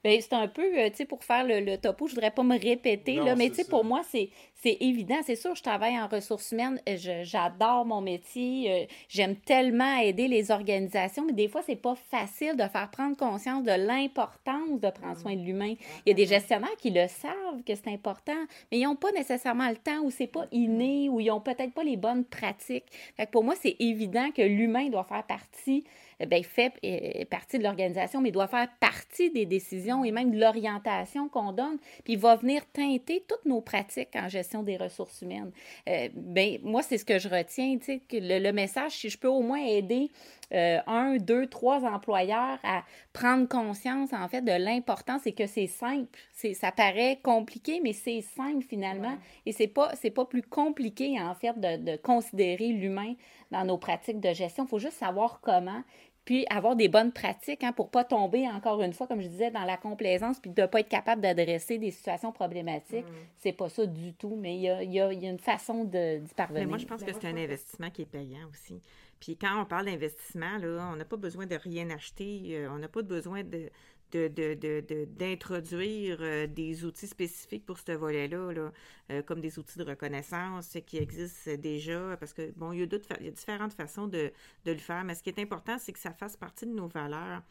Bien, 0.05 0.19
c'est 0.21 0.33
un 0.33 0.47
peu, 0.47 0.63
euh, 0.63 0.91
tu 0.91 0.99
sais, 0.99 1.05
pour 1.05 1.25
faire 1.25 1.45
le, 1.45 1.77
topo, 1.77 2.07
je 2.07 2.15
voudrais 2.15 2.31
pas 2.31 2.45
me 2.45 2.59
répéter, 2.59 3.17
là, 3.17 3.35
mais 3.35 3.49
tu 3.49 3.57
sais, 3.57 3.65
pour 3.65 3.85
moi, 3.85 4.03
c'est, 4.09 4.31
c'est 4.55 4.77
évident. 4.81 5.17
C'est 5.25 5.37
sûr, 5.37 5.55
je 5.57 5.63
travaille 5.63 5.99
en 5.99 6.07
ressources 6.07 6.53
humaines, 6.53 6.81
j'adore 7.23 7.85
mon 7.85 8.01
métier, 8.01 8.71
euh, 8.71 8.87
j'aime 9.09 9.37
tellement 9.37 9.99
aider 9.99 10.29
les 10.29 10.51
organisations, 10.53 11.25
mais 11.27 11.33
des 11.33 11.49
fois, 11.49 11.63
c'est 11.67 11.77
pas 11.77 11.97
facile 11.97 12.57
de 12.57 12.63
faire 12.69 12.91
prendre 12.91 13.17
conscience 13.17 13.65
de 13.65 13.73
l'importance 13.73 14.81
de 14.81 14.91
prendre 14.91 15.19
soin 15.19 15.35
de 15.35 15.43
l'humain. 15.43 15.75
Il 16.07 16.11
y 16.11 16.13
a 16.13 16.15
des 16.15 16.27
gestionnaires 16.27 16.77
qui 16.79 16.91
le 16.91 17.09
savent 17.09 17.63
que 17.67 17.75
c'est 17.75 17.89
important, 17.89 18.47
mais 18.71 18.79
ils 18.79 18.85
n'ont 18.85 18.97
pas 18.97 19.13
nécessairement 19.13 19.69
le 19.69 19.77
temps 19.77 20.01
ou 20.03 20.11
c'est 20.11 20.27
pas 20.27 20.47
inné 20.53 21.09
ou 21.09 21.21
ils 21.21 21.31
ont 21.31 21.41
peut-être 21.41 21.73
pas 21.73 21.83
les 21.83 21.97
bonnes 21.97 22.25
pratiques. 22.25 22.87
Fait 23.17 23.27
que 23.27 23.31
pour 23.31 23.45
moi, 23.45 23.55
c'est 23.61 23.77
évident 23.81 24.31
que 24.31 24.43
l'humain 24.43 24.89
doit 24.89 25.05
faire 25.05 25.25
partie 25.25 25.85
ben, 26.27 26.43
fait 26.43 26.73
euh, 26.85 27.25
partie 27.27 27.59
de 27.59 27.63
l'organisation, 27.63 28.21
mais 28.21 28.31
doit 28.31 28.49
faire 28.49 28.69
partie 28.81 29.31
des 29.31 29.47
décisions 29.47 30.05
et 30.05 30.11
même 30.11 30.33
de 30.33 30.41
l'orientation 30.41 31.29
qu'on 31.29 31.53
donne. 31.53 31.79
Puis 32.05 32.15
il 32.15 32.19
va 32.19 32.37
venir 32.37 32.63
teinter 32.73 33.25
toutes 33.29 33.45
nos 33.45 33.61
pratiques 33.61 34.17
en 34.17 34.29
gestion 34.29 34.63
des 34.63 34.77
ressources 34.77 35.23
humaines. 35.23 35.53
Euh, 35.89 36.09
ben, 36.15 36.59
moi, 36.63 36.83
c'est 36.83 36.99
ce 36.99 37.05
que 37.05 37.19
je 37.19 37.29
retiens, 37.29 37.79
tu 37.79 37.85
sais, 37.85 38.03
que 38.09 38.17
le, 38.17 38.53
message, 38.53 38.93
si 38.93 39.09
je 39.09 39.19
peux 39.19 39.29
au 39.29 39.43
moins 39.43 39.65
aider 39.65 40.11
euh, 40.53 40.79
un, 40.87 41.17
deux, 41.19 41.47
trois 41.47 41.85
employeurs 41.85 42.59
à 42.65 42.83
prendre 43.13 43.47
conscience, 43.47 44.13
en 44.13 44.29
fait, 44.29 44.43
de 44.43 44.53
l'importance 44.53 45.27
et 45.27 45.33
que 45.33 45.47
c'est 45.47 45.67
simple. 45.67 46.19
Ça 46.55 46.73
paraît 46.73 47.19
compliqué, 47.23 47.81
mais 47.83 47.93
c'est 47.93 48.23
simple 48.23 48.65
finalement. 48.65 49.17
Et 49.47 49.53
c'est 49.53 49.67
pas, 49.69 49.93
pas 50.15 50.25
plus 50.25 50.43
compliqué, 50.43 51.21
en 51.21 51.35
fait, 51.35 51.59
de, 51.61 51.93
de 51.93 51.97
considérer 51.97 52.69
l'humain 52.69 53.15
dans 53.51 53.65
nos 53.65 53.79
pratiques 53.79 54.21
de 54.21 54.33
gestion. 54.33 54.65
Il 54.65 54.69
faut 54.69 54.79
juste 54.79 54.99
savoir 54.99 55.41
comment 55.41 55.83
puis 56.29 56.45
avoir 56.51 56.77
des 56.77 56.89
bonnes 56.89 57.11
pratiques 57.11 57.65
hein, 57.65 57.73
pour 57.73 57.87
ne 57.87 57.91
pas 57.91 58.05
tomber, 58.05 58.47
encore 58.47 58.83
une 58.83 58.93
fois, 58.93 59.07
comme 59.07 59.23
je 59.23 59.29
disais, 59.29 59.51
dans 59.51 59.65
la 59.65 59.79
complaisance, 59.79 60.39
puis 60.39 60.51
de 60.51 60.61
ne 60.61 60.67
pas 60.67 60.81
être 60.81 60.89
capable 60.91 61.23
d'adresser 61.23 61.79
des 61.79 61.91
situations 61.91 62.33
problématiques. 62.33 63.07
Mm. 63.07 63.27
C'est 63.39 63.53
pas 63.53 63.71
ça 63.71 63.87
du 63.87 64.13
tout, 64.13 64.37
mais 64.39 64.57
il 64.57 64.61
y 64.61 64.69
a, 64.69 64.83
y 64.83 65.01
a, 65.01 65.11
une 65.11 65.39
façon 65.39 65.85
d'y 65.85 66.35
parvenir. 66.37 66.65
Mais 66.65 66.67
moi, 66.67 66.77
je 66.77 66.85
pense 66.85 67.03
que 67.03 67.15
c'est 67.15 67.29
un 67.29 67.37
investissement 67.39 67.89
qui 67.89 68.03
est 68.03 68.11
payant 68.11 68.47
aussi. 68.53 68.83
Puis 69.19 69.39
quand 69.39 69.59
on 69.59 69.65
parle 69.65 69.87
d'investissement, 69.87 70.59
là, 70.59 70.91
on 70.93 70.97
n'a 70.97 71.07
pas 71.07 71.17
besoin 71.17 71.47
de 71.47 71.55
rien 71.55 71.89
acheter, 71.89 72.59
euh, 72.59 72.69
on 72.73 72.77
n'a 72.77 72.89
pas 72.89 73.01
besoin 73.01 73.43
de, 73.43 73.71
d'introduire 74.13 76.19
de, 76.19 76.23
de, 76.23 76.29
euh, 76.29 76.47
des 76.47 76.85
outils 76.85 77.07
spécifiques 77.07 77.67
pour 77.67 77.79
ce 77.79 77.93
volet-là, 77.93 78.53
là, 78.53 78.73
euh, 79.11 79.23
comme 79.23 79.41
des 79.41 79.59
outils 79.59 79.79
de 79.79 79.85
reconnaissance 79.85 80.77
qui 80.87 80.99
existent 80.99 81.51
déjà, 81.57 82.17
parce 82.19 82.33
que, 82.33 82.53
bon, 82.57 82.73
il 82.73 82.81
y 82.81 82.83
a, 82.83 82.87
il 83.21 83.27
y 83.27 83.29
a 83.29 83.33
différentes 83.33 83.75
façons 83.75 84.07
de, 84.07 84.33
le 84.65 84.77
faire, 84.77 85.05
mais 85.05 85.15
ce 85.15 85.23
qui 85.23 85.31
est 85.31 85.39
important, 85.39 85.79
c'est 85.79 85.93
que 85.93 85.99
ça 85.99 86.13
fasse 86.13 86.37
partie 86.37 86.67
de 86.67 86.73
nos 86.73 86.89
valeurs 86.89 87.43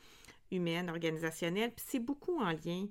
humaines, 0.52 0.90
organisationnelles, 0.90 1.72
puis 1.72 1.86
c'est 1.88 2.00
beaucoup 2.00 2.40
en 2.40 2.52
lien 2.52 2.88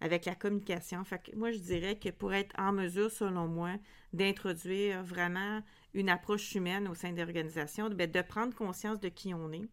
avec 0.00 0.24
la 0.24 0.34
communication. 0.34 1.04
Fait 1.04 1.22
que 1.22 1.36
moi, 1.36 1.50
je 1.50 1.58
dirais 1.58 1.96
que 1.96 2.10
pour 2.10 2.32
être 2.32 2.54
en 2.58 2.72
mesure, 2.72 3.10
selon 3.10 3.46
moi, 3.46 3.76
d'introduire 4.12 5.02
vraiment 5.02 5.62
une 5.94 6.08
approche 6.08 6.54
humaine 6.54 6.88
au 6.88 6.94
sein 6.94 7.12
des 7.12 7.22
organisations, 7.22 7.88
de, 7.88 8.06
de 8.06 8.22
prendre 8.22 8.54
conscience 8.54 9.00
de 9.00 9.08
qui 9.08 9.34
on 9.34 9.52
est, 9.52 9.68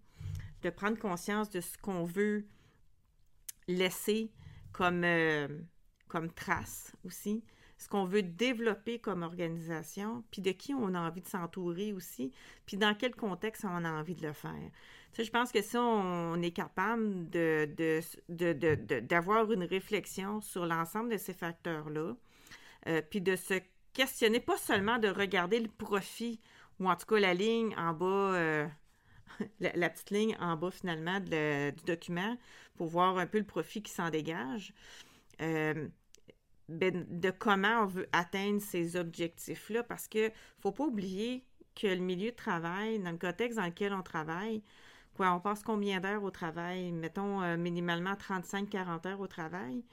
de 0.64 0.70
prendre 0.70 0.98
conscience 0.98 1.50
de 1.50 1.62
ce 1.62 1.78
qu'on 1.78 2.04
veut 2.04 2.46
laisser 3.68 4.32
comme, 4.72 5.04
euh, 5.04 5.48
comme 6.08 6.32
trace 6.32 6.94
aussi, 7.04 7.44
ce 7.78 7.88
qu'on 7.88 8.06
veut 8.06 8.24
développer 8.24 9.00
comme 9.00 9.24
organisation, 9.24 10.24
puis 10.32 10.42
de 10.42 10.52
qui 10.52 10.74
on 10.74 10.94
a 10.96 11.00
envie 11.00 11.22
de 11.22 11.28
s'entourer 11.28 11.94
aussi, 11.94 12.32
puis 12.66 12.78
dans 12.78 12.96
quel 12.96 13.16
contexte 13.16 13.66
on 13.66 13.86
a 13.86 13.92
envie 13.92 14.16
de 14.16 14.26
le 14.26 14.34
faire. 14.34 14.72
Tu 15.14 15.24
je 15.24 15.32
pense 15.32 15.52
que 15.52 15.62
si 15.62 15.78
on 15.78 16.42
est 16.42 16.52
capable 16.52 17.30
de, 17.30 17.68
d'avoir 19.02 19.52
une 19.52 19.64
réflexion 19.64 20.42
sur 20.42 20.66
l'ensemble 20.66 21.12
de 21.12 21.18
ces 21.18 21.34
facteurs-là, 21.34 22.16
euh, 22.88 23.02
puis 23.10 23.22
de 23.22 23.36
se 23.36 23.56
questionner, 23.94 24.40
pas 24.40 24.58
seulement 24.58 25.00
de 25.00 25.08
regarder 25.08 25.60
le 25.60 25.70
profit, 25.70 26.40
ou 26.80 26.90
en 26.90 26.96
tout 26.96 27.08
cas 27.08 27.20
la 27.20 27.34
ligne 27.34 27.76
en 27.78 27.94
bas, 27.94 28.06
euh, 28.06 28.68
la, 29.60 29.90
petite 29.90 30.12
ligne 30.12 30.38
en 30.40 30.56
bas 30.56 30.72
finalement 30.72 31.20
du 31.20 31.84
document 31.86 32.38
pour 32.76 32.88
voir 32.88 33.18
un 33.18 33.28
peu 33.28 33.40
le 33.40 33.46
profit 33.46 33.82
qui 33.82 33.92
s'en 33.92 34.10
dégage. 34.10 34.74
Euh, 35.42 35.88
ben, 36.70 37.06
de 37.10 37.32
comment 37.32 37.84
on 37.84 37.86
veut 37.86 38.10
atteindre 38.12 38.62
ces 38.62 38.98
objectifs-là, 38.98 39.84
parce 39.84 40.08
que 40.08 40.32
faut 40.60 40.72
pas 40.72 40.84
oublier 40.84 41.46
que 41.76 41.88
le 41.88 41.98
milieu 41.98 42.32
de 42.32 42.36
travail, 42.36 43.00
dans 43.00 43.12
le 43.12 43.18
contexte 43.18 43.58
dans 43.58 43.66
lequel 43.66 43.94
on 43.94 44.02
travaille, 44.02 44.64
quoi, 45.16 45.32
on 45.32 45.40
passe 45.40 45.64
combien 45.64 46.00
d'heures 46.02 46.24
au 46.24 46.32
travail? 46.32 46.92
Mettons 46.92 47.42
euh, 47.42 47.56
minimalement 47.56 48.14
35-40 48.14 49.08
heures 49.08 49.20
au 49.22 49.28
travail. 49.28 49.84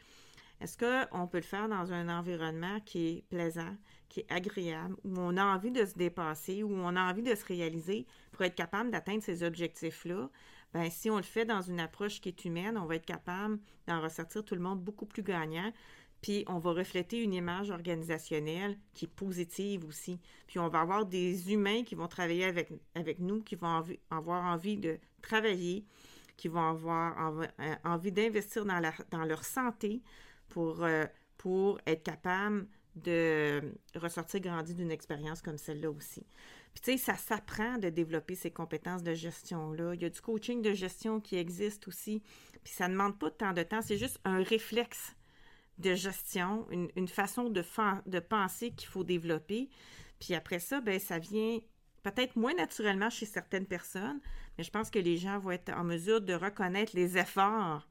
Est-ce 0.64 0.78
qu'on 0.78 1.26
peut 1.26 1.36
le 1.36 1.42
faire 1.42 1.68
dans 1.68 1.92
un 1.92 2.08
environnement 2.08 2.80
qui 2.86 3.08
est 3.08 3.24
plaisant, 3.28 3.76
qui 4.08 4.20
est 4.20 4.32
agréable, 4.32 4.96
où 5.04 5.12
on 5.18 5.36
a 5.36 5.44
envie 5.44 5.70
de 5.70 5.84
se 5.84 5.92
dépasser, 5.92 6.62
où 6.62 6.72
on 6.72 6.96
a 6.96 7.02
envie 7.02 7.22
de 7.22 7.34
se 7.34 7.44
réaliser 7.44 8.06
pour 8.32 8.46
être 8.46 8.54
capable 8.54 8.90
d'atteindre 8.90 9.22
ces 9.22 9.42
objectifs-là? 9.42 10.30
Ben, 10.72 10.90
si 10.90 11.10
on 11.10 11.18
le 11.18 11.22
fait 11.22 11.44
dans 11.44 11.60
une 11.60 11.80
approche 11.80 12.18
qui 12.22 12.30
est 12.30 12.44
humaine, 12.46 12.78
on 12.78 12.86
va 12.86 12.96
être 12.96 13.04
capable 13.04 13.58
d'en 13.86 14.00
ressortir 14.00 14.42
tout 14.42 14.54
le 14.54 14.62
monde 14.62 14.80
beaucoup 14.80 15.04
plus 15.04 15.22
gagnant. 15.22 15.70
Puis 16.22 16.46
on 16.48 16.58
va 16.58 16.72
refléter 16.72 17.22
une 17.22 17.34
image 17.34 17.70
organisationnelle 17.70 18.78
qui 18.94 19.04
est 19.04 19.14
positive 19.14 19.84
aussi. 19.84 20.18
Puis 20.46 20.58
on 20.58 20.68
va 20.68 20.80
avoir 20.80 21.04
des 21.04 21.52
humains 21.52 21.84
qui 21.84 21.94
vont 21.94 22.08
travailler 22.08 22.46
avec, 22.46 22.72
avec 22.94 23.18
nous, 23.18 23.42
qui 23.42 23.54
vont 23.54 23.82
avoir 24.10 24.44
envie 24.44 24.78
de 24.78 24.98
travailler, 25.20 25.84
qui 26.38 26.48
vont 26.48 26.66
avoir 26.70 27.42
euh, 27.42 27.74
envie 27.84 28.12
d'investir 28.12 28.64
dans, 28.64 28.80
dans 29.10 29.24
leur 29.24 29.44
santé 29.44 30.00
pour, 30.49 30.82
euh, 30.82 31.05
pour 31.36 31.78
être 31.86 32.03
capable 32.03 32.66
de 32.97 33.74
ressortir 33.97 34.40
grandi 34.40 34.74
d'une 34.74 34.90
expérience 34.90 35.42
comme 35.42 35.59
celle-là 35.59 35.90
aussi. 35.90 36.26
Puis 36.74 36.82
tu 36.82 36.92
sais, 36.92 36.97
ça 36.97 37.16
s'apprend 37.16 37.78
de 37.78 37.88
développer 37.88 38.34
ces 38.34 38.51
compétences 38.51 39.03
de 39.03 39.14
gestion-là. 39.14 39.95
Il 39.95 40.03
y 40.03 40.05
a 40.05 40.11
du 40.11 40.20
coaching 40.20 40.62
de 40.62 40.72
gestion 40.72 41.20
qui 41.20 41.36
existe 41.36 41.88
aussi. 41.88 42.22
Puis 42.62 42.72
ça 42.72 42.88
ne 42.88 42.95
demande 42.95 43.18
pas 43.18 43.30
tant 43.30 43.53
de 43.53 43.62
temps, 43.62 43.82
c'est 43.82 43.99
juste 43.99 44.20
un 44.24 44.42
réflexe 44.42 45.14
de 45.78 45.95
gestion, 45.95 46.66
une, 46.70 47.09
façon 47.09 47.51
de, 47.51 47.64
de 48.07 48.20
penser 48.20 48.70
qu'il 48.70 48.88
faut 48.88 49.03
développer. 49.03 49.68
Puis 50.20 50.34
après 50.34 50.61
ça, 50.61 50.80
ben, 50.80 51.01
ça 51.01 51.18
vient 51.18 51.59
peut-être 52.03 52.36
moins 52.36 52.55
naturellement 52.55 53.11
chez 53.11 53.26
certaines 53.26 53.66
personnes, 53.66 54.20
mais 54.57 54.64
je 54.64 54.70
pense 54.70 54.90
que 54.90 54.99
les 54.99 55.16
gens 55.16 55.38
vont 55.38 55.51
être 55.51 55.70
en 55.70 55.82
mesure 55.84 56.20
de 56.20 56.34
reconnaître 56.34 56.92
les 56.95 57.18
efforts 57.18 57.88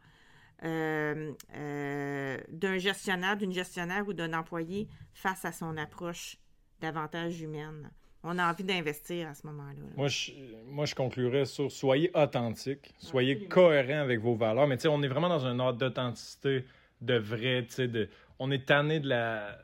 euh, 0.64 1.34
euh, 1.56 2.38
d'un 2.50 2.78
gestionnaire, 2.78 3.38
d'une 3.38 3.54
gestionnaire 3.54 4.08
ou 4.08 4.14
d'un 4.14 4.34
employé 4.34 4.88
face 5.14 5.46
à 5.46 5.52
son 5.52 5.78
approche 5.78 6.38
davantage 6.80 7.42
humaine. 7.42 7.90
On 8.24 8.38
a 8.40 8.50
envie 8.50 8.64
d'investir 8.64 9.28
à 9.28 9.34
ce 9.34 9.46
moment-là. 9.48 9.82
Moi, 9.98 10.08
je, 10.08 10.32
moi, 10.68 10.86
je 10.86 10.96
conclurais 10.96 11.46
sur 11.46 11.70
soyez 11.70 12.10
authentique, 12.14 12.94
soyez 12.98 13.46
cohérent 13.46 14.00
avec 14.02 14.22
vos 14.22 14.36
valeurs. 14.36 14.68
Mais 14.68 14.78
tu 14.78 14.84
sais, 14.84 14.88
on 14.88 15.02
est 15.02 15.10
vraiment 15.10 15.28
dans 15.30 15.46
un 15.46 15.60
ordre 15.60 15.80
d'authenticité 15.80 16.64
de 17.02 17.16
vrai, 17.16 17.66
tu 17.68 17.74
sais, 17.74 17.88
de, 17.90 18.08
on 18.40 18.50
est 18.50 18.66
tanné 18.66 19.02
de 19.02 19.10
la, 19.10 19.58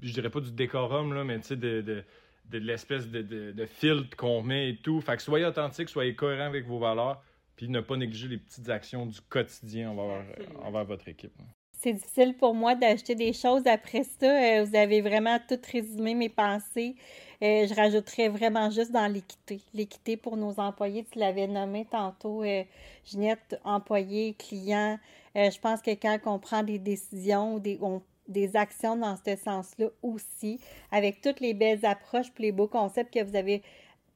je 0.00 0.12
dirais 0.12 0.30
pas 0.30 0.40
du 0.40 0.52
décorum, 0.52 1.12
là, 1.12 1.24
mais 1.24 1.40
tu 1.40 1.48
sais, 1.48 1.56
de, 1.56 1.80
de, 1.80 2.04
de 2.50 2.58
l'espèce 2.58 3.08
de, 3.08 3.22
de, 3.22 3.66
filtre 3.66 4.16
qu'on 4.16 4.42
met 4.42 4.70
et 4.70 4.76
tout. 4.76 5.00
Fait 5.00 5.16
que 5.16 5.22
soyez 5.22 5.44
authentique, 5.44 5.88
soyez 5.88 6.14
cohérent 6.14 6.46
avec 6.46 6.66
vos 6.66 6.78
valeurs, 6.78 7.22
puis 7.56 7.68
ne 7.68 7.80
pas 7.80 7.96
négliger 7.96 8.28
les 8.28 8.38
petites 8.38 8.68
actions 8.68 9.06
du 9.06 9.20
quotidien 9.20 9.90
envers, 9.90 10.24
envers 10.62 10.84
votre 10.84 11.08
équipe. 11.08 11.32
C'est 11.72 11.94
difficile 11.94 12.36
pour 12.36 12.54
moi 12.54 12.76
d'acheter 12.76 13.16
des 13.16 13.32
choses 13.32 13.66
après 13.66 14.04
ça. 14.04 14.26
Euh, 14.26 14.64
vous 14.64 14.76
avez 14.76 15.00
vraiment 15.00 15.38
tout 15.48 15.58
résumé 15.72 16.14
mes 16.14 16.28
pensées. 16.28 16.94
Euh, 17.42 17.66
je 17.66 17.74
rajouterais 17.74 18.28
vraiment 18.28 18.70
juste 18.70 18.92
dans 18.92 19.08
l'équité. 19.12 19.60
L'équité 19.74 20.16
pour 20.16 20.36
nos 20.36 20.60
employés, 20.60 21.04
tu 21.10 21.18
l'avais 21.18 21.48
nommé 21.48 21.84
tantôt, 21.90 22.44
euh, 22.44 22.62
Ginette, 23.04 23.60
employés, 23.64 24.36
clients. 24.38 24.96
Euh, 25.34 25.50
je 25.50 25.58
pense 25.58 25.82
que 25.82 25.90
quand 25.90 26.16
on 26.26 26.38
prend 26.38 26.62
des 26.62 26.78
décisions 26.78 27.54
ou 27.54 27.58
des, 27.58 27.80
des 28.28 28.54
actions 28.54 28.94
dans 28.94 29.16
ce 29.16 29.34
sens-là 29.34 29.88
aussi, 30.02 30.60
avec 30.92 31.20
toutes 31.20 31.40
les 31.40 31.52
belles 31.52 31.84
approches 31.84 32.28
et 32.38 32.42
les 32.42 32.52
beaux 32.52 32.68
concepts 32.68 33.12
que 33.12 33.24
vous 33.24 33.34
avez 33.34 33.62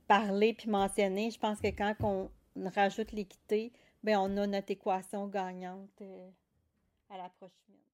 parlé 0.06 0.54
puis 0.54 0.70
mentionné, 0.70 1.32
je 1.32 1.38
pense 1.40 1.60
que 1.60 1.68
quand 1.68 1.94
on 2.04 2.30
rajoute 2.64 3.12
l'équité, 3.12 3.72
ben 4.02 4.18
on 4.18 4.36
a 4.36 4.46
notre 4.46 4.70
équation 4.70 5.26
gagnante 5.28 6.02
à 7.10 7.18
l'approche 7.18 7.52
humaine. 7.68 7.85